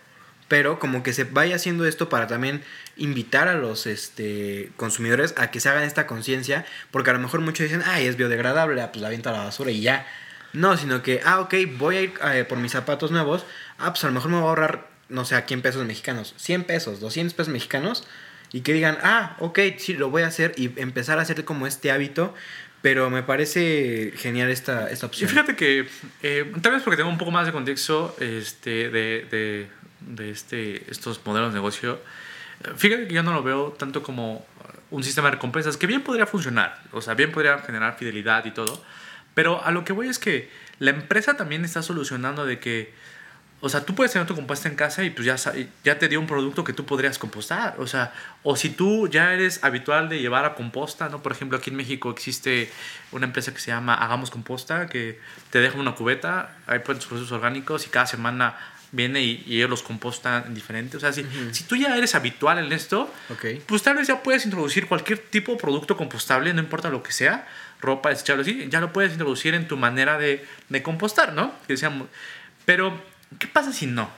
pero 0.49 0.79
como 0.79 1.03
que 1.03 1.13
se 1.13 1.25
vaya 1.25 1.57
haciendo 1.57 1.87
esto 1.87 2.09
para 2.09 2.27
también 2.27 2.63
invitar 2.97 3.49
a 3.49 3.55
los 3.55 3.87
este, 3.87 4.71
consumidores 4.77 5.35
a 5.37 5.51
que 5.51 5.61
se 5.61 5.69
hagan 5.69 5.83
esta 5.83 6.07
conciencia, 6.07 6.65
porque 6.91 7.11
a 7.11 7.13
lo 7.13 7.19
mejor 7.19 7.41
muchos 7.41 7.65
dicen, 7.65 7.83
ay, 7.85 8.07
es 8.07 8.17
biodegradable, 8.17 8.81
ah, 8.81 8.93
pues 8.93 9.03
la 9.03 9.09
aviento 9.09 9.29
a 9.29 9.33
la 9.33 9.45
basura 9.45 9.71
y 9.71 9.81
ya. 9.81 10.07
No, 10.53 10.77
sino 10.77 11.03
que, 11.03 11.21
ah, 11.25 11.41
ok, 11.41 11.55
voy 11.79 11.97
a 11.97 12.01
ir 12.03 12.15
eh, 12.33 12.45
por 12.45 12.59
mis 12.59 12.73
zapatos 12.73 13.11
nuevos, 13.11 13.45
ah, 13.79 13.91
pues 13.91 14.05
a 14.05 14.09
lo 14.09 14.13
mejor 14.13 14.31
me 14.31 14.37
voy 14.37 14.47
a 14.47 14.49
ahorrar, 14.49 14.89
no 15.09 15.25
sé, 15.25 15.35
aquí 15.35 15.55
en 15.55 15.63
pesos 15.63 15.85
mexicanos, 15.87 16.35
100 16.37 16.65
pesos, 16.65 17.01
200 17.01 17.35
pesos 17.35 17.53
mexicanos, 17.53 18.07
y 18.53 18.61
que 18.61 18.73
digan, 18.73 18.99
ah, 19.03 19.37
ok, 19.41 19.59
sí, 19.79 19.95
lo 19.95 20.11
voy 20.11 20.23
a 20.23 20.27
hacer 20.27 20.53
y 20.57 20.79
empezar 20.81 21.19
a 21.19 21.23
hacer 21.23 21.45
como 21.45 21.67
este 21.67 21.91
hábito. 21.91 22.35
Pero 22.83 23.11
me 23.11 23.23
parece 23.23 24.13
genial 24.17 24.51
esta, 24.51 24.91
esta 24.91 25.07
opción. 25.07 25.31
Y 25.31 25.33
fíjate 25.33 25.55
que, 25.55 25.89
eh, 26.25 26.53
tal 26.63 26.73
vez 26.73 26.83
porque 26.83 26.97
tengo 26.97 27.11
un 27.11 27.17
poco 27.17 27.31
más 27.31 27.47
de 27.47 27.53
contexto 27.53 28.17
este, 28.19 28.91
de, 28.91 29.25
de 29.31 29.69
de 30.07 30.31
este, 30.31 30.91
estos 30.91 31.21
modelos 31.25 31.53
de 31.53 31.59
negocio, 31.59 32.01
fíjate 32.77 33.09
que 33.09 33.15
yo 33.15 33.23
no 33.23 33.33
lo 33.33 33.43
veo 33.43 33.73
tanto 33.73 34.03
como 34.03 34.45
un 34.91 35.03
sistema 35.03 35.29
de 35.29 35.37
recompensas, 35.37 35.77
que 35.77 35.87
bien 35.87 36.03
podría 36.03 36.27
funcionar, 36.27 36.83
o 36.93 37.01
sea, 37.01 37.15
bien 37.15 37.33
podría 37.33 37.59
generar 37.59 37.97
fidelidad 37.97 38.45
y 38.45 38.51
todo, 38.51 38.83
pero 39.35 39.65
a 39.65 39.71
lo 39.71 39.85
que 39.85 39.93
voy 39.93 40.09
es 40.09 40.19
que 40.19 40.51
la 40.79 40.91
empresa 40.91 41.37
también 41.37 41.65
está 41.65 41.83
solucionando 41.83 42.45
de 42.45 42.59
que, 42.59 42.93
o 43.61 43.69
sea, 43.69 43.85
tú 43.85 43.95
puedes 43.95 44.13
tener 44.13 44.27
tu 44.27 44.35
composta 44.35 44.69
en 44.69 44.75
casa 44.75 45.05
y 45.05 45.11
pues 45.11 45.25
ya, 45.25 45.37
ya 45.85 45.99
te 45.99 46.09
dio 46.09 46.19
un 46.19 46.27
producto 46.27 46.65
que 46.65 46.73
tú 46.73 46.85
podrías 46.85 47.19
compostar, 47.19 47.77
o 47.79 47.87
sea, 47.87 48.13
o 48.43 48.57
si 48.57 48.71
tú 48.71 49.09
ya 49.09 49.33
eres 49.33 49.63
habitual 49.63 50.09
de 50.09 50.21
llevar 50.21 50.45
a 50.45 50.55
composta, 50.55 51.09
¿no? 51.09 51.23
Por 51.23 51.33
ejemplo, 51.33 51.59
aquí 51.59 51.71
en 51.71 51.77
México 51.77 52.11
existe 52.11 52.71
una 53.13 53.27
empresa 53.27 53.55
que 53.55 53.61
se 53.61 53.71
llama 53.71 53.95
Hagamos 53.95 54.31
Composta, 54.31 54.89
que 54.89 55.21
te 55.51 55.61
deja 55.61 55.79
una 55.79 55.95
cubeta, 55.95 56.57
ahí 56.67 56.81
ponen 56.81 56.99
tus 56.99 57.09
procesos 57.09 57.33
orgánicos 57.33 57.87
y 57.87 57.91
cada 57.91 58.07
semana 58.07 58.57
viene 58.93 59.23
y, 59.23 59.45
ellos 59.47 59.71
los 59.71 59.83
compostan 59.83 60.55
diferente. 60.55 60.97
O 60.97 61.01
sea, 61.01 61.13
si, 61.13 61.25
si 61.53 61.65
tú 61.65 61.77
ya 61.77 61.97
eres 61.97 62.15
habitual 62.15 62.59
en 62.59 62.73
esto, 62.73 63.13
pues 63.67 63.83
tal 63.83 63.97
vez 63.97 64.07
ya 64.07 64.23
puedes 64.23 64.45
introducir 64.45 64.87
cualquier 64.87 65.19
tipo 65.19 65.53
de 65.53 65.59
producto 65.59 65.97
compostable, 65.97 66.53
no 66.53 66.61
importa 66.61 66.91
lo 66.91 67.03
que 67.03 67.13
sea, 67.13 67.49
ropa, 67.83 68.09
desechable, 68.09 68.43
así, 68.43 68.69
ya 68.71 68.81
lo 68.81 68.93
puedes 68.93 69.13
introducir 69.13 69.55
en 69.55 69.69
tu 69.69 69.77
manera 69.77 70.17
de, 70.17 70.47
de 70.69 70.83
compostar, 70.83 71.35
¿no? 71.35 71.53
Que 71.67 71.75
decíamos, 71.75 72.09
pero, 72.65 72.99
¿qué 73.39 73.47
pasa 73.47 73.73
si 73.73 73.87
no? 73.87 74.09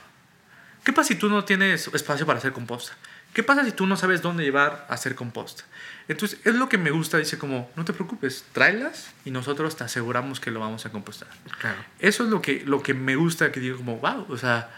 ¿Qué 0.83 0.93
pasa 0.93 1.09
si 1.09 1.15
tú 1.15 1.29
no 1.29 1.43
tienes 1.43 1.87
espacio 1.87 2.25
para 2.25 2.37
hacer 2.39 2.53
composta? 2.53 2.93
¿Qué 3.33 3.43
pasa 3.43 3.65
si 3.65 3.73
tú 3.73 3.85
no 3.85 3.97
sabes 3.97 4.21
dónde 4.21 4.43
llevar 4.43 4.85
a 4.87 4.93
hacer 4.93 5.15
composta? 5.15 5.65
Entonces, 6.07 6.39
es 6.45 6.55
lo 6.55 6.69
que 6.69 6.77
me 6.77 6.91
gusta, 6.91 7.17
dice 7.17 7.37
como, 7.37 7.69
no 7.75 7.83
te 7.83 7.91
preocupes, 7.91 8.45
tráelas 8.53 9.09
y 9.25 9.31
nosotros 9.31 9.75
te 9.75 9.83
aseguramos 9.83 10.39
que 10.39 10.51
lo 10.51 10.59
vamos 10.59 10.85
a 10.85 10.91
compostar. 10.91 11.27
Claro. 11.59 11.83
Eso 11.99 12.23
es 12.23 12.29
lo 12.29 12.41
que, 12.41 12.63
lo 12.65 12.81
que 12.81 12.93
me 12.93 13.15
gusta, 13.15 13.51
que 13.51 13.59
digo 13.59 13.77
como, 13.77 13.97
wow, 13.97 14.25
o 14.29 14.37
sea, 14.37 14.69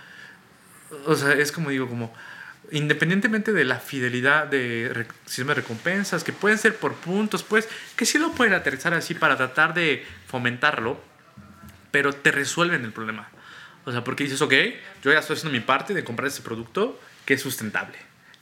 o 1.05 1.15
sea, 1.15 1.33
es 1.33 1.51
como 1.51 1.69
digo, 1.69 1.87
como, 1.87 2.13
independientemente 2.71 3.53
de 3.53 3.65
la 3.65 3.79
fidelidad 3.79 4.47
de 4.47 5.05
sistema 5.25 5.53
de 5.53 5.61
recompensas, 5.61 6.23
que 6.23 6.33
pueden 6.33 6.57
ser 6.57 6.75
por 6.75 6.95
puntos, 6.95 7.43
pues, 7.43 7.67
que 7.95 8.05
sí 8.05 8.17
lo 8.17 8.31
pueden 8.31 8.53
aterrizar 8.53 8.93
así 8.93 9.13
para 9.13 9.37
tratar 9.37 9.73
de 9.73 10.05
fomentarlo, 10.27 11.01
pero 11.91 12.13
te 12.13 12.31
resuelven 12.31 12.83
el 12.85 12.91
problema. 12.91 13.29
O 13.85 13.91
sea, 13.91 14.03
porque 14.03 14.23
dices, 14.23 14.41
ok, 14.41 14.53
yo 15.03 15.11
ya 15.11 15.19
estoy 15.19 15.37
haciendo 15.37 15.57
mi 15.57 15.63
parte 15.63 15.93
de 15.93 16.03
comprar 16.03 16.27
este 16.27 16.41
producto 16.41 16.99
que 17.25 17.35
es 17.35 17.41
sustentable 17.41 17.97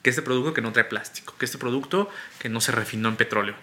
que 0.05 0.11
este 0.11 0.21
producto 0.21 0.53
que 0.53 0.61
no 0.61 0.71
trae 0.71 0.85
plástico, 0.85 1.33
que 1.35 1.45
este 1.45 1.57
producto 1.57 2.11
que 2.37 2.47
no 2.47 2.61
se 2.61 2.71
refinó 2.71 3.09
en 3.09 3.15
petróleo, 3.15 3.55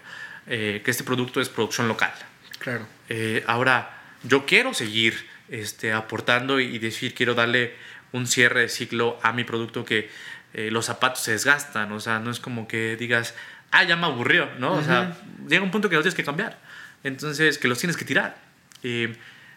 eh, 0.45 0.81
que 0.83 0.91
este 0.91 1.05
producto 1.05 1.39
es 1.39 1.47
producción 1.47 1.87
local. 1.87 2.11
Claro. 2.59 2.85
Eh, 3.07 3.45
ahora, 3.47 3.97
yo 4.23 4.45
quiero 4.45 4.73
seguir 4.73 5.25
este, 5.47 5.93
aportando 5.93 6.59
y 6.59 6.79
decir, 6.79 7.13
quiero 7.13 7.33
darle 7.33 7.75
un 8.11 8.27
cierre 8.27 8.59
de 8.59 8.67
ciclo 8.67 9.17
a 9.23 9.31
mi 9.31 9.45
producto 9.45 9.85
que 9.85 10.09
eh, 10.53 10.69
los 10.71 10.85
zapatos 10.85 11.21
se 11.21 11.31
desgastan, 11.31 11.91
o 11.91 11.99
sea, 11.99 12.19
no 12.19 12.31
es 12.31 12.39
como 12.39 12.67
que 12.67 12.95
digas, 12.95 13.35
ah, 13.71 13.83
ya 13.83 13.95
me 13.95 14.05
aburrió, 14.05 14.49
¿no? 14.59 14.73
O 14.73 14.83
sea, 14.83 15.17
llega 15.47 15.63
un 15.63 15.71
punto 15.71 15.89
que 15.89 15.95
los 15.95 16.03
tienes 16.03 16.15
que 16.15 16.23
cambiar, 16.23 16.57
entonces 17.03 17.57
que 17.57 17.67
los 17.67 17.79
tienes 17.79 17.97
que 17.97 18.05
tirar. 18.05 18.35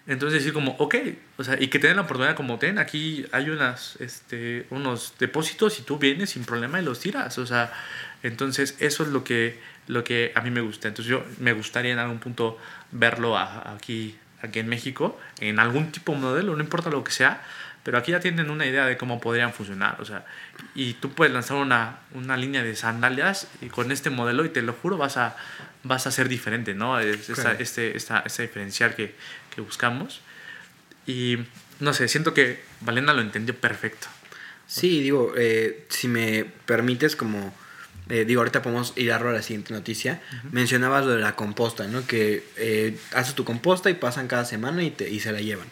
Entonces 0.06 0.38
decir 0.38 0.52
como, 0.52 0.76
ok, 0.78 0.94
o 1.36 1.42
sea, 1.42 1.60
y 1.60 1.66
que 1.66 1.80
te 1.80 1.88
den 1.88 1.96
la 1.96 2.02
oportunidad 2.02 2.36
como, 2.36 2.58
ten, 2.58 2.78
aquí 2.78 3.26
hay 3.32 3.50
unas, 3.50 3.96
este, 3.96 4.66
unos 4.70 5.14
depósitos 5.18 5.80
y 5.80 5.82
tú 5.82 5.98
vienes 5.98 6.30
sin 6.30 6.44
problema 6.44 6.80
y 6.80 6.84
los 6.84 7.00
tiras, 7.00 7.36
o 7.38 7.46
sea, 7.46 7.72
entonces 8.22 8.76
eso 8.78 9.02
es 9.02 9.08
lo 9.08 9.24
que, 9.24 9.60
lo 9.88 10.04
que 10.04 10.30
a 10.36 10.42
mí 10.42 10.50
me 10.50 10.60
gusta. 10.60 10.86
Entonces 10.86 11.10
yo 11.10 11.24
me 11.40 11.52
gustaría 11.52 11.92
en 11.92 11.98
algún 11.98 12.20
punto 12.20 12.56
verlo 12.92 13.36
aquí, 13.36 14.16
aquí 14.42 14.60
en 14.60 14.68
México, 14.68 15.18
en 15.40 15.58
algún 15.58 15.90
tipo 15.90 16.12
de 16.12 16.18
modelo, 16.18 16.54
no 16.54 16.62
importa 16.62 16.88
lo 16.88 17.02
que 17.02 17.10
sea, 17.10 17.42
pero 17.82 17.98
aquí 17.98 18.12
ya 18.12 18.20
tienen 18.20 18.48
una 18.50 18.64
idea 18.64 18.86
de 18.86 18.96
cómo 18.96 19.20
podrían 19.20 19.52
funcionar, 19.52 20.00
o 20.00 20.04
sea, 20.04 20.24
y 20.76 20.92
tú 20.94 21.10
puedes 21.10 21.32
lanzar 21.32 21.56
una, 21.56 22.00
una 22.14 22.36
línea 22.36 22.62
de 22.62 22.76
sandalias 22.76 23.48
y 23.62 23.66
con 23.66 23.90
este 23.90 24.10
modelo 24.10 24.44
y 24.44 24.50
te 24.50 24.62
lo 24.62 24.74
juro 24.74 24.98
vas 24.98 25.16
a, 25.16 25.36
vas 25.82 26.06
a 26.06 26.10
ser 26.10 26.28
diferente, 26.28 26.74
¿no? 26.74 27.00
Es, 27.00 27.30
este, 27.58 27.96
esta, 27.96 28.22
este 28.26 28.42
diferencial 28.42 28.94
que, 28.94 29.14
que 29.54 29.62
buscamos. 29.62 30.20
Y 31.06 31.38
no 31.80 31.94
sé, 31.94 32.08
siento 32.08 32.34
que 32.34 32.62
Valena 32.82 33.14
lo 33.14 33.22
entendió 33.22 33.56
perfecto. 33.56 34.06
Sí, 34.66 35.00
digo, 35.00 35.32
eh, 35.36 35.86
si 35.88 36.08
me 36.08 36.44
permites 36.66 37.16
como 37.16 37.54
eh, 38.08 38.24
digo, 38.24 38.40
ahorita 38.40 38.62
podemos 38.62 38.92
ir 38.96 39.12
a 39.12 39.18
la 39.18 39.42
siguiente 39.42 39.74
noticia, 39.74 40.20
mencionabas 40.52 41.04
lo 41.04 41.12
de 41.12 41.20
la 41.20 41.34
composta, 41.34 41.88
¿no? 41.88 42.06
Que 42.06 42.44
eh, 42.56 42.96
haces 43.12 43.34
tu 43.34 43.44
composta 43.44 43.90
y 43.90 43.94
pasan 43.94 44.28
cada 44.28 44.44
semana 44.44 44.84
y, 44.84 44.90
te, 44.90 45.10
y 45.10 45.18
se 45.18 45.32
la 45.32 45.40
llevan. 45.40 45.66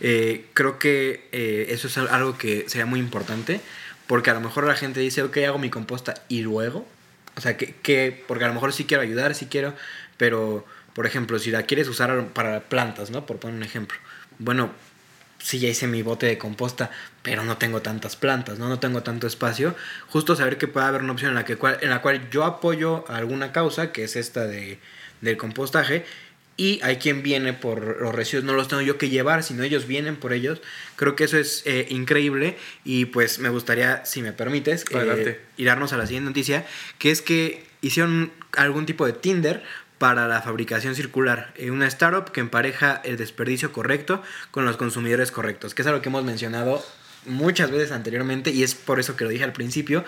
Eh, 0.00 0.46
creo 0.52 0.78
que 0.78 1.28
eso 1.70 1.88
es 1.88 1.96
algo 1.96 2.36
que 2.36 2.64
sería 2.68 2.84
muy 2.84 3.00
importante, 3.00 3.62
porque 4.10 4.28
a 4.28 4.34
lo 4.34 4.40
mejor 4.40 4.66
la 4.66 4.74
gente 4.74 4.98
dice, 4.98 5.22
ok, 5.22 5.36
hago 5.46 5.58
mi 5.60 5.70
composta 5.70 6.14
y 6.26 6.42
luego, 6.42 6.84
o 7.36 7.40
sea, 7.40 7.56
que, 7.56 7.76
que 7.76 8.24
porque 8.26 8.42
a 8.42 8.48
lo 8.48 8.54
mejor 8.54 8.72
sí 8.72 8.84
quiero 8.84 9.04
ayudar, 9.04 9.36
sí 9.36 9.46
quiero, 9.46 9.72
pero, 10.16 10.66
por 10.94 11.06
ejemplo, 11.06 11.38
si 11.38 11.52
la 11.52 11.62
quieres 11.62 11.86
usar 11.86 12.26
para 12.30 12.58
plantas, 12.62 13.12
¿no? 13.12 13.24
Por 13.24 13.36
poner 13.36 13.56
un 13.58 13.62
ejemplo. 13.62 13.96
Bueno, 14.40 14.72
sí 15.38 15.60
ya 15.60 15.68
hice 15.68 15.86
mi 15.86 16.02
bote 16.02 16.26
de 16.26 16.38
composta, 16.38 16.90
pero 17.22 17.44
no 17.44 17.56
tengo 17.56 17.82
tantas 17.82 18.16
plantas, 18.16 18.58
¿no? 18.58 18.68
No 18.68 18.80
tengo 18.80 19.04
tanto 19.04 19.28
espacio. 19.28 19.76
Justo 20.08 20.34
saber 20.34 20.58
que 20.58 20.66
puede 20.66 20.86
haber 20.86 21.02
una 21.02 21.12
opción 21.12 21.28
en 21.28 21.36
la, 21.36 21.44
que, 21.44 21.56
en 21.80 21.90
la 21.90 22.02
cual 22.02 22.30
yo 22.30 22.44
apoyo 22.44 23.04
alguna 23.06 23.52
causa, 23.52 23.92
que 23.92 24.02
es 24.02 24.16
esta 24.16 24.44
de, 24.44 24.80
del 25.20 25.36
compostaje, 25.36 26.04
y 26.60 26.78
hay 26.82 26.96
quien 26.96 27.22
viene 27.22 27.54
por 27.54 28.02
los 28.02 28.14
residuos, 28.14 28.44
no 28.44 28.52
los 28.52 28.68
tengo 28.68 28.82
yo 28.82 28.98
que 28.98 29.08
llevar, 29.08 29.42
sino 29.42 29.62
ellos 29.62 29.86
vienen 29.86 30.16
por 30.16 30.34
ellos. 30.34 30.60
Creo 30.96 31.16
que 31.16 31.24
eso 31.24 31.38
es 31.38 31.62
eh, 31.64 31.86
increíble 31.88 32.58
y 32.84 33.06
pues 33.06 33.38
me 33.38 33.48
gustaría, 33.48 34.04
si 34.04 34.20
me 34.20 34.34
permites, 34.34 34.84
eh, 34.90 35.40
irnos 35.56 35.94
a 35.94 35.96
la 35.96 36.06
siguiente 36.06 36.28
noticia, 36.28 36.66
que 36.98 37.10
es 37.12 37.22
que 37.22 37.64
hicieron 37.80 38.30
algún 38.58 38.84
tipo 38.84 39.06
de 39.06 39.14
Tinder 39.14 39.62
para 39.96 40.28
la 40.28 40.42
fabricación 40.42 40.94
circular, 40.94 41.50
eh, 41.56 41.70
una 41.70 41.86
startup 41.86 42.30
que 42.30 42.40
empareja 42.40 43.00
el 43.04 43.16
desperdicio 43.16 43.72
correcto 43.72 44.22
con 44.50 44.66
los 44.66 44.76
consumidores 44.76 45.32
correctos, 45.32 45.74
que 45.74 45.80
es 45.80 45.88
algo 45.88 46.02
que 46.02 46.10
hemos 46.10 46.24
mencionado 46.24 46.84
muchas 47.24 47.70
veces 47.70 47.90
anteriormente 47.90 48.50
y 48.50 48.64
es 48.64 48.74
por 48.74 49.00
eso 49.00 49.16
que 49.16 49.24
lo 49.24 49.30
dije 49.30 49.44
al 49.44 49.54
principio, 49.54 50.04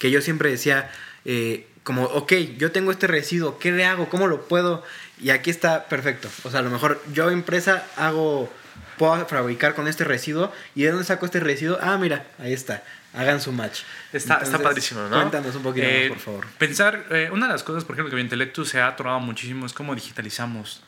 que 0.00 0.10
yo 0.10 0.20
siempre 0.20 0.50
decía, 0.50 0.90
eh, 1.24 1.68
como, 1.84 2.04
ok, 2.04 2.32
yo 2.58 2.72
tengo 2.72 2.90
este 2.90 3.06
residuo, 3.06 3.58
¿qué 3.58 3.70
le 3.70 3.84
hago? 3.84 4.08
¿Cómo 4.08 4.26
lo 4.26 4.48
puedo? 4.48 4.82
Y 5.20 5.30
aquí 5.30 5.50
está 5.50 5.84
perfecto. 5.84 6.28
O 6.44 6.50
sea, 6.50 6.60
a 6.60 6.62
lo 6.62 6.70
mejor 6.70 7.02
yo 7.12 7.30
empresa 7.30 7.86
hago, 7.96 8.52
puedo 8.98 9.26
fabricar 9.26 9.74
con 9.74 9.88
este 9.88 10.04
residuo 10.04 10.52
y 10.74 10.82
de 10.82 10.90
dónde 10.90 11.04
saco 11.04 11.26
este 11.26 11.40
residuo, 11.40 11.78
ah, 11.80 11.96
mira, 11.98 12.26
ahí 12.38 12.52
está 12.52 12.82
hagan 13.14 13.40
su 13.40 13.52
match. 13.52 13.80
Está, 14.12 14.38
está 14.38 14.58
padrísimo, 14.58 15.02
¿no? 15.08 15.16
Cuéntanos 15.16 15.54
un 15.54 15.62
poquito 15.62 15.86
más, 15.86 15.94
eh, 15.94 16.08
por 16.08 16.18
favor. 16.18 16.46
Pensar, 16.58 17.06
eh, 17.10 17.30
una 17.32 17.46
de 17.46 17.52
las 17.52 17.62
cosas, 17.62 17.84
por 17.84 17.94
ejemplo, 17.94 18.14
que 18.14 18.20
Intelectus 18.20 18.68
se 18.68 18.80
ha 18.80 18.88
atorado 18.88 19.20
muchísimo 19.20 19.66
es 19.66 19.72
cómo 19.72 19.94
digitalizamos, 19.94 20.82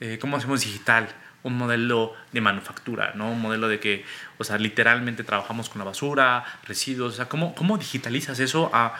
eh, 0.00 0.18
cómo 0.20 0.36
hacemos 0.36 0.62
digital 0.62 1.08
un 1.42 1.58
modelo 1.58 2.14
de 2.30 2.40
manufactura, 2.40 3.12
¿no? 3.16 3.32
Un 3.32 3.40
modelo 3.40 3.66
de 3.66 3.80
que, 3.80 4.04
o 4.38 4.44
sea, 4.44 4.58
literalmente 4.58 5.24
trabajamos 5.24 5.68
con 5.68 5.80
la 5.80 5.84
basura, 5.84 6.44
residuos, 6.64 7.14
o 7.14 7.16
sea, 7.16 7.28
cómo, 7.28 7.54
cómo 7.56 7.78
digitalizas 7.78 8.38
eso 8.38 8.70
a 8.72 8.94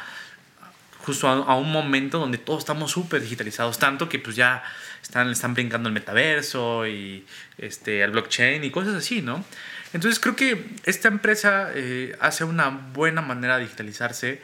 justo 1.05 1.29
a, 1.29 1.57
un 1.57 1.71
momento 1.71 2.19
donde 2.19 2.39
todos 2.39 2.61
estamos 2.61 2.91
súper 2.91 3.21
digitalizados, 3.21 3.79
tanto 3.79 4.09
que 4.09 4.19
pues 4.19 4.37
ya 4.37 4.63
están, 5.03 5.31
están 5.31 5.55
brincando 5.55 5.89
el 5.89 5.95
metaverso 5.95 6.87
y 6.87 7.27
este, 7.59 8.03
el 8.03 8.11
blockchain 8.13 8.63
y 8.65 8.71
cosas 8.71 8.95
así, 8.95 9.23
¿no? 9.23 9.45
Entonces 9.93 10.21
creo 10.21 10.37
que 10.37 10.65
esta 10.85 11.09
empresa 11.09 11.71
eh, 11.75 12.17
hace 12.21 12.45
una 12.45 12.69
buena 12.71 13.21
manera 13.21 13.57
de 13.57 13.65
digitalizarse, 13.65 14.41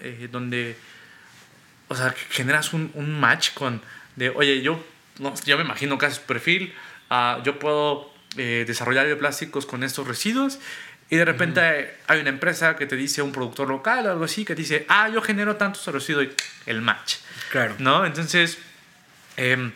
eh, 0.00 0.28
donde, 0.32 0.76
o 1.88 1.94
sea, 1.94 2.14
generas 2.30 2.72
un, 2.72 2.90
un, 2.94 3.18
match 3.20 3.52
con, 3.54 3.80
de, 4.16 4.30
oye, 4.30 4.62
yo, 4.62 4.84
no, 5.18 5.34
yo 5.44 5.56
me 5.58 5.64
imagino 5.64 5.96
que 5.96 6.06
haces 6.06 6.18
perfil, 6.18 6.74
uh, 7.10 7.40
yo 7.44 7.58
puedo 7.60 8.12
eh, 8.36 8.64
desarrollar 8.66 9.06
bioplásticos 9.06 9.66
con 9.66 9.84
estos 9.84 10.08
residuos, 10.08 10.58
y 11.10 11.16
de 11.16 11.24
repente 11.24 11.96
hay 12.06 12.20
una 12.20 12.30
empresa 12.30 12.76
que 12.76 12.86
te 12.86 12.96
dice, 12.96 13.20
un 13.20 13.32
productor 13.32 13.68
local 13.68 14.06
o 14.06 14.10
algo 14.10 14.24
así, 14.24 14.44
que 14.44 14.54
dice, 14.54 14.86
ah, 14.88 15.08
yo 15.08 15.20
genero 15.20 15.56
tantos 15.56 15.86
residuos, 15.88 16.28
el 16.66 16.80
match. 16.80 17.16
Claro. 17.50 17.74
¿No? 17.78 18.06
Entonces, 18.06 18.58
em, 19.36 19.72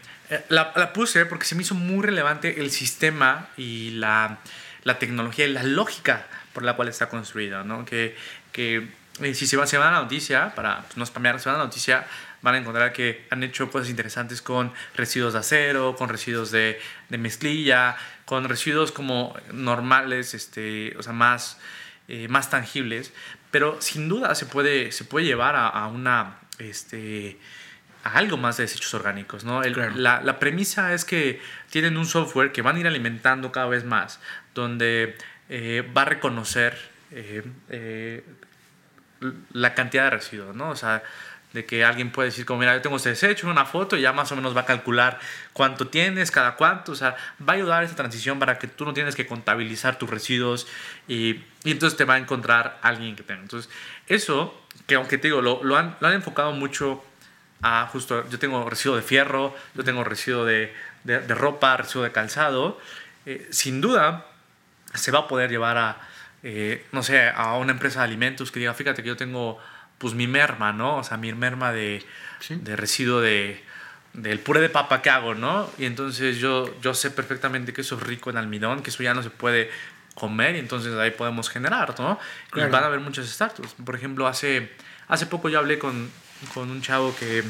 la, 0.49 0.72
la 0.76 0.93
puse 0.93 1.26
porque 1.26 1.45
se 1.45 1.55
me 1.55 1.62
hizo 1.62 1.74
muy 1.74 2.05
relevante 2.05 2.61
el 2.61 2.70
sistema 2.70 3.49
y 3.57 3.91
la 3.91 4.39
la 4.85 4.99
tecnología 4.99 5.47
y 5.47 5.53
la 5.53 5.62
lógica 5.62 6.26
por 6.53 6.62
la 6.62 6.76
cual 6.76 6.89
está 6.89 7.09
construida, 7.09 7.64
¿no? 7.64 7.85
Que, 7.85 8.16
que 8.53 8.89
eh, 9.20 9.35
si 9.35 9.47
se, 9.47 9.57
va, 9.57 9.66
se 9.66 9.76
van 9.76 9.89
a 9.89 9.93
la 9.93 10.03
noticia, 10.03 10.55
para 10.55 10.82
pues, 10.82 10.97
no 10.97 11.05
spamear, 11.05 11.41
se 11.41 11.49
van 11.49 11.57
a 11.57 11.59
la 11.59 11.64
noticia, 11.64 12.07
van 12.43 12.55
a 12.55 12.59
encontrar 12.59 12.93
que 12.93 13.26
han 13.30 13.43
hecho 13.43 13.70
cosas 13.70 13.89
interesantes 13.89 14.41
con 14.41 14.72
residuos 14.95 15.32
de 15.32 15.39
acero, 15.41 15.97
con 15.97 16.09
residuos 16.09 16.51
de, 16.51 16.78
de 17.09 17.18
mezclilla, 17.18 17.97
con 18.25 18.49
residuos 18.49 18.93
como 18.93 19.37
normales, 19.53 20.35
este, 20.35 20.97
o 20.97 21.03
sea, 21.03 21.12
más, 21.12 21.59
eh, 22.09 22.29
más 22.29 22.51
tangibles, 22.51 23.12
pero 23.51 23.81
sin 23.81 24.09
duda 24.09 24.35
se 24.35 24.47
puede, 24.47 24.93
se 24.93 25.05
puede 25.05 25.27
llevar 25.27 25.57
a, 25.57 25.68
a 25.68 25.89
una... 25.89 26.39
Este, 26.59 27.39
a 28.05 28.18
algo 28.18 28.37
más 28.37 28.59
de 28.59 28.64
desechos 28.64 28.93
orgánicos. 28.93 29.45
¿no? 29.45 29.62
la, 29.62 30.20
la, 30.20 30.39
premisa 30.39 30.93
es 30.93 31.07
que 31.07 31.41
tienen 31.70 31.97
un 31.97 32.05
software 32.05 32.53
que 32.53 32.61
van 32.61 32.77
a 32.77 32.81
ir 32.81 32.87
alimentando 32.87 33.51
cada 33.51 33.66
vez 33.66 33.85
más, 33.85 34.20
donde 34.55 35.16
eh, 35.49 35.91
va 35.97 36.03
a 36.03 36.05
reconocer 36.05 36.77
eh, 37.11 38.22
la 39.53 39.75
cantidad 39.75 40.05
de 40.05 40.11
residuos, 40.11 40.55
¿no? 40.55 40.70
O 40.70 40.77
sea, 40.77 41.03
de 41.55 41.64
que 41.64 41.84
alguien 41.84 42.11
puede 42.11 42.30
decir 42.30 42.44
como, 42.44 42.59
mira, 42.61 42.74
yo 42.74 42.82
tengo 42.82 42.96
este 42.96 43.11
desecho, 43.11 43.48
una 43.48 43.64
foto, 43.64 43.96
y 43.96 44.00
ya 44.02 44.12
más 44.12 44.30
o 44.32 44.36
menos 44.36 44.57
va 44.57 44.62
a 44.62 44.64
calcular 44.66 45.20
cuánto 45.52 45.86
tienes, 45.86 46.32
cada 46.32 46.57
cuánto, 46.57 46.92
o 46.92 46.94
sea, 46.96 47.16
va 47.40 47.52
a 47.52 47.57
ayudar 47.57 47.82
a 47.82 47.84
esta 47.84 47.96
transición 47.96 48.40
para 48.40 48.59
que 48.59 48.66
tú 48.66 48.84
no 48.84 48.92
tienes 48.92 49.14
que 49.14 49.26
contabilizar 49.26 49.96
tus 49.96 50.11
residuos 50.11 50.66
y, 51.07 51.44
y 51.62 51.70
entonces 51.70 51.96
te 51.96 52.05
va 52.05 52.14
a 52.14 52.18
encontrar 52.18 52.78
alguien 52.82 53.14
que 53.14 53.22
tenga. 53.22 53.40
Entonces, 53.42 53.70
eso, 54.09 54.61
que 54.88 54.96
aunque 54.96 55.16
te 55.16 55.28
digo, 55.28 55.42
lo, 55.42 55.62
lo, 55.62 55.76
han, 55.76 55.96
lo 56.00 56.09
han 56.09 56.14
enfocado 56.14 56.50
mucho 56.50 57.05
a 57.62 57.86
justo, 57.86 58.28
yo 58.28 58.38
tengo 58.40 58.68
residuo 58.68 58.96
de 58.96 59.02
fierro, 59.02 59.55
yo 59.74 59.84
tengo 59.84 60.02
residuo 60.02 60.44
de, 60.44 60.74
de, 61.05 61.20
de 61.20 61.34
ropa, 61.36 61.76
residuo 61.76 62.02
de 62.02 62.11
calzado, 62.11 62.80
sin 63.50 63.80
duda 63.80 64.26
se 64.92 65.12
va 65.12 65.20
a 65.20 65.28
poder 65.28 65.50
llevar 65.50 65.78
a, 65.78 65.98
eh, 66.42 66.84
no 66.92 67.02
sé, 67.02 67.28
a 67.28 67.57
una 67.57 67.72
empresa 67.72 68.00
de 68.00 68.07
alimentos 68.07 68.50
que 68.50 68.61
diga, 68.61 68.74
fíjate 68.74 69.02
que 69.02 69.09
yo 69.09 69.16
tengo 69.16 69.59
pues 70.05 70.12
mi 70.12 70.26
merma, 70.26 70.70
¿no? 70.70 70.98
O 70.98 71.02
sea, 71.02 71.16
mi 71.16 71.32
merma 71.32 71.72
de, 71.72 72.05
de 72.50 72.76
residuo 72.76 73.22
de, 73.22 73.64
del 74.12 74.38
puré 74.38 74.61
de 74.61 74.68
papa 74.68 75.00
que 75.00 75.09
hago, 75.09 75.34
¿no? 75.34 75.70
Y 75.78 75.86
entonces 75.86 76.36
yo, 76.36 76.78
yo 76.82 76.92
sé 76.92 77.11
perfectamente 77.11 77.72
que 77.72 77.80
eso 77.80 77.96
es 77.96 78.02
rico 78.02 78.28
en 78.28 78.36
almidón, 78.36 78.82
que 78.82 78.90
eso 78.90 79.02
ya 79.02 79.14
no 79.14 79.22
se 79.22 79.30
puede 79.30 79.70
comer 80.14 80.57
y 80.57 80.59
entonces 80.59 80.92
ahí 80.98 81.11
podemos 81.11 81.48
generar, 81.48 81.98
¿no? 81.98 82.18
Y 82.55 82.61
van 82.61 82.74
a 82.82 82.86
haber 82.88 83.00
muchos 83.00 83.26
startups. 83.26 83.76
Por 83.82 83.96
ejemplo, 83.96 84.26
hace, 84.26 84.72
hace 85.09 85.24
poco 85.24 85.48
yo 85.48 85.59
hablé 85.59 85.78
con, 85.78 86.11
con 86.52 86.70
un 86.70 86.82
chavo 86.82 87.16
que 87.16 87.42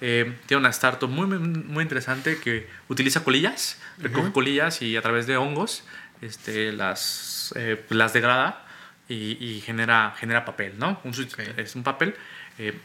eh, 0.00 0.34
tiene 0.46 0.60
una 0.60 0.70
startup 0.70 1.10
muy, 1.10 1.26
muy 1.26 1.82
interesante 1.82 2.38
que 2.38 2.66
utiliza 2.88 3.24
colillas, 3.24 3.78
recoge 3.98 4.32
colillas 4.32 4.80
y 4.80 4.96
a 4.96 5.02
través 5.02 5.26
de 5.26 5.36
hongos 5.36 5.84
este, 6.22 6.72
las, 6.72 7.52
eh, 7.56 7.84
las 7.90 8.14
degrada 8.14 8.64
y, 9.08 9.62
genera, 9.64 10.14
genera 10.18 10.44
papel, 10.44 10.78
¿no? 10.78 11.00
Un, 11.04 11.12
Es 11.56 11.74
un 11.74 11.82
papel. 11.82 12.14
Eh, 12.58 12.78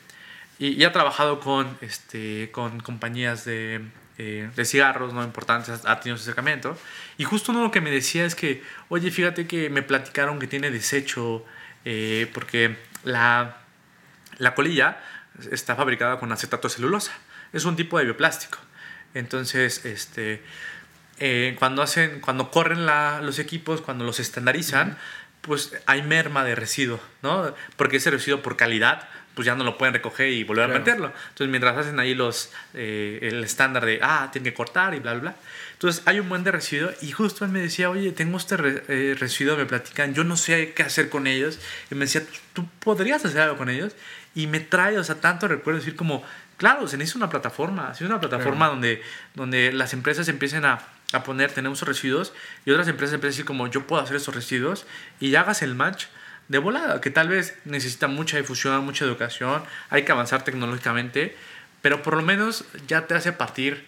y, 0.59 0.83
ha 0.83 0.91
trabajado 0.91 1.39
con, 1.39 1.77
este, 1.81 2.49
con 2.51 2.79
compañías 2.79 3.43
de, 3.43 3.81
eh, 4.17 4.49
de 4.55 4.65
cigarros 4.65 5.13
no 5.13 5.23
importantes, 5.23 5.81
ha 5.85 5.99
tenido 5.99 6.15
ese 6.15 6.23
acercamiento. 6.23 6.77
Y 7.17 7.25
justo 7.25 7.51
uno 7.51 7.63
lo 7.63 7.71
que 7.71 7.81
me 7.81 7.91
decía 7.91 8.25
es 8.25 8.35
que, 8.35 8.63
oye, 8.89 9.11
fíjate 9.11 9.47
que 9.47 9.69
me 9.69 9.81
platicaron 9.81 10.39
que 10.39 10.47
tiene 10.47 10.71
desecho, 10.71 11.45
porque 12.33 12.77
la, 13.03 13.57
la 14.37 14.55
colilla 14.55 15.03
está 15.51 15.75
fabricada 15.75 16.19
con 16.19 16.31
acetato 16.31 16.69
celulosa. 16.69 17.11
Es 17.51 17.65
un 17.65 17.75
tipo 17.75 17.97
de 17.97 18.05
bioplástico. 18.05 18.59
Entonces, 19.13 19.85
este, 19.85 20.41
eh, 21.19 21.55
cuando 21.59 21.81
hacen, 21.81 22.19
cuando 22.21 22.49
corren 22.49 22.85
los 22.85 23.39
equipos, 23.39 23.81
cuando 23.81 24.03
los 24.03 24.19
estandarizan, 24.19 24.97
pues 25.43 25.73
hay 25.87 26.01
merma 26.01 26.45
de 26.45 26.55
residuo, 26.55 27.01
¿no? 27.21 27.53
Porque 27.75 27.97
ese 27.97 28.09
residuo 28.09 28.41
por 28.41 28.55
calidad, 28.55 29.09
pues 29.35 29.45
ya 29.45 29.55
no 29.55 29.65
lo 29.65 29.77
pueden 29.77 29.93
recoger 29.93 30.29
y 30.29 30.45
volver 30.45 30.65
a 30.65 30.67
meterlo. 30.69 31.07
Entonces, 31.07 31.49
mientras 31.49 31.77
hacen 31.77 31.99
ahí 31.99 32.15
los, 32.15 32.51
eh, 32.73 33.19
el 33.21 33.43
estándar 33.43 33.85
de, 33.85 33.99
ah, 34.01 34.29
tienen 34.31 34.49
que 34.49 34.55
cortar 34.55 34.95
y 34.95 34.99
bla, 34.99 35.11
bla, 35.13 35.21
bla. 35.21 35.35
Entonces, 35.73 36.01
hay 36.05 36.21
un 36.21 36.29
buen 36.29 36.45
de 36.45 36.51
residuo 36.51 36.91
y 37.01 37.11
justo 37.11 37.43
él 37.43 37.51
me 37.51 37.59
decía, 37.59 37.89
oye, 37.89 38.13
tengo 38.13 38.37
este 38.37 38.55
eh, 38.87 39.15
residuo, 39.19 39.57
me 39.57 39.65
platican, 39.65 40.13
yo 40.13 40.23
no 40.23 40.37
sé 40.37 40.71
qué 40.73 40.83
hacer 40.83 41.09
con 41.09 41.27
ellos. 41.27 41.59
Y 41.91 41.95
me 41.95 42.05
decía, 42.05 42.23
¿tú 42.53 42.65
podrías 42.79 43.25
hacer 43.25 43.41
algo 43.41 43.57
con 43.57 43.69
ellos? 43.69 43.97
Y 44.35 44.47
me 44.47 44.61
trae, 44.61 44.97
o 44.97 45.03
sea, 45.03 45.15
tanto 45.15 45.49
recuerdo 45.49 45.79
decir 45.79 45.97
como, 45.97 46.23
claro, 46.55 46.87
se 46.87 46.95
necesita 46.97 47.17
una 47.17 47.29
plataforma, 47.29 47.93
se 47.95 48.05
una 48.05 48.21
plataforma 48.21 48.69
donde, 48.69 49.01
donde 49.35 49.73
las 49.73 49.91
empresas 49.91 50.29
empiecen 50.29 50.63
a 50.63 50.79
a 51.13 51.23
poner, 51.23 51.51
tenemos 51.51 51.81
residuos 51.81 52.33
y 52.65 52.71
otras 52.71 52.87
empresas 52.87 53.13
empiezan 53.15 53.29
a 53.29 53.33
decir 53.33 53.45
como 53.45 53.67
yo 53.67 53.85
puedo 53.87 54.01
hacer 54.01 54.15
esos 54.17 54.33
residuos 54.33 54.85
y 55.19 55.35
hagas 55.35 55.61
el 55.61 55.75
match 55.75 56.05
de 56.47 56.57
volada, 56.57 56.99
que 57.01 57.09
tal 57.09 57.29
vez 57.29 57.57
necesita 57.65 58.07
mucha 58.07 58.37
difusión, 58.37 58.83
mucha 58.83 59.05
educación, 59.05 59.63
hay 59.89 60.03
que 60.03 60.11
avanzar 60.11 60.43
tecnológicamente, 60.43 61.37
pero 61.81 62.01
por 62.01 62.15
lo 62.15 62.21
menos 62.21 62.65
ya 62.87 63.07
te 63.07 63.15
hace 63.15 63.31
partir 63.31 63.85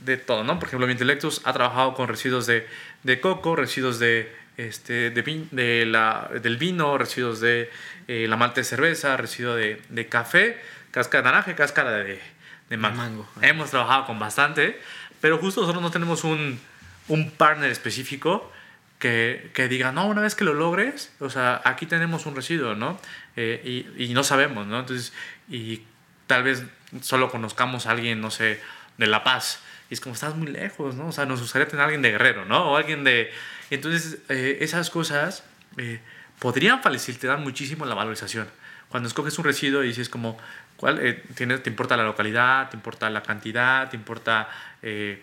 de 0.00 0.16
todo, 0.18 0.44
¿no? 0.44 0.58
Por 0.58 0.68
ejemplo, 0.68 0.90
Intelectus 0.90 1.40
ha 1.44 1.52
trabajado 1.54 1.94
con 1.94 2.08
residuos 2.08 2.46
de, 2.46 2.66
de 3.04 3.20
coco, 3.20 3.56
residuos 3.56 3.98
de, 3.98 4.30
este, 4.58 5.10
de, 5.10 5.24
vin- 5.24 5.48
de 5.50 5.86
la, 5.86 6.28
del 6.42 6.58
vino, 6.58 6.98
residuos 6.98 7.40
de 7.40 7.70
eh, 8.08 8.26
la 8.28 8.36
malta 8.36 8.56
de 8.60 8.64
cerveza, 8.64 9.16
residuos 9.16 9.56
de, 9.56 9.80
de 9.88 10.06
café, 10.08 10.60
cáscara 10.90 11.22
de 11.22 11.30
naranja 11.30 11.50
y 11.52 11.54
cáscara 11.54 11.90
de, 11.92 12.20
de 12.68 12.76
mango. 12.76 12.96
mango. 12.96 13.28
Hemos 13.40 13.70
trabajado 13.70 14.04
con 14.04 14.18
bastante, 14.18 14.78
pero 15.24 15.38
justo 15.38 15.62
nosotros 15.62 15.82
no 15.82 15.90
tenemos 15.90 16.22
un, 16.22 16.60
un 17.08 17.30
partner 17.30 17.70
específico 17.70 18.52
que, 18.98 19.50
que 19.54 19.68
diga, 19.68 19.90
no, 19.90 20.06
una 20.06 20.20
vez 20.20 20.34
que 20.34 20.44
lo 20.44 20.52
logres, 20.52 21.14
o 21.18 21.30
sea, 21.30 21.62
aquí 21.64 21.86
tenemos 21.86 22.26
un 22.26 22.36
residuo, 22.36 22.74
¿no? 22.74 23.00
Eh, 23.34 23.88
y, 23.96 24.04
y 24.04 24.12
no 24.12 24.22
sabemos, 24.22 24.66
¿no? 24.66 24.80
Entonces, 24.80 25.14
y 25.48 25.80
tal 26.26 26.42
vez 26.42 26.64
solo 27.00 27.30
conozcamos 27.30 27.86
a 27.86 27.92
alguien, 27.92 28.20
no 28.20 28.30
sé, 28.30 28.60
de 28.98 29.06
La 29.06 29.24
Paz. 29.24 29.60
Y 29.88 29.94
es 29.94 30.00
como, 30.02 30.14
estás 30.14 30.36
muy 30.36 30.48
lejos, 30.48 30.94
¿no? 30.94 31.06
O 31.08 31.12
sea, 31.12 31.24
nos 31.24 31.40
gustaría 31.40 31.66
tener 31.68 31.80
a 31.80 31.84
alguien 31.84 32.02
de 32.02 32.10
Guerrero, 32.10 32.44
¿no? 32.44 32.72
O 32.72 32.76
alguien 32.76 33.02
de... 33.02 33.32
Entonces, 33.70 34.18
eh, 34.28 34.58
esas 34.60 34.90
cosas 34.90 35.42
eh, 35.78 36.02
podrían 36.38 36.82
facilitar 36.82 37.38
muchísimo 37.38 37.86
la 37.86 37.94
valorización. 37.94 38.46
Cuando 38.90 39.08
escoges 39.08 39.38
un 39.38 39.46
residuo 39.46 39.82
y 39.82 39.88
dices 39.88 40.10
como, 40.10 40.36
¿cuál? 40.84 40.98
eh, 41.00 41.22
tiene- 41.34 41.56
te 41.56 41.70
importa 41.70 41.96
la 41.96 42.04
localidad, 42.04 42.68
te 42.68 42.76
importa 42.76 43.08
la 43.08 43.22
cantidad, 43.22 43.88
te 43.88 43.96
importa 43.96 44.50
eh, 44.82 45.22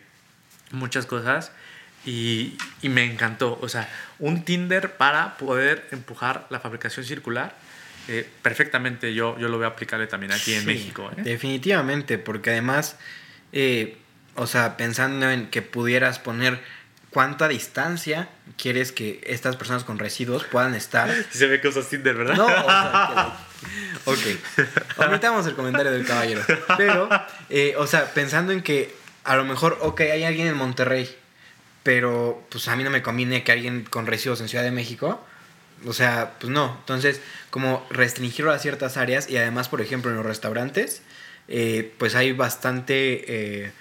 muchas 0.72 1.06
cosas. 1.06 1.52
Y, 2.04 2.58
y 2.82 2.90
me 2.90 3.04
encantó. 3.06 3.60
O 3.62 3.70
sea, 3.70 3.88
un 4.18 4.44
Tinder 4.44 4.94
para 4.98 5.38
poder 5.38 5.88
empujar 5.92 6.48
la 6.50 6.60
fabricación 6.60 7.06
circular. 7.06 7.54
eh, 8.08 8.28
perfectamente 8.42 9.14
yo, 9.14 9.38
yo 9.38 9.48
lo 9.50 9.58
voy 9.58 9.66
a 9.66 9.70
aplicarle 9.70 10.08
también 10.08 10.32
aquí 10.32 10.56
en 10.56 10.62
Sí, 10.62 10.66
México. 10.66 11.12
¿eh? 11.16 11.22
Definitivamente, 11.22 12.18
porque 12.18 12.50
además, 12.50 12.98
eh, 13.54 14.00
o 14.34 14.48
sea, 14.48 14.78
pensando 14.78 15.30
en 15.30 15.46
que 15.52 15.62
pudieras 15.62 16.18
poner 16.18 16.60
cuánta 17.12 17.48
distancia 17.48 18.28
quieres 18.58 18.92
que 18.92 19.22
estas 19.28 19.56
personas 19.58 19.84
con 19.84 20.00
residuos 20.00 20.44
puedan 20.46 20.74
estar. 20.74 21.08
Se 21.30 21.46
ve 21.46 21.62
que 21.62 21.68
usas 21.68 21.88
Tinder, 21.88 22.16
¿verdad? 22.16 22.36
No, 22.36 22.46
o 22.48 22.50
sea, 22.50 23.36
que- 23.38 23.51
ok. 24.06 24.20
Omitamos 24.98 25.46
el 25.48 25.56
comentario 25.56 25.92
del 25.92 26.06
caballero. 26.06 26.42
Pero, 26.78 27.10
eh, 27.50 27.76
o 27.78 27.88
sea, 27.88 28.14
pensando 28.14 28.52
en 28.52 28.62
que 28.62 28.96
a 29.24 29.36
lo 29.36 29.44
mejor, 29.44 29.78
ok, 29.82 30.02
hay 30.02 30.24
alguien 30.24 30.48
en 30.48 30.58
Monterrey, 30.58 31.14
pero 31.84 32.44
pues 32.50 32.68
a 32.68 32.76
mí 32.76 32.84
no 32.84 32.90
me 32.90 33.02
conviene 33.02 33.44
que 33.44 33.52
alguien 33.52 33.84
con 33.84 34.08
residuos 34.08 34.42
en 34.42 34.50
Ciudad 34.50 34.64
de 34.64 34.72
México. 34.72 35.24
O 35.86 35.94
sea, 35.94 36.34
pues 36.40 36.52
no. 36.52 36.76
Entonces, 36.80 37.22
como 37.50 37.86
restringirlo 37.90 38.52
a 38.52 38.60
ciertas 38.60 38.98
áreas 38.98 39.30
y 39.30 39.38
además, 39.38 39.70
por 39.70 39.82
ejemplo, 39.82 40.12
en 40.12 40.18
los 40.18 40.26
restaurantes, 40.26 41.02
eh, 41.48 41.94
pues 41.98 42.16
hay 42.16 42.32
bastante 42.34 43.66
eh, 43.66 43.72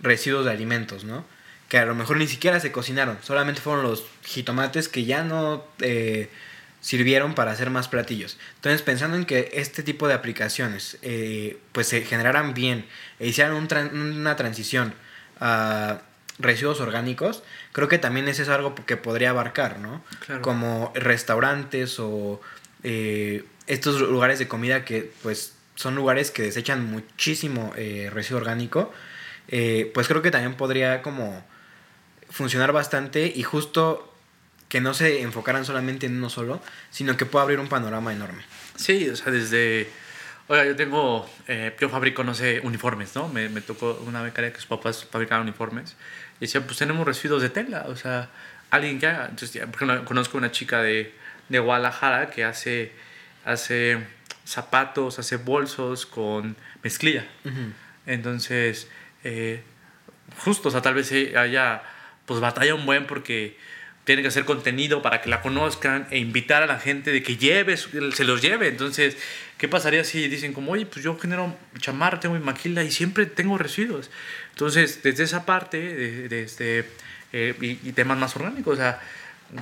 residuos 0.00 0.44
de 0.44 0.52
alimentos, 0.52 1.04
¿no? 1.04 1.24
Que 1.68 1.78
a 1.78 1.86
lo 1.86 1.94
mejor 1.94 2.18
ni 2.18 2.28
siquiera 2.28 2.60
se 2.60 2.72
cocinaron, 2.72 3.18
solamente 3.22 3.60
fueron 3.60 3.82
los 3.82 4.04
jitomates 4.24 4.88
que 4.88 5.04
ya 5.04 5.24
no 5.24 5.64
eh, 5.80 6.30
sirvieron 6.84 7.34
para 7.34 7.50
hacer 7.52 7.70
más 7.70 7.88
platillos. 7.88 8.36
Entonces, 8.56 8.82
pensando 8.82 9.16
en 9.16 9.24
que 9.24 9.50
este 9.54 9.82
tipo 9.82 10.06
de 10.06 10.12
aplicaciones 10.12 10.98
eh, 11.00 11.56
pues 11.72 11.88
se 11.88 12.02
generaran 12.02 12.52
bien 12.52 12.84
e 13.18 13.26
hicieran 13.26 13.54
un 13.54 13.68
tran- 13.68 13.90
una 13.92 14.36
transición 14.36 14.92
a 15.40 16.02
residuos 16.38 16.80
orgánicos, 16.80 17.42
creo 17.72 17.88
que 17.88 17.96
también 17.96 18.28
es 18.28 18.38
eso 18.38 18.52
algo 18.52 18.74
que 18.74 18.98
podría 18.98 19.30
abarcar, 19.30 19.78
¿no? 19.78 20.04
Claro. 20.26 20.42
Como 20.42 20.92
restaurantes 20.94 21.98
o 22.00 22.40
eh, 22.82 23.44
estos 23.66 24.02
lugares 24.02 24.38
de 24.38 24.46
comida 24.46 24.84
que 24.84 25.10
pues 25.22 25.54
son 25.76 25.94
lugares 25.94 26.30
que 26.30 26.42
desechan 26.42 26.84
muchísimo 26.84 27.72
eh, 27.76 28.10
residuo 28.12 28.40
orgánico, 28.40 28.92
eh, 29.48 29.90
pues 29.94 30.06
creo 30.06 30.20
que 30.20 30.30
también 30.30 30.54
podría 30.54 31.00
como 31.00 31.42
funcionar 32.28 32.72
bastante 32.72 33.32
y 33.34 33.42
justo 33.42 34.13
que 34.68 34.80
no 34.80 34.94
se 34.94 35.22
enfocaran 35.22 35.64
solamente 35.64 36.06
en 36.06 36.16
uno 36.16 36.30
solo, 36.30 36.60
sino 36.90 37.16
que 37.16 37.26
pueda 37.26 37.42
abrir 37.44 37.60
un 37.60 37.68
panorama 37.68 38.12
enorme. 38.12 38.42
Sí, 38.76 39.08
o 39.08 39.16
sea, 39.16 39.32
desde... 39.32 39.88
Oiga, 40.48 40.64
yo 40.64 40.76
tengo... 40.76 41.30
eh, 41.48 41.74
yo 41.80 41.88
fabrico, 41.88 42.24
no 42.24 42.34
sé, 42.34 42.60
uniformes, 42.62 43.14
¿no? 43.14 43.28
Me, 43.28 43.48
me 43.48 43.60
tocó 43.60 44.02
una 44.06 44.22
becaria 44.22 44.52
que 44.52 44.58
sus 44.58 44.66
papás 44.66 45.06
fabricaban 45.10 45.42
uniformes. 45.42 45.96
Y 46.38 46.46
decía, 46.46 46.60
pues 46.66 46.78
tenemos 46.78 47.06
residuos 47.06 47.40
de 47.40 47.50
tela, 47.50 47.84
o 47.88 47.96
sea, 47.96 48.28
alguien 48.70 48.98
que 48.98 49.06
haga. 49.06 49.26
Entonces, 49.30 49.52
ya, 49.52 49.66
conozco 50.04 50.36
una 50.36 50.50
chica 50.50 50.82
de, 50.82 51.14
de 51.48 51.58
Guadalajara 51.60 52.30
que 52.30 52.44
hace, 52.44 52.92
hace 53.44 53.98
zapatos, 54.44 55.18
hace 55.18 55.36
bolsos 55.36 56.04
con 56.06 56.56
mezclilla. 56.82 57.26
Entonces, 58.06 58.88
eh, 59.22 59.62
justo, 60.44 60.68
o 60.68 60.72
sea, 60.72 60.82
tal 60.82 60.94
vez 60.94 61.10
haya, 61.36 61.82
pues 62.26 62.40
batalla 62.40 62.74
un 62.74 62.84
buen 62.84 63.06
porque 63.06 63.56
tiene 64.04 64.22
que 64.22 64.28
hacer 64.28 64.44
contenido 64.44 65.00
para 65.02 65.20
que 65.22 65.30
la 65.30 65.40
conozcan 65.40 66.06
e 66.10 66.18
invitar 66.18 66.62
a 66.62 66.66
la 66.66 66.78
gente 66.78 67.10
de 67.10 67.22
que 67.22 67.36
lleve, 67.36 67.76
se 67.76 68.24
los 68.24 68.42
lleve. 68.42 68.68
Entonces, 68.68 69.16
¿qué 69.56 69.66
pasaría 69.66 70.04
si 70.04 70.28
dicen 70.28 70.52
como, 70.52 70.72
oye, 70.72 70.84
pues 70.86 71.02
yo 71.04 71.18
genero 71.18 71.56
chamarra, 71.78 72.20
tengo 72.20 72.34
mi 72.34 72.44
maquila 72.44 72.82
y 72.84 72.90
siempre 72.90 73.24
tengo 73.26 73.56
residuos? 73.56 74.10
Entonces, 74.50 75.02
desde 75.02 75.24
esa 75.24 75.46
parte, 75.46 75.78
de- 75.80 76.28
desde, 76.28 76.84
eh, 77.32 77.54
y, 77.60 77.88
y 77.88 77.92
temas 77.92 78.18
más 78.18 78.36
orgánicos, 78.36 78.74
o 78.74 78.76
sea, 78.76 79.00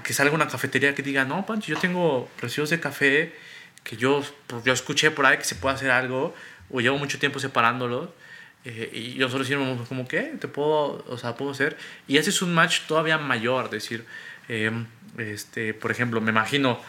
que 0.02 0.12
salga 0.12 0.34
una 0.34 0.48
cafetería 0.48 0.94
que 0.94 1.02
diga, 1.02 1.24
no, 1.24 1.46
Pancho, 1.46 1.68
yo 1.72 1.78
tengo 1.78 2.28
residuos 2.40 2.70
de 2.70 2.80
café 2.80 3.32
que 3.84 3.96
yo, 3.96 4.24
pues, 4.48 4.64
yo 4.64 4.72
escuché 4.72 5.10
por 5.10 5.24
ahí 5.26 5.38
que 5.38 5.44
se 5.44 5.54
puede 5.54 5.74
hacer 5.76 5.90
algo, 5.90 6.34
o 6.70 6.80
llevo 6.80 6.98
mucho 6.98 7.18
tiempo 7.18 7.38
separándolos, 7.38 8.08
eh, 8.64 8.90
y 9.14 9.18
nosotros 9.18 9.48
decimos 9.48 9.88
como, 9.88 10.06
¿qué? 10.06 10.34
¿Te 10.40 10.46
puedo, 10.48 11.04
o 11.08 11.18
sea, 11.18 11.36
puedo 11.36 11.50
hacer? 11.50 11.76
Y 12.08 12.16
ese 12.16 12.30
es 12.30 12.42
un 12.42 12.54
match 12.54 12.82
todavía 12.86 13.18
mayor, 13.18 13.70
decir, 13.70 14.04
eh, 14.48 14.70
este, 15.18 15.74
por 15.74 15.90
ejemplo, 15.90 16.20
me 16.20 16.30
imagino, 16.30 16.80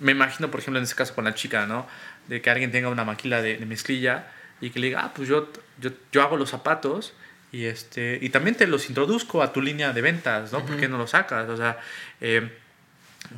me 0.00 0.12
imagino, 0.12 0.50
por 0.50 0.60
ejemplo, 0.60 0.78
en 0.78 0.84
este 0.84 0.96
caso 0.96 1.14
con 1.14 1.24
la 1.24 1.34
chica, 1.34 1.66
¿no? 1.66 1.86
De 2.28 2.40
que 2.40 2.50
alguien 2.50 2.70
tenga 2.70 2.88
una 2.88 3.04
maquila 3.04 3.42
de, 3.42 3.56
de 3.56 3.66
mezclilla 3.66 4.26
y 4.60 4.70
que 4.70 4.78
le 4.78 4.88
diga, 4.88 5.04
ah, 5.04 5.12
pues 5.14 5.28
yo, 5.28 5.50
yo, 5.80 5.90
yo 6.12 6.22
hago 6.22 6.36
los 6.36 6.50
zapatos 6.50 7.14
y, 7.50 7.66
este, 7.66 8.18
y 8.22 8.30
también 8.30 8.56
te 8.56 8.66
los 8.66 8.88
introduzco 8.88 9.42
a 9.42 9.52
tu 9.52 9.60
línea 9.60 9.92
de 9.92 10.00
ventas, 10.00 10.52
¿no? 10.52 10.64
¿Por 10.64 10.76
qué 10.78 10.88
no 10.88 10.98
los 10.98 11.10
sacas? 11.10 11.48
O 11.48 11.56
sea, 11.56 11.78
eh, 12.20 12.50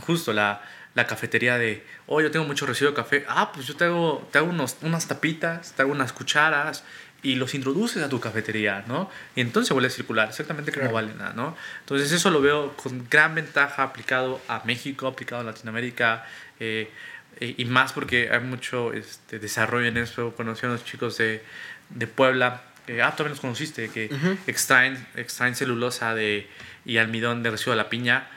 justo 0.07 0.33
la, 0.33 0.63
la 0.95 1.07
cafetería 1.07 1.59
de, 1.59 1.85
oh, 2.07 2.21
yo 2.21 2.31
tengo 2.31 2.47
mucho 2.47 2.67
residuo 2.67 2.93
de 2.93 2.97
café, 2.97 3.25
ah, 3.29 3.51
pues 3.53 3.67
yo 3.67 3.75
te 3.75 3.85
hago, 3.85 4.29
te 4.31 4.39
hago 4.39 4.49
unos, 4.49 4.77
unas 4.83 5.09
tapitas, 5.09 5.73
te 5.73 5.83
hago 5.83 5.91
unas 5.91 6.13
cucharas 6.13 6.85
y 7.25 7.37
los 7.37 7.55
introduces 7.55 8.03
a 8.03 8.09
tu 8.09 8.21
cafetería, 8.21 8.85
¿no? 8.87 9.11
Y 9.35 9.41
entonces 9.41 9.73
vuelve 9.73 9.89
a 9.89 9.91
circular, 9.91 10.29
exactamente 10.29 10.71
como 10.71 10.91
Claro. 10.91 10.95
Valena, 10.95 11.33
¿no? 11.33 11.57
Entonces 11.81 12.13
eso 12.13 12.31
lo 12.31 12.41
veo 12.41 12.77
con 12.77 13.09
gran 13.09 13.35
ventaja 13.35 13.83
aplicado 13.83 14.41
a 14.47 14.63
México, 14.65 15.07
aplicado 15.09 15.41
a 15.41 15.45
Latinoamérica, 15.45 16.27
eh, 16.61 16.91
eh, 17.41 17.55
y 17.57 17.65
más 17.65 17.95
porque 17.95 18.29
hay 18.31 18.41
mucho 18.41 18.93
este, 18.93 19.39
desarrollo 19.39 19.89
en 19.89 19.97
eso. 19.97 20.35
Conocí 20.37 20.67
a 20.67 20.69
unos 20.69 20.85
chicos 20.85 21.17
de, 21.17 21.43
de 21.89 22.07
Puebla, 22.07 22.63
que, 22.87 23.01
ah, 23.03 23.13
todavía 23.13 23.31
los 23.31 23.41
conociste, 23.41 23.89
que 23.89 24.11
Ujú. 24.13 24.37
extraen, 24.47 25.05
extraen 25.17 25.57
celulosa 25.57 26.15
de, 26.15 26.47
y 26.85 26.99
almidón 26.99 27.43
de 27.43 27.51
residuo 27.51 27.73
de 27.73 27.79
la 27.79 27.89
piña, 27.89 28.29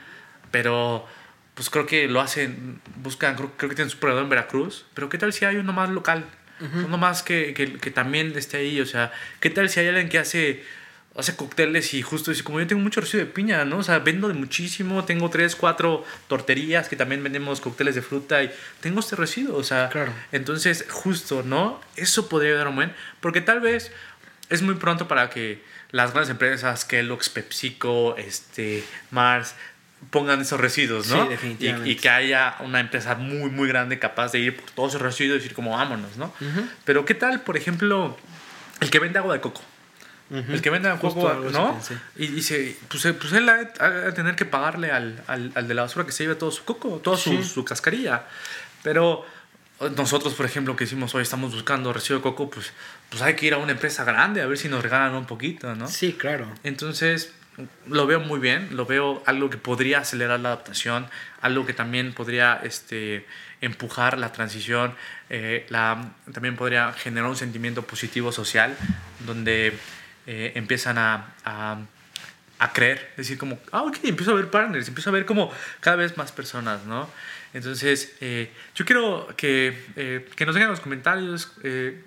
pero 0.50 1.06
pues 1.52 1.68
creo 1.68 1.86
que 1.86 2.08
lo 2.08 2.22
hacen, 2.22 2.80
buscan, 2.96 3.34
creo, 3.34 3.52
creo 3.56 3.68
que 3.68 3.76
tienen 3.76 3.90
su 3.90 3.98
proveedor 3.98 4.24
en 4.24 4.30
Veracruz, 4.30 4.86
pero 4.94 5.10
¿qué 5.10 5.18
tal 5.18 5.32
si 5.32 5.44
hay 5.44 5.56
uno 5.56 5.72
más 5.72 5.90
local? 5.90 6.24
Uno 6.60 6.98
más 6.98 7.22
que, 7.22 7.54
que, 7.54 7.74
que 7.78 7.90
también 7.90 8.32
esté 8.36 8.56
ahí, 8.58 8.80
o 8.80 8.86
sea, 8.86 9.12
¿qué 9.40 9.50
tal 9.50 9.68
si 9.70 9.80
hay 9.80 9.88
alguien 9.88 10.08
que 10.08 10.18
hace, 10.18 10.64
hace 11.16 11.34
cócteles 11.36 11.94
y 11.94 12.02
justo 12.02 12.30
dice, 12.30 12.42
como 12.44 12.60
yo 12.60 12.66
tengo 12.66 12.82
mucho 12.82 13.00
residuo 13.00 13.26
de 13.26 13.32
piña, 13.32 13.64
¿no? 13.64 13.78
O 13.78 13.82
sea, 13.82 13.98
vendo 14.00 14.28
de 14.28 14.34
muchísimo, 14.34 15.04
tengo 15.04 15.30
tres, 15.30 15.56
cuatro 15.56 16.04
torterías 16.28 16.88
que 16.88 16.96
también 16.96 17.22
vendemos 17.22 17.60
cócteles 17.60 17.94
de 17.94 18.02
fruta 18.02 18.42
y 18.42 18.50
tengo 18.80 19.00
este 19.00 19.16
residuo, 19.16 19.56
o 19.56 19.64
sea, 19.64 19.88
Claro. 19.88 20.12
entonces 20.32 20.84
justo, 20.90 21.42
¿no? 21.42 21.80
Eso 21.96 22.28
podría 22.28 22.54
dar 22.54 22.68
un 22.68 22.76
buen, 22.76 22.92
porque 23.20 23.40
tal 23.40 23.60
vez 23.60 23.92
es 24.50 24.62
muy 24.62 24.74
pronto 24.76 25.08
para 25.08 25.28
que 25.30 25.62
las 25.90 26.12
grandes 26.12 26.30
empresas, 26.30 26.84
Kellogg's, 26.84 27.28
PepsiCo, 27.30 28.16
este, 28.16 28.84
Mars, 29.10 29.54
pongan 30.10 30.40
esos 30.40 30.58
residuos, 30.60 31.08
¿no? 31.08 31.22
Sí, 31.24 31.28
definitivamente. 31.30 31.88
Y, 31.88 31.92
y 31.92 31.96
que 31.96 32.08
haya 32.08 32.56
una 32.60 32.80
empresa 32.80 33.14
muy, 33.16 33.50
muy 33.50 33.68
grande 33.68 33.98
capaz 33.98 34.32
de 34.32 34.38
ir 34.38 34.56
por 34.56 34.70
todos 34.70 34.90
esos 34.92 35.02
residuos 35.02 35.36
y 35.36 35.38
decir 35.42 35.54
como 35.54 35.72
vámonos, 35.76 36.16
¿no? 36.16 36.26
Ujú. 36.40 36.66
Pero 36.84 37.04
¿qué 37.04 37.14
tal, 37.14 37.40
por 37.42 37.56
ejemplo, 37.56 38.16
el 38.80 38.90
que 38.90 38.98
vende 38.98 39.18
agua 39.18 39.34
de 39.34 39.40
coco? 39.40 39.60
Ujú. 40.30 40.52
El 40.52 40.60
que 40.62 40.70
vende 40.70 40.88
agua 40.88 41.08
de 41.10 41.14
coco, 41.14 41.34
¿no? 41.52 41.80
Y 42.16 42.26
dice, 42.28 42.76
pues, 42.88 43.04
eh, 43.06 43.14
pues 43.14 43.32
él 43.32 43.48
ha 43.48 43.54
de 43.56 44.12
tener 44.12 44.36
que 44.36 44.44
pagarle 44.44 44.90
al, 44.92 45.22
al, 45.26 45.52
al 45.54 45.66
de 45.68 45.74
la 45.74 45.82
basura 45.82 46.04
que 46.06 46.12
se 46.12 46.24
lleve 46.24 46.34
todo 46.36 46.50
su 46.50 46.64
coco, 46.64 47.00
toda 47.02 47.16
su, 47.16 47.30
Sí. 47.30 47.42
su 47.42 47.64
cascarilla. 47.64 48.24
Pero 48.82 49.24
nosotros, 49.96 50.34
por 50.34 50.44
ejemplo, 50.46 50.76
que 50.76 50.84
decimos 50.84 51.14
hoy 51.14 51.22
estamos 51.22 51.52
buscando 51.54 51.92
residuo 51.92 52.18
de 52.18 52.22
coco, 52.22 52.50
pues, 52.50 52.72
pues 53.10 53.22
hay 53.22 53.36
que 53.36 53.46
ir 53.46 53.54
a 53.54 53.58
una 53.58 53.72
empresa 53.72 54.04
grande 54.04 54.42
a 54.42 54.46
ver 54.46 54.58
si 54.58 54.68
nos 54.68 54.82
regalan 54.82 55.14
un 55.14 55.24
poquito, 55.26 55.74
¿no? 55.74 55.88
Sí, 55.88 56.12
claro. 56.12 56.46
Entonces, 56.62 57.32
lo 57.86 58.06
veo 58.06 58.20
muy 58.20 58.40
bien, 58.40 58.68
lo 58.72 58.86
veo 58.86 59.22
algo 59.26 59.50
que 59.50 59.58
podría 59.58 59.98
acelerar 59.98 60.40
la 60.40 60.50
adaptación, 60.50 61.06
algo 61.40 61.66
que 61.66 61.72
también 61.72 62.12
podría 62.12 62.60
este, 62.62 63.26
empujar 63.60 64.18
la 64.18 64.32
transición, 64.32 64.94
eh, 65.30 65.66
la, 65.68 66.12
también 66.32 66.56
podría 66.56 66.92
generar 66.92 67.28
un 67.28 67.36
sentimiento 67.36 67.82
positivo 67.82 68.32
social, 68.32 68.76
donde 69.26 69.72
eh, 70.26 70.52
empiezan 70.54 70.98
a, 70.98 71.34
a, 71.44 71.78
a 72.58 72.72
creer, 72.72 73.12
decir 73.16 73.38
como, 73.38 73.58
ah, 73.72 73.82
ok, 73.82 73.98
empiezo 74.04 74.32
a 74.32 74.34
ver 74.34 74.50
partners, 74.50 74.88
empiezo 74.88 75.10
a 75.10 75.12
ver 75.12 75.26
como 75.26 75.52
cada 75.80 75.96
vez 75.96 76.16
más 76.16 76.32
personas, 76.32 76.84
¿no? 76.84 77.08
Entonces, 77.54 78.14
eh, 78.20 78.50
yo 78.74 78.84
quiero 78.84 79.28
que, 79.36 79.86
eh, 79.96 80.28
que 80.36 80.44
nos 80.44 80.54
dejen 80.54 80.66
en 80.66 80.72
los 80.72 80.80
comentarios 80.80 81.52
eh, 81.62 82.02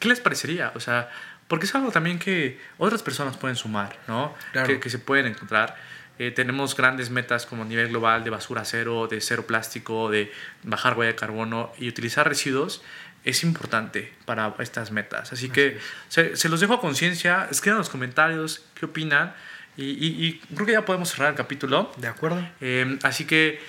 qué 0.00 0.08
les 0.08 0.20
parecería, 0.20 0.72
o 0.74 0.80
sea, 0.80 1.10
porque 1.52 1.66
es 1.66 1.74
algo 1.74 1.90
también 1.90 2.18
que 2.18 2.58
otras 2.78 3.02
personas 3.02 3.36
pueden 3.36 3.56
sumar, 3.56 3.98
¿no? 4.08 4.34
Claro. 4.52 4.68
Que, 4.68 4.80
que 4.80 4.88
se 4.88 4.98
pueden 4.98 5.26
encontrar. 5.26 5.76
Eh, 6.18 6.30
tenemos 6.30 6.74
grandes 6.74 7.10
metas 7.10 7.44
como 7.44 7.64
a 7.64 7.66
nivel 7.66 7.88
global 7.88 8.24
de 8.24 8.30
basura 8.30 8.64
cero, 8.64 9.06
de 9.06 9.20
cero 9.20 9.44
plástico, 9.46 10.08
de 10.08 10.32
bajar 10.62 10.96
huella 10.96 11.12
de 11.12 11.16
carbono 11.16 11.70
y 11.78 11.88
utilizar 11.90 12.26
residuos 12.26 12.80
es 13.24 13.42
importante 13.42 14.14
para 14.24 14.54
estas 14.60 14.92
metas. 14.92 15.34
Así 15.34 15.50
que 15.50 15.78
se, 16.08 16.36
se 16.38 16.48
los 16.48 16.58
dejo 16.60 16.72
a 16.72 16.80
conciencia, 16.80 17.48
escriban 17.50 17.76
en 17.76 17.80
los 17.80 17.90
comentarios 17.90 18.64
qué 18.74 18.86
opinan 18.86 19.34
y, 19.76 19.84
y- 19.90 20.26
y 20.26 20.38
creo 20.54 20.64
que 20.66 20.72
ya 20.72 20.86
podemos 20.86 21.10
cerrar 21.10 21.28
el 21.32 21.34
capítulo. 21.36 21.92
¿De 21.98 22.08
acuerdo? 22.08 22.40
Eh, 22.62 22.98
así 23.02 23.26
que 23.26 23.60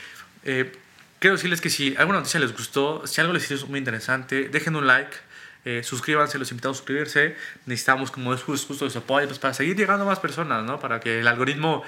eh, 0.45 0.71
quiero 1.19 1.35
decirles 1.35 1.59
que 1.59 1.69
si 1.69 1.95
alguna 1.97 2.19
noticia 2.19 2.39
les 2.39 2.53
gustó, 2.53 3.05
si 3.07 3.19
algo 3.19 3.33
les 3.33 3.51
hizo 3.51 3.67
muy 3.67 3.79
interesante, 3.79 4.47
dejen 4.47 4.77
un 4.77 4.87
like, 4.87 5.17
eh, 5.65 5.81
suscríbanse, 5.83 6.37
los 6.39 6.51
invitamos 6.51 6.77
a 6.77 6.79
suscribirse. 6.79 7.35
Necesitamos, 7.65 8.11
como 8.11 8.33
es 8.33 8.41
justo, 8.43 8.89
su 8.89 8.97
apoyo, 8.97 9.27
pues 9.27 9.39
para 9.39 9.53
seguir 9.53 9.75
llegando 9.77 10.03
a 10.03 10.07
más 10.07 10.19
personas, 10.19 10.63
¿no? 10.63 10.79
Para 10.79 10.99
que 10.99 11.19
el 11.19 11.27
algoritmo 11.27 11.83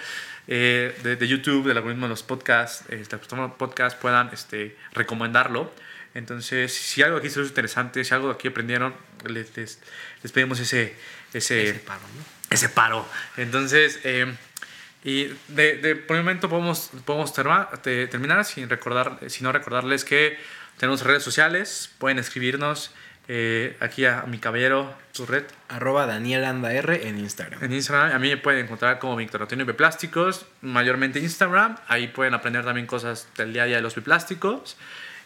eh, 0.48 0.98
de, 1.04 1.16
de 1.16 1.28
YouTube, 1.28 1.70
el 1.70 1.78
algoritmo 1.78 2.06
de 2.06 2.10
los 2.10 2.24
podcasts, 2.24 2.86
eh, 2.90 2.98
las 3.00 3.08
plataformas 3.10 3.52
de 3.52 3.56
podcast 3.58 3.98
puedan 4.00 4.30
este, 4.34 4.76
recomendarlo. 4.94 5.74
Entonces, 6.14 6.74
si 6.74 7.04
algo 7.04 7.18
aquí 7.18 7.30
se 7.30 7.40
les 7.40 7.50
interesante, 7.50 8.04
si 8.06 8.14
algo 8.14 8.30
aquí 8.30 8.48
aprendieron, 8.48 8.94
les, 9.28 9.56
les, 9.58 9.80
les 10.24 10.32
pedimos 10.32 10.60
ese, 10.62 10.96
ese, 11.34 11.70
Ese 11.70 11.80
paro, 11.80 12.00
¿no? 12.18 12.56
ese 12.56 12.70
paro. 12.70 13.06
Entonces, 13.36 14.00
eh, 14.06 14.34
y 15.04 15.26
de, 15.50 15.78
de- 15.78 15.96
por 15.98 16.16
el 16.16 16.24
momento 16.24 16.48
podemos, 16.48 16.90
podemos 17.04 17.34
terma- 17.36 17.70
te- 17.82 18.08
terminar 18.08 18.46
sin 18.46 18.70
recordar, 18.70 19.20
sino 19.28 19.52
recordarles 19.52 20.06
que 20.06 20.40
tenemos 20.78 21.02
redes 21.04 21.22
sociales, 21.24 21.92
pueden 22.00 22.18
escribirnos 22.18 22.92
eh, 23.28 23.76
aquí 23.80 24.06
a, 24.06 24.24
mi 24.24 24.38
caballero, 24.38 24.94
su 25.12 25.26
red 25.26 25.46
Arroba 25.68 26.06
Daniel 26.06 26.46
Anda 26.46 26.74
R 26.74 27.08
en 27.08 27.18
Instagram. 27.18 27.64
en 27.64 27.74
Instagram. 27.74 28.16
A 28.16 28.20
mí 28.20 28.30
me 28.30 28.38
pueden 28.38 28.66
encontrar 28.66 29.00
como 29.00 29.16
Víctor 29.16 29.42
Antonio 29.42 29.66
Biplásticos, 29.66 30.46
mayormente 30.62 31.20
Instagram. 31.20 31.78
Ahí 31.88 32.08
pueden 32.08 32.34
aprender 32.34 32.64
también 32.64 32.86
cosas 32.86 33.28
del 33.38 33.54
día 33.54 33.64
a 33.64 33.66
día 33.66 33.76
de 33.78 33.82
los 33.82 33.96
biplásticos. 33.96 34.78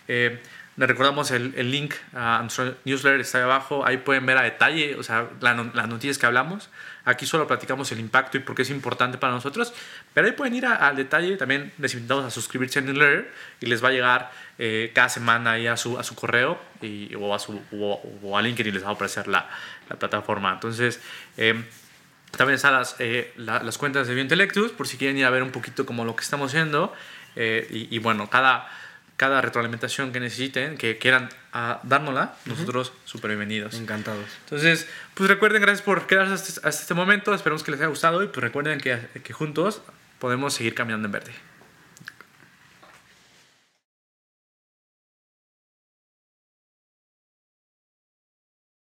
Eh, 0.07 0.39
les 0.77 0.87
recordamos 0.87 1.31
el, 1.31 1.53
el 1.57 1.71
link 1.71 1.93
a 2.13 2.39
nuestro 2.41 2.75
newsletter, 2.85 3.19
está 3.19 3.39
ahí 3.39 3.43
abajo. 3.43 3.85
Ahí 3.85 3.97
pueden 3.97 4.25
ver 4.25 4.37
a 4.37 4.43
detalle, 4.43 4.95
o 4.95 5.03
sea, 5.03 5.27
la 5.41 5.53
las 5.73 5.89
noticias 5.89 6.17
que 6.17 6.25
hablamos. 6.25 6.69
Aquí 7.09 7.25
solo 7.25 7.47
platicamos 7.47 7.91
el 7.91 7.99
impacto 7.99 8.37
y 8.37 8.41
por 8.41 8.55
qué 8.55 8.61
es 8.61 8.69
importante 8.69 9.17
para 9.17 9.33
nosotros. 9.33 9.73
Pero 10.13 10.27
ahí 10.27 10.33
pueden 10.33 10.53
ir 10.53 10.67
al 10.67 10.95
detalle. 10.95 11.37
También 11.37 11.73
les 11.79 11.95
invitamos 11.95 12.23
a 12.23 12.29
suscribirse 12.29 12.77
al 12.77 12.85
newsletter 12.85 13.33
y 13.61 13.65
les 13.65 13.83
va 13.83 13.87
a 13.87 13.91
llegar 13.91 14.31
eh, 14.59 14.91
cada 14.93 15.09
semana 15.09 15.53
ahí 15.53 15.65
a 15.65 15.75
su, 15.75 15.97
a 15.97 16.03
su 16.03 16.13
correo 16.13 16.61
y, 16.83 17.15
o, 17.15 17.33
a 17.33 17.39
su, 17.39 17.59
o, 17.73 18.01
o 18.21 18.37
a 18.37 18.41
LinkedIn 18.43 18.75
les 18.75 18.83
va 18.83 18.89
a 18.89 18.91
aparecer 18.91 19.27
la, 19.27 19.49
la 19.89 19.95
plataforma. 19.95 20.53
Entonces, 20.53 21.01
eh, 21.37 21.63
también 22.37 22.57
están 22.57 22.73
las, 22.73 22.95
eh, 22.99 23.33
cuentas 23.79 24.07
de 24.07 24.13
Biointelectus, 24.13 24.71
por 24.71 24.87
si 24.87 24.97
quieren 24.97 25.17
ir 25.17 25.25
a 25.25 25.31
ver 25.31 25.41
un 25.41 25.51
poquito 25.51 25.87
como 25.87 26.05
lo 26.05 26.15
que 26.15 26.21
estamos 26.21 26.51
haciendo. 26.51 26.93
Y, 27.35 27.95
y 27.95 27.99
bueno, 27.99 28.29
cada, 28.29 28.69
cada 29.19 29.41
retroalimentación 29.41 30.13
que 30.13 30.21
necesiten, 30.21 30.77
que 30.77 30.97
quieran 30.97 31.27
ah, 31.51 31.81
dárnosla, 31.83 32.35
nosotros 32.45 32.93
súper 33.03 33.31
bienvenidos. 33.31 33.73
Encantados. 33.73 34.23
Entonces, 34.45 34.87
pues 35.13 35.29
recuerden, 35.29 35.61
gracias 35.61 35.81
por 35.81 36.07
quedarse 36.07 36.35
hasta, 36.35 36.65
hasta 36.65 36.81
este 36.83 36.93
momento. 36.93 37.33
Esperemos 37.33 37.61
que 37.61 37.71
les 37.71 37.81
haya 37.81 37.89
gustado 37.89 38.23
y 38.23 38.27
pues 38.27 38.41
recuerden 38.41 38.79
que, 38.79 38.97
que 39.21 39.33
juntos 39.33 39.81
podemos 40.19 40.53
seguir 40.53 40.73
caminando 40.73 41.07
en 41.07 41.11
verde. 41.11 41.33